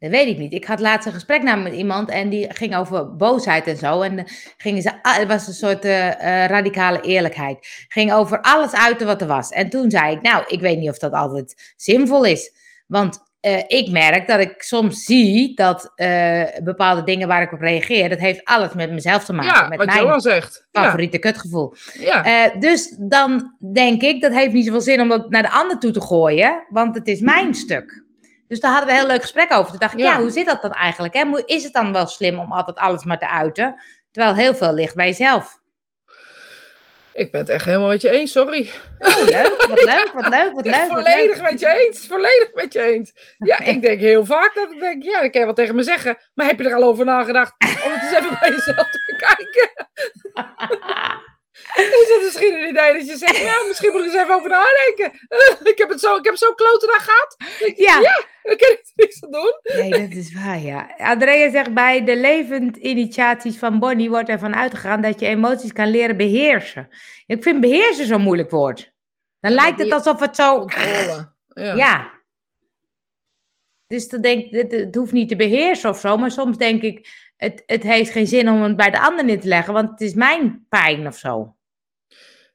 Dat 0.00 0.10
weet 0.10 0.26
ik 0.26 0.38
niet. 0.38 0.52
Ik 0.52 0.64
had 0.64 0.80
laatst 0.80 1.06
een 1.06 1.12
gesprek 1.12 1.42
namelijk 1.42 1.70
met 1.70 1.78
iemand 1.78 2.08
en 2.08 2.28
die 2.28 2.54
ging 2.54 2.76
over 2.76 3.16
boosheid 3.16 3.66
en 3.66 3.76
zo. 3.76 4.00
En 4.02 4.16
dan 4.16 4.26
gingen 4.56 4.82
ze, 4.82 4.90
het 5.02 5.28
was 5.28 5.46
een 5.46 5.54
soort 5.54 5.84
eh, 5.84 6.08
eh, 6.08 6.50
radicale 6.50 7.00
eerlijkheid. 7.00 7.86
Ging 7.88 8.12
over 8.12 8.40
alles 8.40 8.72
uiten 8.72 9.06
wat 9.06 9.20
er 9.20 9.26
was. 9.26 9.50
En 9.50 9.68
toen 9.68 9.90
zei 9.90 10.14
ik, 10.14 10.22
nou, 10.22 10.44
ik 10.46 10.60
weet 10.60 10.78
niet 10.78 10.90
of 10.90 10.98
dat 10.98 11.12
altijd 11.12 11.72
zinvol 11.76 12.24
is. 12.24 12.52
Want 12.86 13.28
eh, 13.40 13.62
ik 13.66 13.90
merk 13.90 14.26
dat 14.26 14.40
ik 14.40 14.62
soms 14.62 15.04
zie 15.04 15.54
dat 15.54 15.92
eh, 15.94 16.42
bepaalde 16.62 17.02
dingen 17.02 17.28
waar 17.28 17.42
ik 17.42 17.52
op 17.52 17.60
reageer, 17.60 18.08
dat 18.08 18.18
heeft 18.18 18.44
alles 18.44 18.72
met 18.72 18.90
mezelf 18.92 19.24
te 19.24 19.32
maken. 19.32 19.62
Ja, 19.62 19.68
met 19.68 19.78
wat 19.78 19.86
mijn 19.86 19.98
Johan 20.02 20.20
zegt. 20.20 20.68
Ja, 20.72 20.82
favoriete 20.84 21.18
kutgevoel. 21.18 21.74
ja. 21.92 22.24
Eh, 22.24 22.60
dus 22.60 22.94
dan 22.98 23.54
denk 23.72 24.02
ik, 24.02 24.20
dat 24.20 24.32
heeft 24.32 24.52
niet 24.52 24.64
zoveel 24.64 24.80
zin 24.80 25.00
om 25.00 25.08
dat 25.08 25.30
naar 25.30 25.42
de 25.42 25.50
ander 25.50 25.78
toe 25.78 25.90
te 25.90 26.00
gooien, 26.00 26.66
want 26.68 26.94
het 26.94 27.08
is 27.08 27.20
mijn 27.20 27.54
stuk. 27.54 28.04
Dus 28.50 28.60
daar 28.60 28.70
hadden 28.70 28.88
we 28.88 28.94
een 28.94 29.00
heel 29.00 29.08
leuk 29.10 29.20
gesprek 29.22 29.52
over. 29.52 29.70
Toen 29.70 29.78
dacht 29.78 29.92
ik, 29.92 29.98
ja, 29.98 30.12
Ja. 30.12 30.20
hoe 30.20 30.30
zit 30.30 30.46
dat 30.46 30.62
dan 30.62 30.72
eigenlijk? 30.72 31.14
Hè? 31.14 31.24
Is 31.46 31.62
het 31.64 31.72
dan 31.72 31.92
wel 31.92 32.06
slim 32.06 32.38
om 32.38 32.52
altijd 32.52 32.76
alles 32.78 33.04
maar 33.04 33.18
te 33.18 33.28
uiten? 33.28 33.80
Terwijl 34.10 34.34
heel 34.34 34.54
veel 34.54 34.72
ligt 34.72 34.94
bij 34.94 35.06
jezelf. 35.06 35.58
Ik 37.12 37.30
ben 37.30 37.40
het 37.40 37.48
echt 37.50 37.64
helemaal 37.64 37.88
met 37.88 38.00
je 38.02 38.10
eens, 38.10 38.32
sorry. 38.32 38.70
Oh, 38.98 39.16
leuk, 39.16 39.64
wat 39.68 39.82
leuk, 39.84 40.10
wat 40.14 40.28
leuk, 40.28 40.52
wat 40.52 40.64
leuk. 40.74 40.74
wat 40.74 40.86
volledig 40.88 41.36
leuk. 41.40 41.50
met 41.50 41.60
je 41.60 41.66
eens. 41.86 42.06
Volledig 42.06 42.50
met 42.54 42.72
je 42.72 42.80
eens. 42.82 43.12
Ja, 43.38 43.60
ik 43.74 43.82
denk 43.82 44.00
heel 44.00 44.24
vaak 44.24 44.54
dat 44.54 44.70
ik 44.70 44.80
denk, 44.80 45.02
ja, 45.02 45.20
dat 45.20 45.30
kan 45.30 45.40
je 45.40 45.46
wel 45.46 45.54
tegen 45.54 45.74
me 45.74 45.82
zeggen. 45.82 46.18
Maar 46.34 46.46
heb 46.46 46.58
je 46.58 46.68
er 46.68 46.74
al 46.74 46.82
over 46.82 47.04
nagedacht 47.04 47.52
om 47.58 47.92
het 47.92 48.02
eens 48.02 48.12
even 48.18 48.36
bij 48.40 48.48
jezelf 48.50 48.90
te 48.90 48.98
bekijken? 49.10 49.70
Is 52.02 52.08
dat 52.08 52.22
misschien 52.22 52.52
een 52.54 52.68
idee 52.68 52.92
dat 52.92 53.06
je 53.06 53.16
zegt, 53.16 53.36
ja, 53.38 53.62
misschien 53.68 53.92
moet 53.92 54.00
ik 54.00 54.06
eens 54.06 54.22
even 54.22 54.34
over 54.34 54.48
nadenken. 54.50 55.12
ik 55.72 55.78
heb 55.78 55.88
het 55.88 56.00
zo, 56.00 56.16
ik 56.16 56.24
heb 56.24 56.36
zo'n 56.36 56.54
klote 56.54 56.86
dag 56.86 57.04
gehad. 57.04 57.36
Ik- 57.68 57.78
Ja. 57.78 58.00
ja, 58.00 58.24
dan 58.42 58.56
kan 58.56 58.68
ik 58.70 58.80
er 58.84 58.92
niks 58.94 59.24
aan 59.24 59.30
doen. 59.30 59.54
Nee, 59.62 59.90
dat 60.08 60.16
is 60.18 60.34
waar, 60.34 60.58
ja. 60.60 60.94
Andrea 60.98 61.50
zegt, 61.50 61.74
bij 61.74 62.04
de 62.04 62.16
levendinitiaties 62.16 63.58
van 63.58 63.78
Bonnie 63.78 64.08
wordt 64.10 64.28
ervan 64.28 64.54
uitgegaan 64.56 65.00
dat 65.00 65.20
je 65.20 65.26
emoties 65.26 65.72
kan 65.72 65.88
leren 65.90 66.16
beheersen. 66.16 66.88
Ik 67.26 67.42
vind 67.42 67.60
beheersen 67.60 68.06
zo'n 68.06 68.20
moeilijk 68.22 68.50
woord. 68.50 68.92
Dan 69.40 69.52
lijkt 69.52 69.78
het 69.78 69.92
alsof 69.92 70.20
het 70.20 70.36
zo... 70.36 70.64
Ja. 70.64 71.74
Ja. 71.76 72.10
Dus 73.86 74.08
dan 74.08 74.20
denk 74.20 74.44
ik, 74.44 74.50
het, 74.50 74.72
het 74.72 74.94
hoeft 74.94 75.12
niet 75.12 75.28
te 75.28 75.36
beheersen 75.36 75.90
of 75.90 75.98
zo, 76.00 76.16
maar 76.16 76.30
soms 76.30 76.56
denk 76.56 76.82
ik, 76.82 77.08
het, 77.40 77.62
het 77.66 77.82
heeft 77.82 78.10
geen 78.10 78.26
zin 78.26 78.48
om 78.48 78.62
het 78.62 78.76
bij 78.76 78.90
de 78.90 79.00
ander 79.00 79.24
neer 79.24 79.40
te 79.40 79.48
leggen, 79.48 79.72
want 79.72 79.90
het 79.90 80.00
is 80.00 80.14
mijn 80.14 80.66
pijn 80.68 81.06
of 81.06 81.16
zo. 81.16 81.54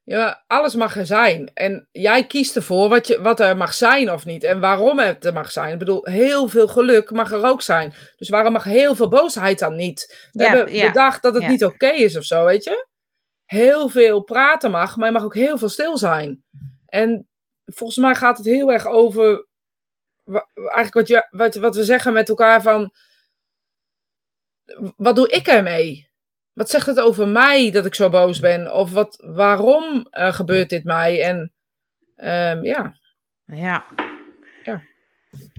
Ja, 0.04 0.44
alles 0.48 0.76
mag 0.76 0.96
er 0.96 1.06
zijn. 1.06 1.52
En 1.54 1.88
jij 1.92 2.26
kiest 2.28 2.56
ervoor 2.56 2.90
wat, 2.90 3.08
je, 3.08 3.22
wat 3.22 3.40
er 3.40 3.58
mag 3.58 3.74
zijn 3.74 4.12
of 4.12 4.26
niet. 4.26 4.44
En 4.44 4.60
waarom 4.60 5.00
het 5.00 5.26
er 5.26 5.34
mag 5.34 5.52
zijn. 5.52 5.74
Ik 5.74 5.80
bedoel, 5.80 6.06
heel 6.06 6.48
veel 6.48 6.68
geluk 6.68 7.12
mag 7.12 7.32
er 7.32 7.46
ook 7.46 7.62
zijn. 7.62 7.94
Dus 8.18 8.30
waarom 8.30 8.54
mag 8.54 8.64
heel 8.64 8.96
veel 8.96 9.08
boosheid 9.08 9.60
dan 9.60 9.76
niet? 9.76 10.30
We 10.32 10.44
Ja, 10.44 10.50
hebben 10.50 10.76
ja, 10.76 10.88
bedacht 10.88 11.22
dat 11.22 11.34
het 11.34 11.44
ja. 11.44 11.50
niet 11.50 11.66
oké 11.66 11.88
is 11.88 12.18
of 12.18 12.24
zo, 12.24 12.46
weet 12.46 12.64
je? 12.64 12.88
Heel 13.46 13.90
veel 13.90 14.22
praten 14.22 14.72
mag, 14.72 14.96
maar 14.96 15.08
je 15.08 15.14
mag 15.14 15.24
ook 15.24 15.36
heel 15.36 15.58
veel 15.58 15.70
stil 15.70 15.98
zijn. 15.98 16.44
En 16.86 17.28
volgens 17.66 18.00
mij 18.00 18.16
gaat 18.16 18.38
het 18.38 18.46
heel 18.46 18.72
erg 18.72 18.88
over... 18.88 19.48
Eigenlijk 20.54 20.94
wat, 20.94 21.08
je, 21.08 21.28
wat, 21.30 21.56
wat 21.56 21.76
we 21.76 21.84
zeggen 21.84 22.14
met 22.14 22.30
elkaar 22.30 22.62
van... 22.62 22.94
Wat 24.98 25.16
doe 25.16 25.30
ik 25.30 25.48
ermee? 25.48 26.10
Wat 26.54 26.70
zegt 26.70 26.86
het 26.86 27.00
over 27.00 27.28
mij 27.28 27.72
dat 27.72 27.86
ik 27.86 27.96
zo 27.96 28.10
boos 28.10 28.40
ben? 28.40 28.74
Of 28.74 28.92
wat, 28.92 29.24
waarom 29.26 30.08
eh, 30.10 30.34
gebeurt 30.34 30.70
dit 30.70 30.84
mij? 30.84 31.24
En 31.24 31.54
ehm, 32.16 32.64
ja, 32.64 32.98
Ja. 33.46 33.86
Ja. 34.64 34.82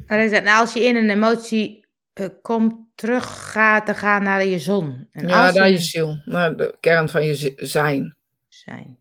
En 0.07 0.31
nou, 0.31 0.61
als 0.61 0.73
je 0.73 0.85
in 0.85 0.97
een 0.97 1.11
emotie 1.11 1.87
eh, 2.13 2.29
komt, 2.43 2.75
terug 2.95 3.53
gaat, 3.53 3.87
dan 3.87 3.95
ga 3.95 4.19
naar 4.19 4.45
je 4.45 4.59
zon. 4.59 5.09
En 5.13 5.29
ja 5.29 5.51
naar 5.51 5.71
je 5.71 5.79
ziel, 5.79 6.23
naar 6.25 6.57
de 6.57 6.77
kern 6.81 7.09
van 7.09 7.25
je 7.25 7.35
zi- 7.35 7.55
zijn. 7.57 8.17
zijn. 8.49 8.99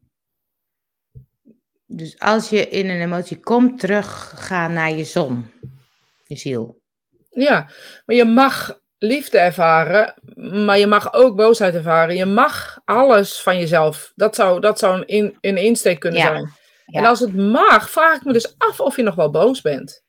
Dus 1.86 2.20
als 2.20 2.50
je 2.50 2.70
in 2.70 2.90
een 2.90 3.02
emotie 3.02 3.40
komt, 3.40 3.80
terug 3.80 4.34
ga 4.48 4.68
naar 4.68 4.92
je 4.92 5.04
zon. 5.04 5.52
Je 6.28 6.36
ziel. 6.36 6.82
Ja, 7.30 7.70
maar 8.06 8.16
je 8.16 8.26
mag 8.26 8.80
liefde 9.06 9.38
ervaren, 9.38 10.14
maar 10.66 10.78
je 10.78 10.88
mag 10.88 11.14
ook 11.14 11.36
boosheid 11.36 11.76
ervaren. 11.76 12.16
Je 12.16 12.26
mag 12.26 12.80
alles 12.86 13.42
van 13.42 13.60
jezelf. 13.60 14.12
Dat 14.16 14.36
zou, 14.36 14.60
dat 14.60 14.80
zou 14.80 14.96
een, 14.98 15.08
in, 15.08 15.38
een 15.42 15.58
insteek 15.58 16.00
kunnen 16.00 16.20
Ja. 16.20 16.26
zijn. 16.28 16.52
Ja. 16.86 17.00
En 17.00 17.06
als 17.06 17.20
het 17.20 17.36
mag, 17.36 17.90
vraag 17.90 18.16
ik 18.16 18.24
me 18.24 18.34
dus 18.34 18.56
af 18.58 18.80
of 18.80 18.96
je 18.96 19.04
nog 19.04 19.16
wel 19.16 19.30
boos 19.32 19.62
bent. 19.62 20.04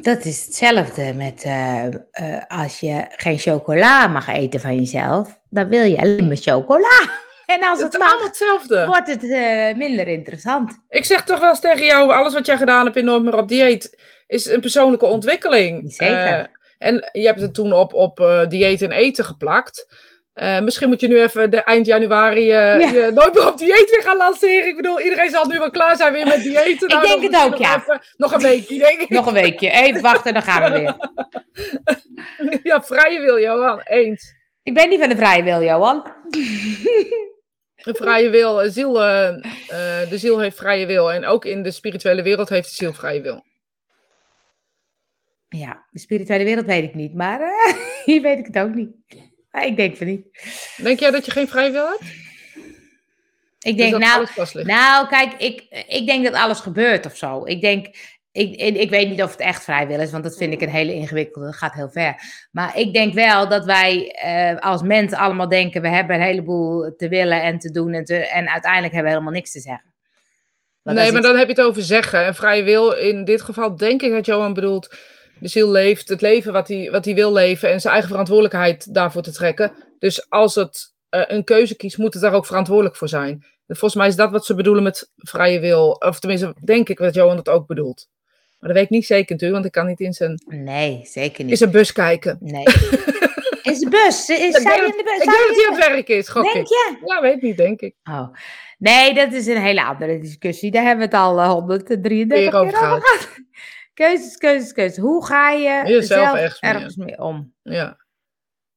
Dat 0.00 0.24
is 0.24 0.44
hetzelfde 0.44 1.12
met 1.14 1.42
eh, 1.42 1.86
eh, 2.10 2.42
als 2.48 2.80
je 2.80 3.04
geen 3.16 3.38
chocola 3.38 4.06
mag 4.06 4.28
eten 4.28 4.60
van 4.60 4.76
jezelf, 4.76 5.38
dan 5.50 5.68
wil 5.68 5.82
je 5.84 5.98
alleen 6.00 6.26
maar 6.26 6.36
chocola. 6.36 6.88
En 7.46 7.62
als 7.64 7.80
Het 7.82 7.92
het 7.92 8.02
mag, 8.02 8.22
hetzelfde. 8.24 8.86
wordt 8.86 9.08
het 9.08 9.30
eh, 9.30 9.76
minder 9.76 10.08
interessant. 10.08 10.78
Ik 10.88 11.04
zeg 11.04 11.24
toch 11.24 11.40
wel 11.40 11.48
eens 11.48 11.60
tegen 11.60 11.84
jou, 11.86 12.12
alles 12.12 12.32
wat 12.34 12.46
jij 12.46 12.56
gedaan 12.56 12.84
hebt 12.84 12.96
in 12.96 13.04
Nooit 13.04 13.22
meer 13.22 13.36
op 13.38 13.48
dieet, 13.48 13.98
is 14.28 14.46
een 14.46 14.60
persoonlijke 14.60 15.06
ontwikkeling. 15.06 15.92
Zeker. 15.92 16.16
Eh, 16.26 16.44
en 16.78 17.08
je 17.12 17.26
hebt 17.26 17.40
het 17.40 17.54
toen 17.54 17.72
op, 17.72 17.94
op 17.94 18.20
eh, 18.20 18.46
dieet 18.48 18.82
en 18.82 18.92
eten 18.92 19.24
geplakt. 19.24 19.96
Eh, 20.32 20.60
misschien 20.60 20.88
moet 20.88 21.00
je 21.00 21.08
nu 21.08 21.20
even 21.20 21.50
de 21.50 21.62
eind 21.62 21.86
januari 21.86 22.44
Ja. 22.44 22.74
je 22.74 23.10
Nooit 23.14 23.34
meer 23.34 23.46
op 23.48 23.58
dieet 23.58 23.90
weer 23.90 24.02
gaan 24.02 24.16
lanceren. 24.16 24.68
Ik 24.68 24.76
bedoel, 24.76 25.00
iedereen 25.00 25.30
zal 25.30 25.46
nu 25.46 25.58
wel 25.58 25.70
klaar 25.70 25.96
zijn 25.96 26.12
weer 26.12 26.26
met 26.26 26.42
diëten. 26.42 26.88
Nou, 26.98 27.02
Ik 27.02 27.20
denk 27.20 27.32
dan 27.32 27.42
het 27.42 27.52
ook, 27.52 27.58
misschien 27.58 27.66
ja. 27.66 27.76
nog 27.76 27.82
even- 27.86 28.00
nog 28.16 28.32
een 28.32 28.40
weekje, 28.42 28.78
denk 28.78 29.00
ik. 29.00 29.08
Nog 29.08 29.26
een 29.26 29.32
weekje, 29.32 29.70
even 29.70 30.02
wachten, 30.02 30.32
dan 30.32 30.42
gaan 30.42 30.72
we 30.72 30.78
weer. 30.78 30.96
ja, 32.72 32.82
vrije 32.82 33.20
wil, 33.20 33.40
Johan. 33.40 33.80
Eens. 33.84 34.34
Ik 34.62 34.74
ben 34.74 34.88
niet 34.88 35.00
van 35.00 35.08
de 35.08 35.16
vrije 35.16 35.42
wil, 35.42 35.62
Johan. 35.62 36.12
Een 37.76 37.94
vrije 37.94 38.30
wil. 38.30 38.70
Ziel, 38.70 38.92
de 38.92 40.08
ziel 40.10 40.38
heeft 40.38 40.56
vrije 40.56 40.86
wil. 40.86 41.12
En 41.12 41.26
ook 41.26 41.44
in 41.44 41.62
de 41.62 41.70
spirituele 41.70 42.22
wereld 42.22 42.48
heeft 42.48 42.68
de 42.68 42.74
ziel 42.74 42.92
vrije 42.92 43.20
wil. 43.20 43.44
Ja, 45.48 45.84
de 45.90 45.98
spirituele 45.98 46.44
wereld 46.44 46.66
weet 46.66 46.84
ik 46.84 46.94
niet, 46.94 47.14
maar 47.14 47.40
eh, 47.40 47.74
hier 48.04 48.22
weet 48.22 48.38
ik 48.38 48.46
het 48.46 48.58
ook 48.58 48.74
niet. 48.74 48.90
Maar 49.50 49.66
ik 49.66 49.76
denk 49.76 49.96
van 49.96 50.06
niet. 50.06 50.26
Denk 50.76 51.00
jij 51.00 51.10
dat 51.10 51.24
je 51.24 51.30
geen 51.30 51.48
vrije 51.48 51.70
wil 51.70 51.88
hebt? 51.88 52.26
Ik 53.58 53.76
Dus 53.76 53.90
denk, 53.90 53.98
nou? 53.98 54.26
Nou, 54.64 55.08
kijk, 55.08 55.32
ik, 55.32 55.84
ik 55.88 56.06
denk 56.06 56.24
dat 56.24 56.34
alles 56.34 56.60
gebeurt 56.60 57.06
of 57.06 57.16
zo. 57.16 57.44
Ik 57.44 57.60
denk, 57.60 57.86
ik, 58.32 58.76
ik 58.76 58.90
weet 58.90 59.08
niet 59.08 59.22
of 59.22 59.30
het 59.30 59.40
echt 59.40 59.64
vrijwillig 59.64 60.04
is, 60.04 60.10
want 60.10 60.24
dat 60.24 60.36
vind 60.36 60.52
ik 60.52 60.60
een 60.60 60.68
hele 60.68 60.94
ingewikkelde. 60.94 61.46
Dat 61.46 61.56
gaat 61.56 61.74
heel 61.74 61.90
ver. 61.90 62.14
Maar 62.50 62.78
ik 62.78 62.92
denk 62.92 63.14
wel 63.14 63.48
dat 63.48 63.64
wij 63.64 64.10
eh, 64.10 64.58
als 64.58 64.82
mensen 64.82 65.18
allemaal 65.18 65.48
denken: 65.48 65.82
we 65.82 65.88
hebben 65.88 66.16
een 66.16 66.22
heleboel 66.22 66.94
te 66.96 67.08
willen 67.08 67.42
en 67.42 67.58
te 67.58 67.70
doen. 67.70 67.92
En, 67.92 68.04
te, 68.04 68.16
en 68.16 68.48
uiteindelijk 68.48 68.92
hebben 68.92 69.12
we 69.12 69.18
helemaal 69.18 69.38
niks 69.38 69.52
te 69.52 69.60
zeggen. 69.60 69.94
nee, 70.82 71.12
maar 71.12 71.22
dan 71.22 71.36
heb 71.36 71.46
je 71.48 71.52
het 71.52 71.64
over 71.64 71.82
zeggen. 71.82 72.24
En 72.24 72.34
vrije 72.34 72.62
wil, 72.62 72.92
in 72.92 73.24
dit 73.24 73.42
geval 73.42 73.76
denk 73.76 74.02
ik 74.02 74.10
dat 74.10 74.26
Johan 74.26 74.54
bedoelt. 74.54 74.96
De 75.40 75.48
ziel 75.48 75.70
leeft 75.70 76.08
het 76.08 76.20
leven 76.20 76.52
wat 76.52 76.68
hij, 76.68 76.90
wat 76.90 77.04
hij 77.04 77.14
wil 77.14 77.32
leven 77.32 77.70
en 77.70 77.80
zijn 77.80 77.92
eigen 77.92 78.10
verantwoordelijkheid 78.10 78.94
daarvoor 78.94 79.22
te 79.22 79.32
trekken. 79.32 79.72
Dus 79.98 80.30
als 80.30 80.54
het 80.54 80.92
uh, 81.10 81.22
een 81.26 81.44
keuze 81.44 81.76
kiest, 81.76 81.98
moet 81.98 82.12
het 82.12 82.22
daar 82.22 82.32
ook 82.32 82.46
verantwoordelijk 82.46 82.96
voor 82.96 83.08
zijn. 83.08 83.44
Volgens 83.66 83.94
mij 83.94 84.08
is 84.08 84.16
dat 84.16 84.30
wat 84.30 84.46
ze 84.46 84.54
bedoelen 84.54 84.82
met 84.82 85.10
vrije 85.16 85.60
wil. 85.60 85.90
Of 85.90 86.18
tenminste, 86.18 86.54
denk 86.64 86.88
ik 86.88 86.98
dat 86.98 87.14
Johan 87.14 87.36
dat 87.36 87.48
ook 87.48 87.66
bedoelt. 87.66 88.08
Maar 88.58 88.68
dat 88.68 88.78
weet 88.78 88.84
ik 88.84 88.90
niet 88.90 89.06
zeker 89.06 89.32
natuurlijk, 89.32 89.52
want 89.52 89.64
ik 89.64 89.72
kan 89.72 89.86
niet 89.86 90.00
in 90.00 90.12
zijn, 90.12 90.42
nee, 90.46 91.00
zeker 91.04 91.42
niet. 91.42 91.50
in 91.50 91.56
zijn 91.56 91.70
bus 91.70 91.92
kijken. 91.92 92.38
Nee. 92.40 92.64
Is 93.62 93.78
de 93.78 93.88
bus? 93.88 94.28
Is, 94.28 94.38
ik 94.38 94.38
in 94.38 94.52
de 94.52 95.02
bus? 95.04 95.18
Ik 95.18 95.24
denk 95.24 95.48
dat 95.48 95.56
hij 95.56 95.68
op 95.70 95.76
werk 95.76 96.08
is, 96.08 96.28
gok 96.28 96.52
denk 96.52 96.66
je? 96.66 96.98
Ja, 97.04 97.20
weet 97.20 97.42
niet, 97.42 97.56
denk 97.56 97.80
ik. 97.80 97.94
Oh. 98.04 98.28
Nee, 98.78 99.14
dat 99.14 99.32
is 99.32 99.46
een 99.46 99.60
hele 99.60 99.84
andere 99.84 100.18
discussie. 100.18 100.70
Daar 100.70 100.84
hebben 100.84 101.08
we 101.08 101.16
het 101.16 101.24
al 101.24 101.38
uh, 101.38 101.50
133 101.50 102.50
keer 102.50 102.60
over 102.60 102.76
gehad. 102.76 103.28
Keuzes, 103.98 104.36
keuzes, 104.36 104.72
keuzes. 104.72 104.98
Hoe 104.98 105.26
ga 105.26 105.50
je 105.50 105.82
Jezelf 105.86 106.38
zelf 106.38 106.60
ergens 106.60 106.96
mee 106.96 107.18
om? 107.18 107.54
Ja. 107.62 108.06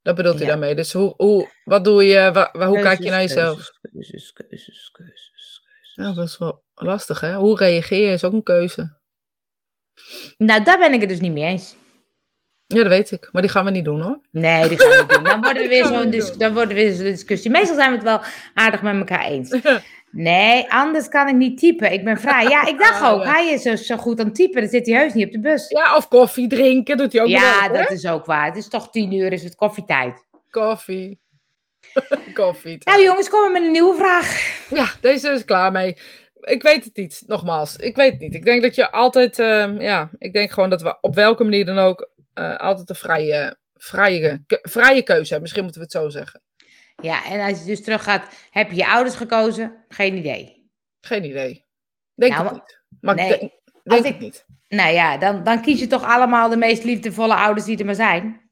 Dat 0.02 0.16
bedoelt 0.16 0.38
hij 0.38 0.48
daarmee. 0.48 0.76
Dus 0.76 0.94
hoe, 0.94 1.14
hoe, 1.18 1.50
wat 1.64 1.84
doe 1.84 2.04
je, 2.04 2.32
waar, 2.32 2.52
hoe 2.52 2.62
keuzes, 2.62 2.84
kijk 2.84 3.00
je 3.00 3.10
naar 3.10 3.22
jezelf? 3.22 3.72
Keuzes, 3.82 4.34
keuzes, 4.34 4.90
keuzes, 4.92 4.92
keuzes. 4.92 5.62
Ja, 5.94 6.14
dat 6.14 6.28
is 6.28 6.38
wel 6.38 6.64
lastig, 6.74 7.20
hè? 7.20 7.36
Hoe 7.36 7.58
reageer 7.58 8.08
je 8.08 8.14
is 8.14 8.24
ook 8.24 8.34
een 8.34 8.44
keuze. 8.44 9.00
Nou, 10.38 10.64
daar 10.64 10.78
ben 10.78 10.94
ik 10.94 11.00
het 11.00 11.10
dus 11.10 11.20
niet 11.20 11.32
mee 11.32 11.44
eens. 11.44 11.76
Ja, 12.72 12.84
dat 12.84 12.92
weet 12.92 13.12
ik. 13.12 13.30
Maar 13.32 13.42
die 13.42 13.52
gaan 13.52 13.66
we 13.66 13.72
niet 13.72 13.86
doen, 13.86 14.02
hoor. 14.02 14.20
Nee, 14.32 14.68
die 14.68 14.80
gaan 14.80 14.90
we 14.90 14.96
niet 15.00 15.10
doen. 15.10 15.24
Dan 15.24 15.42
worden 15.46 15.64
we 15.64 15.70
weer 15.70 15.86
zo'n 15.86 16.10
dis 16.10 16.38
we 16.98 17.04
discussie. 17.04 17.52
Meestal 17.52 17.76
zijn 17.76 17.90
we 17.90 17.96
het 17.96 18.06
wel 18.06 18.22
aardig 18.54 18.82
met 18.82 18.96
elkaar 18.96 19.26
eens. 19.26 19.56
Nee, 20.12 20.72
anders 20.72 21.08
kan 21.08 21.28
ik 21.28 21.36
niet 21.36 21.58
typen. 21.58 21.92
Ik 21.92 22.04
ben 22.04 22.20
vrij. 22.20 22.44
Ja, 22.44 22.68
ik 22.68 22.80
dacht 22.80 23.04
ook, 23.12 23.24
hij 23.24 23.52
is 23.54 23.62
zo, 23.62 23.76
zo 23.76 23.98
goed 23.98 24.20
aan 24.20 24.26
het 24.26 24.36
typen. 24.36 24.62
Dan 24.62 24.70
zit 24.70 24.86
hij 24.86 24.96
heus 24.96 25.14
niet 25.14 25.26
op 25.26 25.32
de 25.32 25.40
bus. 25.40 25.70
Ja, 25.70 25.96
of 25.96 26.08
koffie 26.08 26.48
drinken, 26.48 26.98
doet 26.98 27.14
hij 27.14 27.22
ook 27.22 27.28
Ja, 27.28 27.70
dat 27.70 27.92
is 27.92 28.06
ook 28.06 28.26
waar. 28.26 28.46
Het 28.46 28.58
is 28.58 28.68
toch 28.68 28.90
tien 28.90 29.14
uur, 29.14 29.34
is 29.34 29.44
het 29.44 29.56
koffietijd. 29.56 30.26
Koffie. 30.50 31.20
koffie. 32.34 32.78
Nou 32.84 33.04
jongens, 33.04 33.30
kom 33.30 33.42
maar 33.42 33.52
met 33.52 33.62
een 33.62 33.72
nieuwe 33.72 33.96
vraag. 33.96 34.58
Ja, 34.70 34.86
deze 35.02 35.30
is 35.30 35.46
klaar 35.46 35.72
mee. 35.72 35.98
Ik 36.42 36.62
weet 36.62 36.84
het 36.84 36.96
niet, 36.96 37.24
nogmaals. 37.28 37.76
Ik 37.76 37.96
weet 37.96 38.12
het 38.12 38.22
niet. 38.22 38.34
Ik 38.34 38.46
denk 38.46 38.62
dat 38.62 38.76
je 38.76 38.92
altijd, 38.92 39.40
uh, 39.40 39.80
ja, 39.80 40.10
ik 40.18 40.34
denk 40.34 40.52
gewoon 40.52 40.70
dat 40.70 40.82
we 40.82 40.98
op 41.02 41.16
welke 41.16 41.44
manier 41.44 41.66
dan 41.66 41.78
ook 41.78 42.10
uh, 42.36 42.58
altijd 42.58 42.90
een 42.90 42.96
vrije, 42.96 43.58
vrije, 43.76 44.44
vrije 44.48 45.02
keuze 45.02 45.34
hebben. 45.34 45.42
Misschien 45.42 45.64
moeten 45.64 45.82
we 45.82 45.88
het 45.88 45.96
zo 45.96 46.10
zeggen. 46.10 46.42
Ja, 47.02 47.26
en 47.26 47.50
als 47.50 47.60
je 47.60 47.66
dus 47.66 47.84
terug 47.84 48.04
gaat, 48.04 48.26
heb 48.50 48.70
je 48.70 48.76
je 48.76 48.88
ouders 48.88 49.16
gekozen? 49.16 49.86
Geen 49.90 50.18
idee. 50.18 50.70
Geen 51.02 51.24
idee. 51.24 51.66
Denk 52.16 52.34
nou, 52.34 52.44
het 52.44 52.54
niet. 52.54 52.80
Maar 53.02 53.16
nee, 53.16 53.30
denk, 53.30 53.52
denk 53.84 54.06
ik, 54.06 54.12
het 54.12 54.20
niet. 54.20 54.46
Nou 54.68 54.94
ja, 54.94 55.18
dan, 55.18 55.44
dan 55.44 55.62
kies 55.62 55.80
je 55.80 55.88
toch 55.88 56.04
allemaal 56.04 56.50
de 56.50 56.58
meest 56.58 56.84
liefdevolle 56.84 57.36
ouders 57.36 57.66
die 57.66 57.78
er 57.78 57.86
maar 57.86 57.96
zijn. 57.96 58.50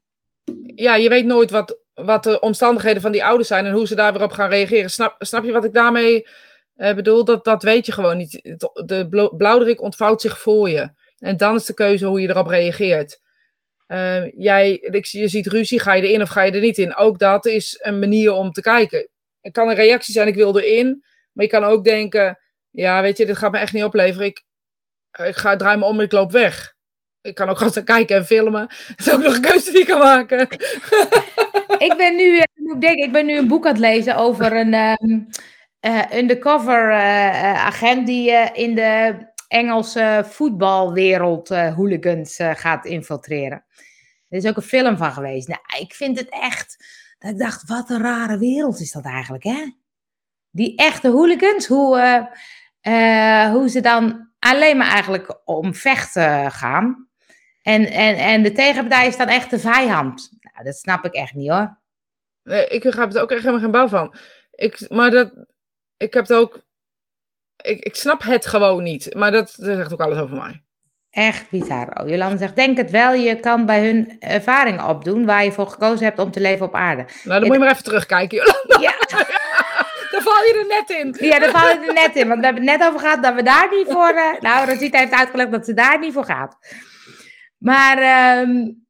Ja, 0.74 0.94
je 0.94 1.08
weet 1.08 1.24
nooit 1.24 1.50
wat, 1.50 1.78
wat 1.94 2.22
de 2.22 2.40
omstandigheden 2.40 3.02
van 3.02 3.12
die 3.12 3.24
ouders 3.24 3.48
zijn 3.48 3.66
en 3.66 3.72
hoe 3.72 3.86
ze 3.86 3.94
daar 3.94 4.12
weer 4.12 4.22
op 4.22 4.32
gaan 4.32 4.50
reageren. 4.50 4.90
Snap, 4.90 5.14
snap 5.18 5.44
je 5.44 5.52
wat 5.52 5.64
ik 5.64 5.72
daarmee 5.72 6.26
uh, 6.76 6.94
bedoel? 6.94 7.24
Dat, 7.24 7.44
dat 7.44 7.62
weet 7.62 7.86
je 7.86 7.92
gewoon 7.92 8.16
niet. 8.16 8.58
De 8.84 9.30
blauwdruk 9.36 9.80
ontvouwt 9.80 10.20
zich 10.20 10.38
voor 10.38 10.70
je. 10.70 10.90
En 11.18 11.36
dan 11.36 11.54
is 11.54 11.64
de 11.64 11.74
keuze 11.74 12.06
hoe 12.06 12.20
je 12.20 12.28
erop 12.28 12.46
reageert. 12.46 13.20
Uh, 13.92 14.30
jij, 14.36 14.78
je 15.00 15.28
ziet 15.28 15.46
ruzie, 15.46 15.80
ga 15.80 15.92
je 15.92 16.02
erin 16.02 16.22
of 16.22 16.28
ga 16.28 16.42
je 16.42 16.52
er 16.52 16.60
niet 16.60 16.78
in? 16.78 16.96
Ook 16.96 17.18
dat 17.18 17.46
is 17.46 17.78
een 17.82 17.98
manier 17.98 18.32
om 18.32 18.52
te 18.52 18.60
kijken. 18.60 19.08
Het 19.40 19.52
kan 19.52 19.68
een 19.68 19.74
reactie 19.74 20.14
zijn, 20.14 20.28
ik 20.28 20.34
wil 20.34 20.58
erin. 20.58 21.04
Maar 21.32 21.44
je 21.44 21.50
kan 21.50 21.64
ook 21.64 21.84
denken, 21.84 22.38
ja, 22.70 23.02
weet 23.02 23.16
je, 23.16 23.26
dit 23.26 23.36
gaat 23.36 23.52
me 23.52 23.58
echt 23.58 23.72
niet 23.72 23.84
opleveren. 23.84 24.26
Ik, 24.26 24.42
ik 25.24 25.36
ga, 25.36 25.56
draai 25.56 25.78
me 25.78 25.84
om 25.84 25.98
en 25.98 26.04
ik 26.04 26.12
loop 26.12 26.32
weg. 26.32 26.74
Ik 27.20 27.34
kan 27.34 27.48
ook 27.48 27.58
gewoon 27.62 27.84
kijken 27.84 28.16
en 28.16 28.26
filmen. 28.26 28.68
Dat 28.96 29.06
is 29.06 29.12
ook 29.12 29.22
nog 29.22 29.34
een 29.34 29.40
keuze 29.40 29.70
die 29.70 29.80
ik 29.80 29.86
kan 29.86 29.98
maken. 29.98 30.40
ik 31.88 31.94
ben 31.96 32.16
nu, 32.16 32.38
eh, 32.38 32.72
ik 32.74 32.80
denk, 32.80 32.98
ik 32.98 33.12
ben 33.12 33.26
nu 33.26 33.38
een 33.38 33.48
boek 33.48 33.66
aan 33.66 33.72
het 33.72 33.80
lezen 33.80 34.16
over 34.16 34.56
een 34.56 34.74
um, 34.74 35.28
uh, 35.86 36.02
undercover 36.14 36.90
uh, 36.90 37.66
agent 37.66 38.06
die 38.06 38.30
in 38.52 38.74
de 38.74 39.14
Engelse 39.50 40.24
voetbalwereld 40.26 41.48
hooligans 41.48 42.38
gaat 42.54 42.84
infiltreren. 42.84 43.64
Er 44.28 44.38
is 44.38 44.46
ook 44.46 44.56
een 44.56 44.62
film 44.62 44.96
van 44.96 45.12
geweest. 45.12 45.48
Nou, 45.48 45.60
ik 45.80 45.94
vind 45.94 46.18
het 46.18 46.28
echt. 46.28 46.86
Dat 47.18 47.30
ik 47.30 47.38
dacht, 47.38 47.68
wat 47.68 47.90
een 47.90 48.02
rare 48.02 48.38
wereld 48.38 48.80
is 48.80 48.92
dat 48.92 49.04
eigenlijk, 49.04 49.44
hè? 49.44 49.70
Die 50.50 50.76
echte 50.76 51.08
hooligans, 51.08 51.66
hoe, 51.66 51.98
uh, 52.82 53.50
hoe 53.50 53.68
ze 53.68 53.80
dan 53.80 54.30
alleen 54.38 54.76
maar 54.76 54.90
eigenlijk 54.90 55.40
om 55.44 55.74
vechten 55.74 56.50
gaan. 56.50 57.08
En, 57.62 57.86
en, 57.86 58.16
en 58.16 58.42
de 58.42 58.52
tegenpartij 58.52 59.06
is 59.06 59.16
dan 59.16 59.28
echt 59.28 59.50
de 59.50 59.58
vijand. 59.58 60.30
Nou, 60.40 60.64
dat 60.64 60.76
snap 60.76 61.04
ik 61.04 61.12
echt 61.12 61.34
niet 61.34 61.50
hoor. 61.50 61.78
Ik 62.68 62.82
heb 62.82 62.94
het 62.94 63.18
ook 63.18 63.30
echt 63.30 63.40
helemaal 63.40 63.60
geen 63.60 63.70
bouw 63.70 63.88
van. 63.88 64.14
Ik, 64.50 64.90
maar 64.90 65.10
dat, 65.10 65.32
ik 65.96 66.14
heb 66.14 66.28
het 66.28 66.32
ook. 66.32 66.68
Ik, 67.62 67.84
ik 67.84 67.96
snap 67.96 68.22
het 68.22 68.46
gewoon 68.46 68.82
niet. 68.82 69.14
Maar 69.14 69.30
dat, 69.30 69.54
dat 69.56 69.76
zegt 69.76 69.92
ook 69.92 70.00
alles 70.00 70.18
over 70.18 70.36
mij. 70.36 70.62
Echt 71.10 71.50
bizar. 71.50 72.08
Jolanda 72.08 72.36
zegt, 72.36 72.56
denk 72.56 72.76
het 72.76 72.90
wel, 72.90 73.12
je 73.12 73.40
kan 73.40 73.66
bij 73.66 73.84
hun 73.86 74.16
ervaringen 74.18 74.88
opdoen 74.88 75.26
waar 75.26 75.44
je 75.44 75.52
voor 75.52 75.66
gekozen 75.66 76.04
hebt 76.04 76.18
om 76.18 76.30
te 76.30 76.40
leven 76.40 76.66
op 76.66 76.74
aarde. 76.74 77.04
Nou, 77.24 77.40
dan 77.40 77.48
moet 77.48 77.52
je 77.52 77.58
maar 77.58 77.70
even 77.70 77.84
terugkijken, 77.84 78.36
Jolanda. 78.38 78.80
Ja. 78.80 78.94
daar 80.10 80.22
val 80.22 80.44
je 80.44 80.58
er 80.58 80.66
net 80.66 80.98
in. 80.98 81.28
Ja, 81.28 81.38
daar 81.38 81.50
val 81.50 81.68
je 81.68 81.86
er 81.86 81.94
net 81.94 82.16
in, 82.16 82.28
want 82.28 82.40
we 82.40 82.44
hebben 82.44 82.68
het 82.68 82.78
net 82.78 82.88
over 82.88 83.00
gehad 83.00 83.22
dat 83.22 83.34
we 83.34 83.42
daar 83.42 83.68
niet 83.70 83.86
voor... 83.88 84.12
Uh, 84.14 84.40
nou, 84.40 84.70
Rosita 84.70 84.98
heeft 84.98 85.12
uitgelegd 85.12 85.50
dat 85.50 85.64
ze 85.64 85.74
daar 85.74 85.98
niet 85.98 86.12
voor 86.12 86.24
gaat. 86.24 86.56
Maar 87.58 88.38
um, 88.40 88.86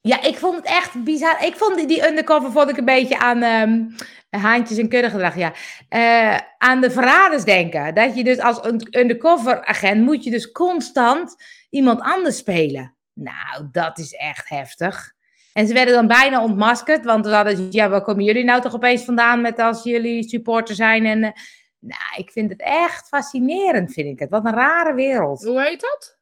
ja, 0.00 0.22
ik 0.22 0.36
vond 0.36 0.56
het 0.56 0.66
echt 0.66 1.04
bizar. 1.04 1.44
Ik 1.44 1.56
vond 1.56 1.76
die, 1.76 1.86
die 1.86 2.08
undercover 2.08 2.52
vond 2.52 2.70
ik 2.70 2.76
een 2.76 2.84
beetje 2.84 3.18
aan... 3.18 3.42
Um, 3.42 3.94
haantjes 4.30 4.78
en 4.78 4.88
kuddegedrag, 4.88 5.36
ja. 5.36 5.52
Uh, 5.90 6.38
aan 6.58 6.80
de 6.80 6.90
verraders 6.90 7.44
denken. 7.44 7.94
Dat 7.94 8.16
je 8.16 8.24
dus 8.24 8.38
als 8.38 8.60
undercover 8.90 9.64
agent 9.64 10.04
moet 10.04 10.24
je 10.24 10.30
dus 10.30 10.52
constant 10.52 11.36
iemand 11.70 12.00
anders 12.00 12.36
spelen. 12.36 12.94
Nou, 13.12 13.68
dat 13.72 13.98
is 13.98 14.12
echt 14.12 14.48
heftig. 14.48 15.12
En 15.52 15.66
ze 15.66 15.74
werden 15.74 15.94
dan 15.94 16.06
bijna 16.06 16.42
ontmaskerd, 16.42 17.04
want 17.04 17.26
we 17.26 17.32
hadden 17.32 17.66
ja, 17.70 17.88
waar 17.88 18.02
komen 18.02 18.24
jullie 18.24 18.44
nou 18.44 18.60
toch 18.60 18.74
opeens 18.74 19.04
vandaan 19.04 19.40
met 19.40 19.58
als 19.58 19.82
jullie 19.82 20.28
supporter 20.28 20.74
zijn? 20.74 21.06
En 21.06 21.18
uh, 21.18 21.30
nou, 21.78 22.02
ik 22.16 22.30
vind 22.30 22.50
het 22.50 22.60
echt 22.60 23.08
fascinerend, 23.08 23.92
vind 23.92 24.08
ik 24.08 24.18
het. 24.18 24.30
Wat 24.30 24.44
een 24.44 24.54
rare 24.54 24.94
wereld. 24.94 25.44
Hoe 25.44 25.62
heet 25.62 25.80
dat? 25.80 26.18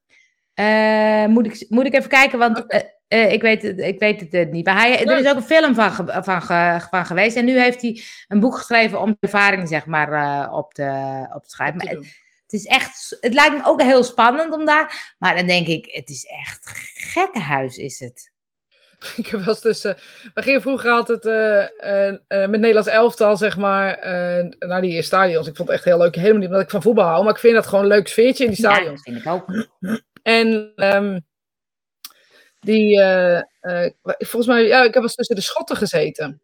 Uh, 0.55 1.27
moet, 1.27 1.47
ik, 1.47 1.67
moet 1.69 1.87
ik 1.87 1.95
even 1.95 2.09
kijken, 2.11 2.39
want 2.39 2.59
okay. 2.59 2.96
Uh, 3.09 3.33
ik, 3.33 3.43
weet 3.43 3.63
het, 3.63 3.79
ik 3.79 3.99
weet 3.99 4.21
het 4.21 4.35
uh, 4.35 4.53
niet. 4.53 4.65
Maar 4.65 4.77
hij, 4.77 5.07
er 5.07 5.19
is 5.19 5.29
ook 5.29 5.37
een 5.37 5.43
film 5.43 5.75
van, 5.75 5.93
van, 5.93 6.43
van, 6.91 7.07
geweest. 7.07 7.37
En 7.37 7.45
nu 7.45 7.61
heeft 7.61 7.83
hij 7.83 8.03
een 8.29 8.41
boek 8.41 8.57
geschreven 8.57 9.01
om 9.01 9.11
de 9.11 9.17
ervaring 9.21 9.69
zeg 9.69 9.87
maar, 9.87 10.13
uh, 10.13 10.53
op, 10.53 10.75
te, 10.75 11.27
op 11.35 11.43
te 11.43 11.51
schrijven. 11.51 11.77
Maar 11.77 11.87
het, 11.87 11.99
het, 12.43 12.53
is 12.53 12.65
echt, 12.65 13.17
het 13.21 13.35
lijkt 13.35 13.57
me 13.57 13.65
ook 13.65 13.83
heel 13.83 14.05
spannend 14.05 14.53
om 14.53 14.65
daar. 14.65 15.15
Maar 15.19 15.37
dan 15.37 15.47
denk 15.47 15.67
ik, 15.67 15.87
het 15.91 16.09
is 16.09 16.25
echt 16.25 16.71
gekkenhuis 16.95 17.77
is 17.77 18.01
het. 18.01 18.35
Ik 19.17 19.27
heb 19.27 19.41
wel 19.41 19.57
eens. 19.63 19.83
We 19.83 20.43
gingen 20.43 20.61
vroeger 20.61 20.91
altijd 20.91 21.25
met 22.29 22.61
Nederlands 22.61 22.89
elftal, 22.89 23.37
zeg 23.37 23.57
maar, 23.57 23.99
naar 24.59 24.81
die 24.81 25.03
stadions. 25.03 25.47
Ik 25.47 25.57
vond 25.57 25.69
het 25.69 25.77
echt 25.77 25.87
heel 25.87 25.99
leuk. 25.99 26.15
Helemaal 26.15 26.39
niet 26.39 26.49
omdat 26.49 26.63
ik 26.63 26.71
van 26.71 26.83
voetbal 26.83 27.07
hou, 27.07 27.25
maar 27.25 27.33
ik 27.33 27.41
vind 27.41 27.55
dat 27.55 27.67
gewoon 27.67 27.85
een 27.85 27.91
leuk 27.91 28.09
sfeertje 28.09 28.45
in 28.45 28.51
die 28.51 28.59
stadions. 28.59 29.03
Ja, 29.05 29.13
dat 29.13 29.25
vind 29.25 29.27
ik 29.27 29.33
ook. 29.33 29.67
En 30.23 30.73
um, 30.77 31.25
die, 32.67 32.99
uh, 32.99 33.41
uh, 33.63 33.91
volgens 34.03 34.47
mij, 34.47 34.67
ja, 34.67 34.83
ik 34.83 34.95
heb 34.95 35.03
eens 35.03 35.15
tussen 35.15 35.37
de 35.37 35.43
schotten 35.43 35.77
gezeten. 35.77 36.41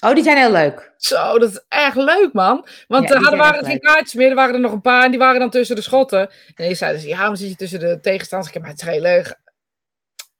Oh, 0.00 0.14
die 0.14 0.22
zijn 0.22 0.36
heel 0.36 0.52
leuk. 0.52 0.92
Zo, 0.96 1.38
dat 1.38 1.50
is 1.50 1.64
echt 1.68 1.96
leuk, 1.96 2.30
man. 2.32 2.66
Want 2.88 3.08
ja, 3.08 3.14
er 3.14 3.20
hadden, 3.20 3.38
waren 3.38 3.64
geen 3.64 3.80
kaartjes 3.80 4.14
meer, 4.14 4.28
er 4.28 4.34
waren 4.34 4.54
er 4.54 4.60
nog 4.60 4.72
een 4.72 4.80
paar 4.80 5.04
en 5.04 5.10
die 5.10 5.18
waren 5.18 5.40
dan 5.40 5.50
tussen 5.50 5.76
de 5.76 5.82
schotten. 5.82 6.30
En 6.54 6.66
die 6.66 6.74
zeiden 6.74 7.00
ze, 7.00 7.08
ja, 7.08 7.28
maar 7.28 7.36
zit 7.36 7.48
je 7.48 7.56
tussen 7.56 7.80
de 7.80 7.98
tegenstanders? 8.00 8.54
Ik 8.54 8.62
heb 8.62 8.72
het 8.72 8.82
heel 8.82 9.00
leuk. 9.00 9.40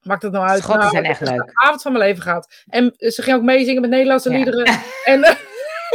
Maakt 0.01 0.23
het 0.23 0.31
nou 0.31 0.47
uit? 0.47 0.61
Schotten 0.61 0.79
nou, 0.79 0.91
zijn 0.91 1.05
echt 1.05 1.21
leuk. 1.21 1.45
de 1.45 1.51
avond 1.53 1.81
van 1.81 1.91
mijn 1.91 2.03
leven 2.05 2.23
gehad. 2.23 2.53
En 2.67 2.93
ze 2.97 3.21
ging 3.21 3.37
ook 3.37 3.43
meezingen 3.43 3.81
met 3.81 3.89
Nederlandse 3.89 4.29
ja. 4.29 4.35
liederen. 4.35 4.65
En, 5.03 5.37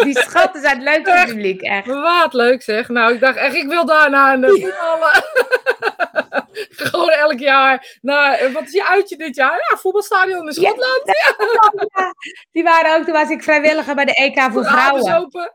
die 0.04 0.18
schotten 0.18 0.60
zijn 0.60 0.74
het 0.74 0.84
leukste 0.84 1.24
publiek, 1.26 1.60
echt. 1.60 1.86
Wat 1.86 2.32
leuk 2.32 2.62
zeg. 2.62 2.88
Nou, 2.88 3.14
ik 3.14 3.20
dacht 3.20 3.36
echt, 3.36 3.54
ik 3.54 3.68
wil 3.68 3.86
daarna 3.86 4.32
een 4.32 4.44
voetballen. 4.44 5.24
Gewoon 6.90 7.10
elk 7.10 7.38
jaar. 7.38 7.98
Nou, 8.00 8.52
wat 8.52 8.62
is 8.62 8.72
je 8.72 8.88
uitje 8.88 9.16
dit 9.16 9.36
jaar? 9.36 9.66
Ja, 9.70 9.76
voetbalstadion 9.76 10.46
in 10.46 10.52
Schotland. 10.52 11.02
Ja. 11.04 12.14
Die 12.52 12.62
waren 12.62 12.96
ook, 12.96 13.04
toen 13.04 13.12
was 13.12 13.30
ik 13.30 13.42
vrijwilliger 13.42 13.94
bij 13.94 14.04
de 14.04 14.14
EK 14.14 14.40
voor 14.40 14.64
vrouwen. 14.64 15.16
Open. 15.16 15.52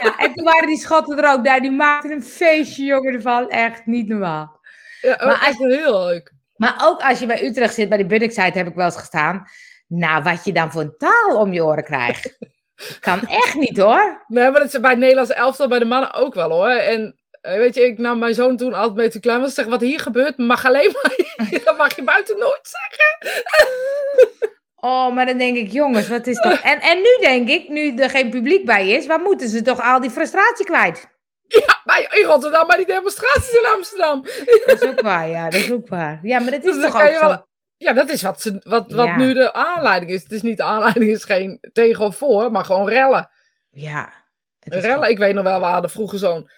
Ja, 0.00 0.18
en 0.18 0.34
toen 0.34 0.44
waren 0.44 0.66
die 0.66 0.78
Schotten 0.78 1.18
er 1.18 1.32
ook 1.32 1.44
daar. 1.44 1.60
Die 1.60 1.70
maakten 1.70 2.10
een 2.10 2.22
feestje, 2.22 2.84
jongen, 2.84 3.14
ervan. 3.14 3.48
Echt 3.48 3.86
niet 3.86 4.08
normaal. 4.08 4.60
Ja, 5.00 5.16
Maar 5.16 5.26
maar 5.26 5.54
heel 5.56 6.04
leuk. 6.04 6.32
Maar 6.56 6.76
ook 6.82 7.00
als 7.02 7.18
je 7.18 7.26
bij 7.26 7.44
Utrecht 7.44 7.74
zit, 7.74 7.88
bij 7.88 7.98
die 7.98 8.06
Bunnicksite 8.06 8.58
heb 8.58 8.66
ik 8.66 8.74
wel 8.74 8.84
eens 8.84 8.96
gestaan. 8.96 9.48
Nou, 9.86 10.22
wat 10.22 10.44
je 10.44 10.52
dan 10.52 10.72
voor 10.72 10.80
een 10.80 10.96
taal 10.98 11.36
om 11.36 11.52
je 11.52 11.64
oren 11.64 11.84
krijgt. 11.84 12.38
Kan 13.00 13.20
echt 13.26 13.54
niet 13.54 13.78
hoor. 13.78 14.24
Nee, 14.26 14.50
maar 14.50 14.60
dat 14.60 14.74
is 14.74 14.80
bij 14.80 14.90
het 14.90 14.98
Nederlandse 14.98 15.34
elftal, 15.34 15.68
bij 15.68 15.78
de 15.78 15.84
mannen 15.84 16.12
ook 16.14 16.34
wel 16.34 16.50
hoor. 16.50 16.68
En 16.68 17.16
eh, 17.40 17.54
weet 17.56 17.74
je, 17.74 17.82
ik 17.86 17.98
nam 17.98 18.18
mijn 18.18 18.34
zoon 18.34 18.56
toen 18.56 18.74
altijd 18.74 18.96
mee 18.96 19.08
te 19.10 19.20
klein 19.20 19.40
was. 19.40 19.54
Zeg, 19.54 19.64
wat 19.66 19.80
hier 19.80 20.00
gebeurt, 20.00 20.38
mag 20.38 20.64
alleen 20.66 20.92
maar... 21.02 21.16
dat 21.64 21.76
mag 21.76 21.96
je 21.96 22.02
buiten 22.02 22.38
nooit 22.38 22.60
zeggen. 22.62 23.38
Oh, 24.82 25.14
maar 25.14 25.26
dan 25.26 25.38
denk 25.38 25.56
ik, 25.56 25.70
jongens, 25.72 26.08
wat 26.08 26.26
is 26.26 26.40
dat? 26.40 26.60
En, 26.60 26.80
en 26.80 26.96
nu 26.96 27.16
denk 27.20 27.48
ik, 27.48 27.68
nu 27.68 27.96
er 27.96 28.10
geen 28.10 28.30
publiek 28.30 28.64
bij 28.66 28.88
is, 28.88 29.06
waar 29.06 29.20
moeten 29.20 29.48
ze 29.48 29.62
toch 29.62 29.80
al 29.80 30.00
die 30.00 30.10
frustratie 30.10 30.64
kwijt? 30.64 31.08
Ja, 31.46 31.80
bij, 31.84 32.08
in 32.10 32.24
Rotterdam, 32.24 32.66
bij 32.66 32.76
die 32.76 32.86
demonstraties 32.86 33.52
in 33.52 33.66
Amsterdam. 33.74 34.24
Dat 34.66 34.82
is 34.82 34.88
ook 34.88 35.00
waar, 35.00 35.28
ja, 35.28 35.44
dat 35.50 35.60
is 35.60 35.70
ook 35.72 35.88
waar. 35.88 36.18
Ja, 36.22 36.38
maar 36.38 36.50
dat 36.50 36.64
is 36.64 36.72
Dus 36.72 36.82
dan 36.82 36.90
toch 36.90 37.02
ook 37.02 37.14
zo. 37.14 37.26
wel- 37.26 37.46
Ja, 37.80 37.92
dat 37.92 38.08
is 38.10 38.22
wat, 38.22 38.40
ze, 38.40 38.60
wat, 38.62 38.92
wat 38.92 39.06
Ja. 39.06 39.16
nu 39.16 39.34
de 39.34 39.52
aanleiding 39.52 40.10
is. 40.10 40.22
Het 40.22 40.32
is 40.32 40.42
niet 40.42 40.56
de 40.56 40.62
aanleiding, 40.62 41.10
is 41.10 41.24
geen 41.24 41.58
tegen 41.72 42.04
of 42.04 42.16
voor, 42.16 42.50
maar 42.50 42.64
gewoon 42.64 42.88
rellen. 42.88 43.30
Ja. 43.70 44.12
Rellen, 44.58 45.08
ik 45.10 45.18
weet 45.18 45.34
nog 45.34 45.44
wel, 45.44 45.58
we 45.60 45.66
hadden 45.66 45.90
vroeger 45.90 46.18
zo'n, 46.18 46.50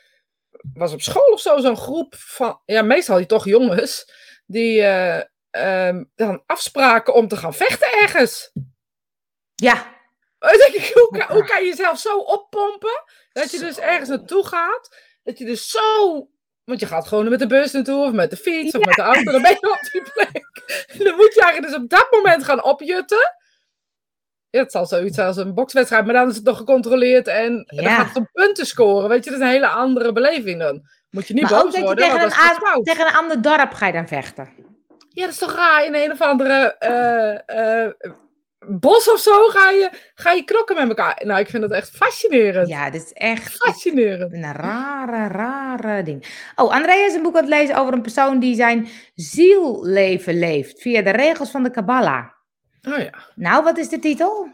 was 0.75 0.93
op 0.93 1.01
school 1.01 1.33
of 1.33 1.41
zo, 1.41 1.59
zo'n 1.59 1.77
groep 1.77 2.15
van, 2.19 2.61
ja, 2.65 2.83
meestal 2.83 3.17
die 3.17 3.27
toch 3.27 3.45
jongens, 3.45 4.13
die 4.47 4.83
eh, 4.83 5.23
ehm, 5.51 6.05
dan 6.15 6.43
afspraken 6.47 7.15
om 7.15 7.29
te 7.29 7.37
gaan 7.37 7.55
vechten 7.55 7.93
ergens. 8.01 8.51
Ja, 9.55 9.75
Dan 10.39 10.57
denk 10.59 10.73
ik, 10.75 10.91
hoe, 10.95 11.19
kan, 11.19 11.37
hoe 11.37 11.45
kan 11.45 11.63
je 11.63 11.69
jezelf 11.69 11.99
zo 11.99 12.19
oppompen, 12.19 13.03
dat 13.33 13.51
je 13.51 13.59
dus 13.59 13.79
ergens 13.79 14.09
naartoe 14.09 14.47
gaat, 14.47 14.97
dat 15.23 15.39
je 15.39 15.45
dus 15.45 15.71
zo, 15.71 16.29
want 16.65 16.81
je 16.81 16.87
gaat 16.87 17.09
gewoon 17.09 17.29
met 17.29 17.39
de 17.39 17.47
bus 17.47 17.73
naartoe, 17.73 18.05
of 18.05 18.13
met 18.13 18.31
de 18.31 18.37
fiets, 18.37 18.75
of 18.75 18.85
met 18.85 18.95
de 18.95 19.03
auto, 19.03 19.33
dan 19.33 19.43
ben 19.43 19.51
je 19.51 19.71
op 19.71 19.89
die 19.93 20.03
plek. 20.13 20.51
Dan 21.05 21.17
moet 21.17 21.35
je 21.35 21.41
eigenlijk 21.41 21.73
dus 21.73 21.83
op 21.83 21.89
dat 21.89 22.09
moment 22.11 22.45
gaan 22.45 22.65
opjutten. 22.65 23.37
Ja, 24.51 24.61
het 24.61 24.73
zal 24.73 24.87
zoiets 24.87 25.15
zijn 25.15 25.27
als 25.27 25.37
een 25.37 25.55
bokswedstrijd, 25.55 26.05
maar 26.05 26.15
dan 26.15 26.29
is 26.29 26.37
het 26.37 26.45
nog 26.45 26.57
gecontroleerd 26.57 27.27
en 27.27 27.65
dan 27.67 27.85
gaat 27.85 28.07
het 28.07 28.17
om 28.17 28.29
punten 28.33 28.67
scoren. 28.67 29.09
Weet 29.09 29.25
je, 29.25 29.31
dat 29.31 29.39
is 29.39 29.47
een 29.47 29.53
hele 29.53 29.69
andere 29.69 30.13
beleving 30.13 30.61
dan. 30.61 30.83
Moet 31.11 31.29
je 31.29 31.35
niet 31.35 31.43
maar 31.51 31.63
boos 31.63 31.79
worden, 31.79 32.05
tegen 32.05 32.19
want 32.19 32.33
een, 32.33 32.59
dat 32.61 32.79
is 32.79 32.85
tegen 32.85 33.07
een 33.07 33.15
ander 33.15 33.43
dorp 33.43 33.73
ga 33.73 33.87
je 33.87 33.93
dan 33.93 34.09
vechten. 34.09 34.49
Ja, 35.09 35.23
dat 35.23 35.33
is 35.33 35.39
toch 35.39 35.55
raar. 35.55 35.85
In 35.85 35.95
een 35.95 36.11
of 36.11 36.21
andere 36.21 36.77
eh, 36.79 37.85
eh, 37.85 37.93
bos 38.69 39.11
of 39.13 39.19
zo 39.21 39.47
ga 39.49 39.71
je, 39.71 39.91
ga 40.15 40.31
je 40.33 40.45
knokken 40.45 40.77
met 40.77 40.89
elkaar. 40.89 41.23
Nou, 41.25 41.41
ik 41.41 41.49
vind 41.49 41.63
dat 41.63 41.71
echt 41.73 41.91
fascinerend. 41.91 42.69
Ja, 42.69 42.91
dit 42.91 43.03
is 43.05 43.13
echt 43.13 43.57
Fascinerend. 43.57 44.33
een 44.33 44.53
rare, 44.53 45.29
rare 45.29 46.03
ding. 46.03 46.27
Oh, 46.57 46.71
Andrea 46.71 47.07
is 47.07 47.15
een 47.15 47.23
boek 47.23 47.35
aan 47.37 47.41
het 47.41 47.51
lezen 47.51 47.77
over 47.77 47.93
een 47.93 48.03
persoon 48.03 48.39
die 48.39 48.55
zijn 48.55 48.89
zielleven 49.15 50.39
leeft 50.39 50.81
via 50.81 51.03
de 51.03 51.11
regels 51.11 51.51
van 51.51 51.63
de 51.63 51.71
Kabbalah. 51.71 52.25
Oh 52.89 52.99
ja, 52.99 53.11
Nou, 53.35 53.65
wat 53.65 53.79
is 53.79 53.89
de 53.89 53.99
titel? 53.99 54.49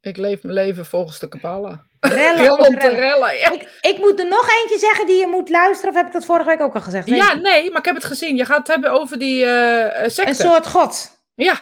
ik 0.00 0.16
leef 0.16 0.42
mijn 0.42 0.54
leven 0.54 0.86
volgens 0.86 1.18
de 1.18 1.28
Kabbalah. 1.28 1.78
Rellen 2.00 2.36
rellen. 2.44 2.78
rellen. 2.94 3.36
Ja. 3.36 3.50
Ik, 3.52 3.78
ik 3.80 3.98
moet 3.98 4.18
er 4.20 4.28
nog 4.28 4.48
eentje 4.60 4.78
zeggen 4.78 5.06
die 5.06 5.16
je 5.20 5.26
moet 5.26 5.48
luisteren, 5.48 5.90
of 5.90 5.96
heb 5.96 6.06
ik 6.06 6.12
dat 6.12 6.24
vorige 6.24 6.48
week 6.48 6.60
ook 6.60 6.74
al 6.74 6.80
gezegd? 6.80 7.08
Ja, 7.08 7.34
nee, 7.34 7.68
maar 7.70 7.78
ik 7.78 7.84
heb 7.84 7.94
het 7.94 8.04
gezien. 8.04 8.36
Je 8.36 8.44
gaat 8.44 8.58
het 8.58 8.66
hebben 8.66 8.90
over 8.90 9.18
die 9.18 9.44
eh 9.44 10.04
eh, 10.04 10.10
secte. 10.10 10.28
Een 10.28 10.34
soort 10.34 10.66
god. 10.66 11.20
Ja. 11.34 11.60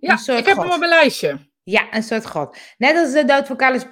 Ja, 0.00 0.18
ik 0.36 0.46
heb 0.46 0.56
god. 0.56 0.64
hem 0.64 0.72
op 0.72 0.78
mijn 0.78 0.90
lijstje. 0.90 1.48
Ja, 1.62 1.86
een 1.90 2.02
soort 2.02 2.26
god. 2.26 2.56
Net 2.78 2.96
als 2.96 3.12
de 3.12 3.24
dood 3.24 3.46
van 3.46 3.56
Carlos. 3.56 3.84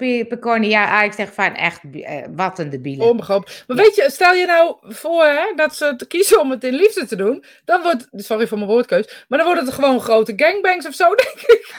Ja, 0.61 1.03
ik 1.03 1.13
zeg 1.13 1.33
van 1.35 1.55
echt, 1.55 1.81
eh, 1.93 2.25
wat 2.31 2.59
een 2.59 2.71
debiele. 2.71 3.05
Maar 3.15 3.77
Ja. 3.79 3.85
weet 3.85 3.95
je, 3.95 4.11
stel 4.11 4.33
je 4.35 4.47
nou 4.47 4.77
voor 4.81 5.25
hè, 5.25 5.53
dat 5.55 5.77
ze 5.77 5.97
te 5.97 6.07
kiezen 6.07 6.41
om 6.41 6.51
het 6.51 6.65
in 6.65 6.75
liefde 6.75 7.07
te 7.07 7.17
doen. 7.17 7.45
Dan 7.65 7.83
wordt, 7.83 8.07
sorry 8.11 8.47
voor 8.47 8.59
mijn 8.59 8.71
woordkeus, 8.71 9.25
maar 9.29 9.39
dan 9.39 9.47
worden 9.47 9.65
het 9.67 9.75
gewoon 9.75 10.01
grote 10.01 10.33
gangbangs 10.37 10.87
of 10.87 10.95
zo, 10.95 11.15
denk 11.25 11.41
ik. 11.41 11.75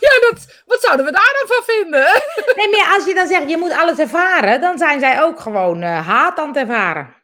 ja, 0.00 0.10
dat, 0.30 0.62
wat 0.66 0.80
zouden 0.80 1.06
we 1.06 1.12
daar 1.12 1.36
dan 1.46 1.56
van 1.56 1.74
vinden? 1.74 2.22
Nee, 2.56 2.68
maar 2.70 2.94
als 2.96 3.06
je 3.06 3.14
dan 3.14 3.26
zegt, 3.26 3.50
je 3.50 3.56
moet 3.56 3.72
alles 3.72 3.98
ervaren, 3.98 4.60
dan 4.60 4.78
zijn 4.78 5.00
zij 5.00 5.22
ook 5.22 5.40
gewoon 5.40 5.82
eh, 5.82 6.06
haat 6.06 6.38
aan 6.38 6.48
het 6.48 6.56
ervaren. 6.56 7.14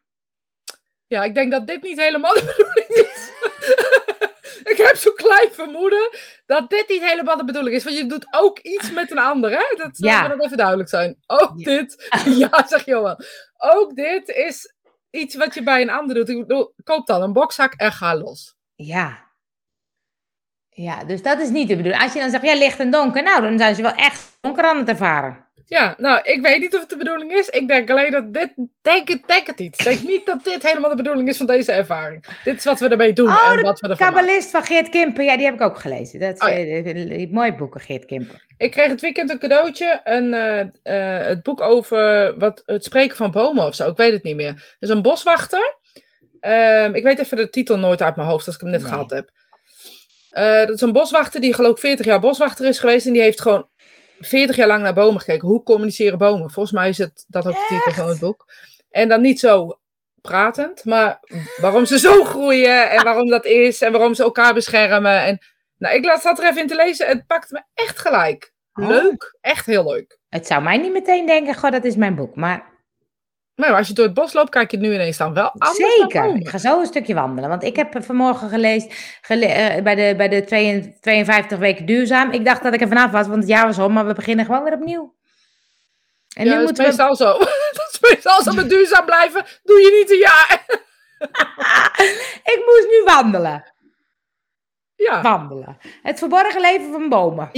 Ja, 1.06 1.22
ik 1.24 1.34
denk 1.34 1.50
dat 1.52 1.66
dit 1.66 1.82
niet 1.82 2.00
helemaal 2.00 2.34
de 2.34 2.44
bedoeling 2.56 2.88
is. 3.10 3.30
Klein 5.40 5.54
vermoeden 5.54 6.10
dat 6.46 6.70
dit 6.70 6.88
niet 6.88 7.02
helemaal 7.04 7.36
de 7.36 7.44
bedoeling 7.44 7.76
is. 7.76 7.84
Want 7.84 7.96
je 7.96 8.06
doet 8.06 8.26
ook 8.30 8.58
iets 8.58 8.92
met 8.92 9.10
een 9.10 9.18
ander, 9.18 9.50
hè? 9.50 9.76
Dat 9.76 9.98
Ja. 9.98 10.22
ja. 10.22 10.28
dat 10.28 10.44
even 10.44 10.56
duidelijk 10.56 10.88
zijn. 10.88 11.16
Ook 11.26 11.52
Ja. 11.56 11.64
dit, 11.64 12.08
ja, 12.48 12.66
zeg 12.66 12.84
Johan. 12.84 13.16
Ook 13.56 13.94
dit 13.94 14.28
is 14.28 14.74
iets 15.10 15.34
wat 15.34 15.54
je 15.54 15.62
bij 15.62 15.82
een 15.82 15.90
ander 15.90 16.14
doet. 16.14 16.28
Ik 16.28 16.46
bedoel, 16.46 16.74
koop 16.84 17.06
dan 17.06 17.22
een 17.22 17.32
bokzak 17.32 17.74
en 17.74 17.92
ga 17.92 18.16
los. 18.16 18.54
Ja. 18.74 19.28
Ja, 20.68 21.04
dus 21.04 21.22
dat 21.22 21.40
is 21.40 21.48
niet 21.48 21.68
de 21.68 21.76
bedoeling. 21.76 22.02
Als 22.02 22.12
je 22.12 22.20
dan 22.20 22.30
zegt, 22.30 22.44
ja, 22.44 22.54
licht 22.54 22.78
en 22.78 22.90
donker, 22.90 23.22
nou, 23.22 23.42
dan 23.42 23.58
zijn 23.58 23.74
ze 23.74 23.82
wel 23.82 23.94
echt 23.94 24.38
donker 24.40 24.64
aan 24.64 24.78
het 24.78 24.88
ervaren. 24.88 25.48
Ja, 25.70 25.94
nou, 25.98 26.20
ik 26.22 26.40
weet 26.42 26.60
niet 26.60 26.74
of 26.74 26.80
het 26.80 26.88
de 26.90 26.96
bedoeling 26.96 27.32
is. 27.32 27.48
Ik 27.48 27.68
denk 27.68 27.90
alleen 27.90 28.10
dat 28.10 28.34
dit, 28.34 28.52
denk 28.82 29.08
het, 29.08 29.22
denk 29.26 29.46
het 29.46 29.58
niet. 29.58 29.78
Ik 29.78 29.84
denk 29.84 30.02
niet 30.02 30.26
dat 30.26 30.44
dit 30.44 30.62
helemaal 30.62 30.90
de 30.90 30.96
bedoeling 30.96 31.28
is 31.28 31.36
van 31.36 31.46
deze 31.46 31.72
ervaring. 31.72 32.24
Dit 32.44 32.56
is 32.56 32.64
wat 32.64 32.80
we 32.80 32.88
ermee 32.88 33.12
doen 33.12 33.28
Oh, 33.28 33.52
en 33.52 33.62
wat 33.62 33.80
we 33.80 33.88
ervan. 33.88 34.06
Kabbalist 34.06 34.50
van 34.50 34.62
Geert 34.64 34.88
Kimper, 34.88 35.24
ja, 35.24 35.36
die 35.36 35.44
heb 35.44 35.54
ik 35.54 35.60
ook 35.60 35.78
gelezen. 35.78 36.20
Dat 36.20 36.34
is 36.34 36.40
Oh, 36.42 36.48
ja. 36.48 36.54
eh, 36.54 36.86
eh, 36.90 37.22
eh, 37.22 37.30
mooie 37.30 37.54
boeken, 37.54 37.80
Geert 37.80 38.04
Kimper. 38.04 38.44
Ik 38.56 38.70
kreeg 38.70 38.88
het 38.88 39.00
weekend 39.00 39.30
een 39.30 39.38
cadeautje. 39.38 40.00
Een, 40.04 40.32
het 41.26 41.42
boek 41.42 41.60
over 41.60 42.34
wat, 42.38 42.62
het 42.66 42.84
spreken 42.84 43.16
van 43.16 43.30
bomen 43.30 43.64
of 43.66 43.74
zo. 43.74 43.90
Ik 43.90 43.96
weet 43.96 44.12
het 44.12 44.22
niet 44.22 44.36
meer. 44.36 44.76
Dus 44.78 44.88
een 44.90 45.02
boswachter. 45.02 45.76
Ehm, 46.40 46.94
ik 46.94 47.02
weet 47.02 47.18
even 47.18 47.36
de 47.36 47.50
titel 47.50 47.78
nooit 47.78 48.02
uit 48.02 48.16
mijn 48.16 48.28
hoofd 48.28 48.46
als 48.46 48.54
ik 48.54 48.60
hem 48.60 48.70
net 48.70 48.80
Nee. 48.82 48.90
gehad 48.90 49.10
heb. 49.10 49.30
Dat 50.66 50.74
is 50.76 50.80
een 50.80 50.92
boswachter 50.92 51.40
die 51.40 51.54
geloof 51.54 51.70
ik 51.72 51.78
40 51.78 52.06
jaar 52.06 52.20
boswachter 52.20 52.66
is 52.66 52.78
geweest. 52.78 53.06
En 53.06 53.12
die 53.12 53.22
heeft 53.22 53.40
gewoon 53.40 53.68
40 54.20 54.56
jaar 54.56 54.66
lang 54.66 54.82
naar 54.82 54.94
bomen 54.94 55.20
gekeken. 55.20 55.48
Hoe 55.48 55.62
communiceren 55.62 56.18
bomen? 56.18 56.50
Volgens 56.50 56.74
mij 56.74 56.88
is 56.88 56.98
het 56.98 57.24
dat 57.28 57.46
ook 57.46 57.54
de 57.54 57.66
titel 57.68 57.92
van 57.92 58.08
het 58.08 58.18
boek. 58.18 58.52
En 58.90 59.08
dan 59.08 59.20
niet 59.20 59.40
zo 59.40 59.78
pratend, 60.20 60.84
maar 60.84 61.20
waarom 61.56 61.86
ze 61.86 61.98
zo 61.98 62.24
groeien 62.24 62.90
en 62.90 63.04
waarom 63.04 63.28
dat 63.28 63.44
is 63.44 63.82
en 63.82 63.92
waarom 63.92 64.14
ze 64.14 64.22
elkaar 64.22 64.54
beschermen. 64.54 65.22
En, 65.24 65.38
nou, 65.78 65.94
ik 65.94 66.04
laat 66.04 66.22
zat 66.22 66.38
er 66.38 66.44
even 66.44 66.60
in 66.60 66.66
te 66.66 66.74
lezen. 66.74 67.06
Het 67.06 67.26
pakt 67.26 67.50
me 67.50 67.62
echt 67.74 67.98
gelijk. 67.98 68.52
Oh. 68.74 68.88
Leuk, 68.88 69.38
echt 69.40 69.66
heel 69.66 69.84
leuk. 69.84 70.18
Het 70.28 70.46
zou 70.46 70.62
mij 70.62 70.76
niet 70.76 70.92
meteen 70.92 71.26
denken, 71.26 71.54
goh, 71.54 71.70
dat 71.70 71.84
is 71.84 71.96
mijn 71.96 72.14
boek. 72.14 72.34
Maar 72.34 72.69
Maar 73.60 73.76
als 73.76 73.88
je 73.88 73.94
door 73.94 74.04
het 74.04 74.14
bos 74.14 74.32
loopt, 74.32 74.50
kijk 74.50 74.70
je 74.70 74.76
het 74.76 74.86
nu 74.86 74.94
ineens 74.94 75.16
dan 75.16 75.34
wel 75.34 75.50
anders 75.50 75.76
zeker, 75.76 76.34
ik 76.36 76.48
ga 76.48 76.58
zo 76.58 76.80
een 76.80 76.86
stukje 76.86 77.14
wandelen. 77.14 77.48
Want 77.50 77.62
ik 77.62 77.76
heb 77.76 78.04
vanmorgen 78.04 78.48
gelezen 78.48 78.90
gele- 79.20 79.46
eh, 79.46 79.82
bij 79.82 79.94
de, 79.94 80.14
bij 80.16 80.28
de 80.28 80.44
52 80.44 81.00
52 81.00 81.58
weken 81.58 81.86
duurzaam. 81.86 82.30
Ik 82.30 82.44
dacht 82.44 82.62
dat 82.62 82.74
ik 82.74 82.80
er 82.80 82.88
vanaf 82.88 83.10
was, 83.10 83.26
want 83.26 83.38
het 83.38 83.48
jaar 83.48 83.66
was 83.66 83.78
om, 83.78 83.92
maar 83.92 84.06
we 84.06 84.14
beginnen 84.14 84.44
gewoon 84.44 84.62
weer 84.64 84.72
opnieuw. 84.74 85.14
En 86.36 86.44
ja, 86.44 86.50
nu 86.50 86.56
dat 86.56 86.64
moeten 86.66 86.86
is 86.86 86.96
we... 86.96 87.02
meestal 87.02 87.16
zo. 87.16 87.38
dat 87.78 87.88
is 87.92 88.10
meestal 88.10 88.42
zo 88.42 88.52
met 88.52 88.68
duurzaam 88.68 89.04
blijven. 89.04 89.44
Doe 89.62 89.80
je 89.80 89.98
niet 90.00 90.10
een 90.10 90.18
jaar. 90.18 90.64
Ik 92.54 92.62
moest 92.66 92.86
nu 92.90 93.02
wandelen. 93.04 93.72
Ja, 94.94 95.22
Wandelen. 95.22 95.78
Het 96.02 96.18
verborgen 96.18 96.60
leven 96.60 96.92
van 96.92 97.08
bomen. 97.08 97.50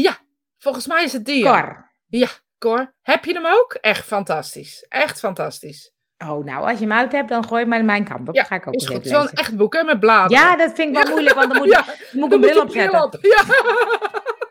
volgens 0.59 0.87
mij 0.87 1.05
is 1.05 1.13
het 1.13 1.25
die. 1.25 1.43
ja. 1.45 1.61
Cor. 1.61 1.91
Ja, 2.07 2.29
Cor. 2.59 2.95
Heb 3.03 3.25
je 3.25 3.33
hem 3.33 3.47
ook? 3.47 3.73
Echt 3.81 4.07
fantastisch. 4.07 4.87
Echt 4.89 5.19
fantastisch. 5.19 5.92
Oh, 6.29 6.45
nou, 6.45 6.69
als 6.69 6.79
je 6.79 6.85
hem 6.85 6.93
uit 6.93 7.13
hebt, 7.13 7.29
dan 7.29 7.45
gooi 7.45 7.63
je 7.63 7.69
maar 7.69 7.79
in 7.79 7.85
mijn. 7.85 8.07
Ja, 8.09 8.19
Dan 8.33 8.45
ga 8.45 8.55
ik 8.55 8.67
ook 8.67 8.75
Is 8.75 8.87
goed. 8.87 8.97
Het 8.97 9.05
is 9.05 9.11
wel 9.11 9.23
een 9.23 9.31
echt 9.33 9.57
boek, 9.57 9.75
hè, 9.75 9.83
met 9.83 10.01
bladeren. 10.01 10.45
Ja, 10.45 10.57
dat 10.57 10.73
vind 10.75 10.97
ik 10.97 11.03
wel 11.03 11.13
moeilijk, 11.13 11.35
want 11.37 11.49
dan 11.53 11.59
moet, 11.63 11.71
Ja, 11.77 11.81
ik- 11.81 12.09
moet 12.13 12.27
ik 12.27 12.33
een 12.33 12.41
bril 12.41 12.63
opzetten. 12.63 13.03
op. 13.03 13.19
Ja. 13.21 13.29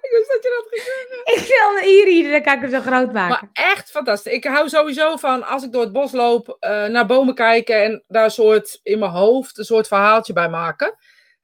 ik 0.02 0.10
wist 0.18 0.28
dat 0.28 0.44
je 0.44 0.64
dat 0.64 0.68
ging. 0.70 0.90
Ik 1.42 1.48
wil 1.48 1.90
hier, 1.90 2.06
hier, 2.08 2.32
dan 2.32 2.42
kan 2.42 2.54
ik 2.54 2.62
hem 2.62 2.70
zo 2.84 2.92
groot 2.92 3.14
maken. 3.14 3.30
Maar 3.54 3.66
echt 3.74 3.92
fantastisch. 3.92 4.34
Ik 4.34 4.44
hou 4.44 4.70
sowieso 4.70 5.16
van, 5.16 5.48
als 5.48 5.64
ik 5.64 5.72
door 5.72 5.82
het 5.82 5.92
bos 5.92 6.12
loop, 6.12 6.58
eh, 6.60 6.86
naar 6.86 7.06
bomen 7.06 7.36
kijken 7.36 7.84
en 7.84 8.04
daar 8.08 8.24
een 8.24 8.32
soort, 8.32 8.80
in 8.84 9.00
mijn 9.00 9.12
hoofd, 9.12 9.58
een 9.58 9.64
soort 9.66 9.88
verhaaltje 9.88 10.34
bij 10.34 10.50
maken. 10.50 10.96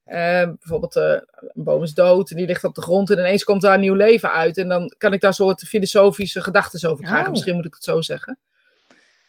Eh, 0.03 0.43
bijvoorbeeld, 0.59 0.95
eh, 0.95 1.03
een 1.11 1.63
boom 1.63 1.83
is 1.83 1.93
dood 1.93 2.29
en 2.29 2.35
die 2.37 2.45
ligt 2.47 2.63
op 2.63 2.75
de 2.75 2.81
grond 2.81 3.09
en 3.09 3.17
ineens 3.17 3.43
komt 3.43 3.61
daar 3.61 3.73
een 3.73 3.79
nieuw 3.79 3.93
leven 3.93 4.31
uit. 4.31 4.57
En 4.57 4.67
dan 4.69 4.93
kan 4.97 5.13
ik 5.13 5.21
daar 5.21 5.33
soort 5.33 5.61
filosofische 5.67 6.41
gedachten 6.41 6.89
over 6.89 7.03
krijgen. 7.05 7.25
Oh. 7.25 7.31
Misschien 7.31 7.55
moet 7.55 7.65
ik 7.65 7.73
het 7.73 7.83
zo 7.83 8.01
zeggen. 8.01 8.39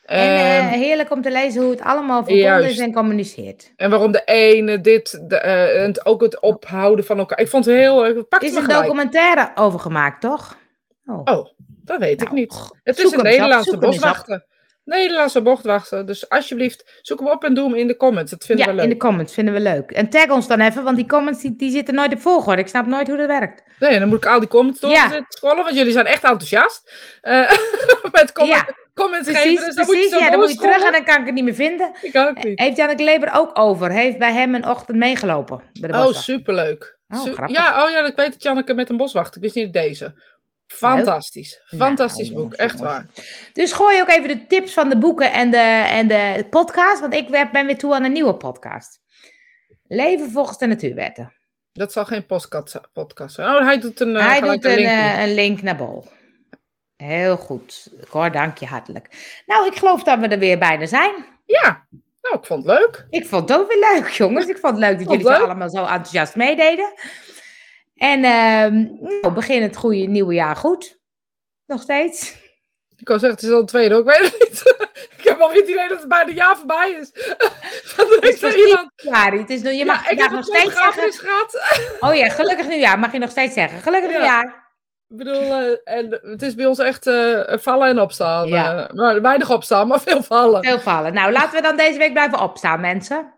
En 0.08 0.18
eh, 0.18 0.58
Ehm, 0.58 0.66
heerlijk 0.68 1.10
om 1.10 1.22
te 1.22 1.30
lezen 1.30 1.62
hoe 1.62 1.70
het 1.70 1.80
allemaal 1.80 2.24
verbonden 2.24 2.64
is 2.68 2.78
en 2.78 2.92
communiceert. 2.92 3.72
en 3.76 3.90
waarom 3.90 4.12
de 4.12 4.22
ene 4.24 4.80
dit, 4.80 5.20
de, 5.28 5.36
eh, 5.36 5.82
en 5.82 6.04
ook 6.04 6.20
het 6.20 6.40
ophouden 6.40 7.04
van 7.04 7.18
elkaar. 7.18 7.40
Ik 7.40 7.48
vond 7.48 7.64
het 7.64 7.74
heel, 7.74 8.04
Er 8.06 8.24
pakte 8.24 8.46
is 8.46 8.54
een 8.54 8.68
documentaire 8.68 9.50
over 9.54 9.80
gemaakt, 9.80 10.20
toch? 10.20 10.56
Oh, 11.06 11.20
Oh, 11.24 11.46
dat 11.84 11.98
weet 11.98 12.20
ik 12.20 12.26
Nou, 12.28 12.34
niet. 12.40 12.54
Het 12.82 12.98
is 12.98 13.12
een 13.12 13.22
Nederlandse 13.22 13.78
boswachter. 13.78 14.46
Nederlandse 14.84 15.42
boswachter. 15.42 16.06
Dus 16.06 16.28
alsjeblieft, 16.28 16.98
zoek 17.02 17.18
hem 17.18 17.28
op 17.28 17.44
en 17.44 17.54
doe 17.54 17.64
hem 17.68 17.74
in 17.78 17.86
de 17.86 17.96
comments. 17.96 18.30
Dat 18.30 18.44
vinden 18.44 18.64
Ja, 18.64 18.70
we 18.70 18.76
leuk. 18.76 18.86
in 18.86 18.92
de 18.92 18.96
comments 19.04 19.34
vinden 19.34 19.54
we 19.54 19.60
leuk. 19.60 19.90
En 19.90 20.08
tag 20.08 20.30
ons 20.30 20.46
dan 20.46 20.60
even, 20.60 20.84
want 20.84 20.96
die 20.96 21.06
comments 21.06 21.42
die, 21.42 21.56
die 21.56 21.70
zitten 21.70 21.94
nooit 21.94 22.12
op 22.12 22.20
volgorde. 22.20 22.60
Ik 22.62 22.68
snap 22.68 22.86
nooit 22.86 23.08
hoe 23.08 23.16
dat 23.16 23.26
werkt. 23.26 23.62
Nee, 23.78 23.98
dan 23.98 24.08
moet 24.08 24.24
ik 24.24 24.26
al 24.30 24.38
die 24.40 24.48
comments 24.48 24.80
door 24.80 24.90
Ja. 24.90 25.24
scrollen, 25.28 25.64
want 25.64 25.76
jullie 25.76 25.92
zijn 25.92 26.06
echt 26.06 26.22
enthousiast. 26.24 26.92
Eh, 27.20 27.50
met 28.12 28.32
comment, 28.32 28.56
Ja. 28.66 28.74
Comments 28.98 29.28
Precies, 29.30 29.42
geven. 29.48 29.64
Dus 29.64 29.74
dan 29.74 29.86
moet 29.86 29.94
je 29.96 30.16
Ja, 30.20 30.30
dan 30.30 30.38
moet 30.40 30.50
je 30.50 30.56
terug 30.58 30.82
en 30.84 30.92
dan 30.92 31.04
kan 31.04 31.20
ik 31.20 31.26
het 31.26 31.34
niet 31.34 31.44
meer 31.44 31.54
vinden. 31.54 31.92
Ik 32.02 32.16
ook 32.16 32.44
niet. 32.44 32.58
Heeft 32.58 32.76
Janneke 32.76 33.04
Leber 33.04 33.30
ook 33.34 33.58
over. 33.58 33.90
Heeft 33.90 34.18
bij 34.18 34.32
hem 34.32 34.54
een 34.54 34.66
ochtend 34.68 34.98
meegelopen. 34.98 35.62
Bij 35.80 35.90
de 35.90 35.98
Oh, 35.98 36.12
superleuk. 36.12 36.98
Oh, 37.08 37.22
Su- 37.22 37.32
grappig. 37.32 37.56
ja, 37.56 37.84
oh 37.84 37.90
ja, 37.90 38.06
ik 38.06 38.16
weet 38.16 38.32
dat 38.32 38.42
Janneke 38.42 38.74
met 38.74 38.88
een 38.90 38.96
boswacht. 38.96 39.36
Ik 39.36 39.42
wist 39.42 39.54
niet 39.54 39.72
deze. 39.72 40.22
Fantastisch. 40.66 41.62
Fantastisch 41.76 42.30
Nou, 42.30 42.42
boek, 42.42 42.54
echt 42.54 42.78
waar. 42.80 43.06
Dus 43.52 43.72
gooi 43.72 44.00
ook 44.00 44.08
even 44.08 44.28
de 44.28 44.46
tips 44.46 44.72
van 44.72 44.88
de 44.88 44.98
boeken 44.98 45.32
en 45.32 45.50
de, 45.50 45.84
en 45.90 46.08
de 46.08 46.46
podcast. 46.50 47.00
Want 47.00 47.14
ik 47.14 47.50
ben 47.52 47.66
weer 47.66 47.78
toe 47.78 47.94
aan 47.94 48.04
een 48.04 48.12
nieuwe 48.12 48.34
podcast. 48.34 49.00
Leven 49.86 50.30
volgens 50.30 50.58
de 50.58 50.66
natuurwetten. 50.66 51.32
Dat 51.72 51.92
zal 51.92 52.04
geen 52.04 52.26
podcast 52.26 52.80
podcast 52.92 53.34
zijn. 53.34 53.48
Oh, 53.54 53.60
hij 53.64 53.80
doet 53.80 54.00
een, 54.00 54.16
eh, 54.16 54.26
Hij 54.26 54.40
doet 54.40 54.64
een, 54.64 54.78
eh, 54.78 55.22
een 55.22 55.34
link 55.34 55.62
naar 55.62 55.76
Bol. 55.76 56.04
Heel 57.04 57.36
goed. 57.36 57.88
Cor, 58.10 58.30
dank 58.32 58.58
je 58.58 58.66
hartelijk. 58.66 59.08
Nou, 59.46 59.66
ik 59.66 59.76
geloof 59.76 60.02
dat 60.02 60.18
we 60.18 60.28
er 60.28 60.38
weer 60.38 60.58
bijna 60.58 60.86
zijn. 60.86 61.14
Ja, 61.46 61.86
nou, 62.22 62.36
ik 62.38 62.46
vond 62.46 62.66
het 62.66 62.78
leuk. 62.78 63.06
Ik 63.10 63.26
vond 63.26 63.48
het 63.48 63.58
ook 63.58 63.68
weer 63.68 63.92
leuk, 63.94 64.08
jongens. 64.08 64.46
Ik 64.46 64.58
vond 64.58 64.72
het 64.72 64.82
leuk 64.82 64.98
dat 64.98 65.06
Vond 65.06 65.10
jullie 65.10 65.26
het 65.26 65.34
zo 65.36 65.40
leuk? 65.42 65.50
allemaal 65.50 65.70
zo 65.70 65.80
enthousiast 65.92 66.34
meededen. 66.36 66.92
En 67.96 68.24
ehm 68.24 68.74
nou, 69.20 69.34
begin 69.34 69.62
het 69.62 69.76
goede 69.76 69.96
nieuwe 70.06 70.34
jaar 70.34 70.56
goed. 70.56 70.98
Nog 71.66 71.82
steeds. 71.82 72.36
Ik 72.96 73.08
wou 73.08 73.20
zeggen, 73.20 73.38
het 73.38 73.48
is 73.48 73.54
al 73.54 73.60
een 73.60 73.66
tweede, 73.66 73.94
ook. 73.94 74.10
ik 74.10 74.18
weet 74.20 74.30
het 74.32 74.48
niet. 74.48 74.62
ik 75.18 75.24
heb 75.24 75.40
alweer 75.40 75.60
het 75.60 75.68
idee 75.68 75.88
dat 75.88 75.98
het 75.98 76.08
bijna 76.08 76.32
jaar 76.32 76.56
voorbij 76.56 76.90
is. 76.90 77.10
Het 78.20 78.42
is 78.42 78.54
iemand, 78.54 78.90
januari. 78.96 79.38
Het 79.38 79.50
is 79.50 79.60
je 79.78 79.84
mag 79.84 80.04
ja, 80.04 80.10
ik 80.10 80.18
heb 80.18 80.30
nog 80.30 80.44
steeds 80.44 80.72
steeds 80.72 80.94
zeggen. 80.94 81.12
gehad. 81.12 82.00
Oh 82.00 82.14
ja, 82.14 82.28
gelukkig 82.28 82.68
nieuwjaar. 82.68 82.98
Mag 82.98 83.12
je 83.12 83.18
nog 83.18 83.30
steeds 83.30 83.54
zeggen. 83.54 83.80
Gelukkig 83.80 84.10
Ja. 84.10 84.16
nieuwjaar. 84.16 84.67
Ik 85.08 85.16
bedoel, 85.16 85.42
eh, 85.42 85.76
en 85.84 86.18
het 86.22 86.42
is 86.42 86.54
bij 86.54 86.66
ons 86.66 86.78
echt 86.78 87.06
eh, 87.06 87.40
vallen 87.58 87.88
en 87.88 88.00
opstaan. 88.00 88.48
Ja. 88.48 88.88
eh. 88.88 88.94
maar 88.94 89.22
weinig 89.22 89.50
opstaan, 89.50 89.88
maar 89.88 90.00
veel 90.00 90.22
vallen. 90.22 90.64
Veel 90.64 90.80
vallen. 90.80 91.12
Nou, 91.12 91.32
laten 91.32 91.56
we 91.56 91.62
dan 91.62 91.76
deze 91.76 91.98
week 91.98 92.12
blijven 92.12 92.40
opstaan, 92.40 92.80
mensen. 92.80 93.34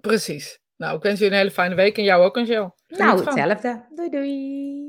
Precies. 0.00 0.58
Nou, 0.76 0.96
ik 0.96 1.02
wens 1.02 1.18
jullie 1.18 1.32
een 1.34 1.38
hele 1.40 1.50
fijne 1.50 1.74
week 1.74 1.98
en 1.98 2.04
jou 2.04 2.24
ook, 2.24 2.36
Angel. 2.36 2.74
Nou, 2.88 3.24
hetzelfde. 3.24 3.84
Doei 3.94 4.10
doei. 4.10 4.79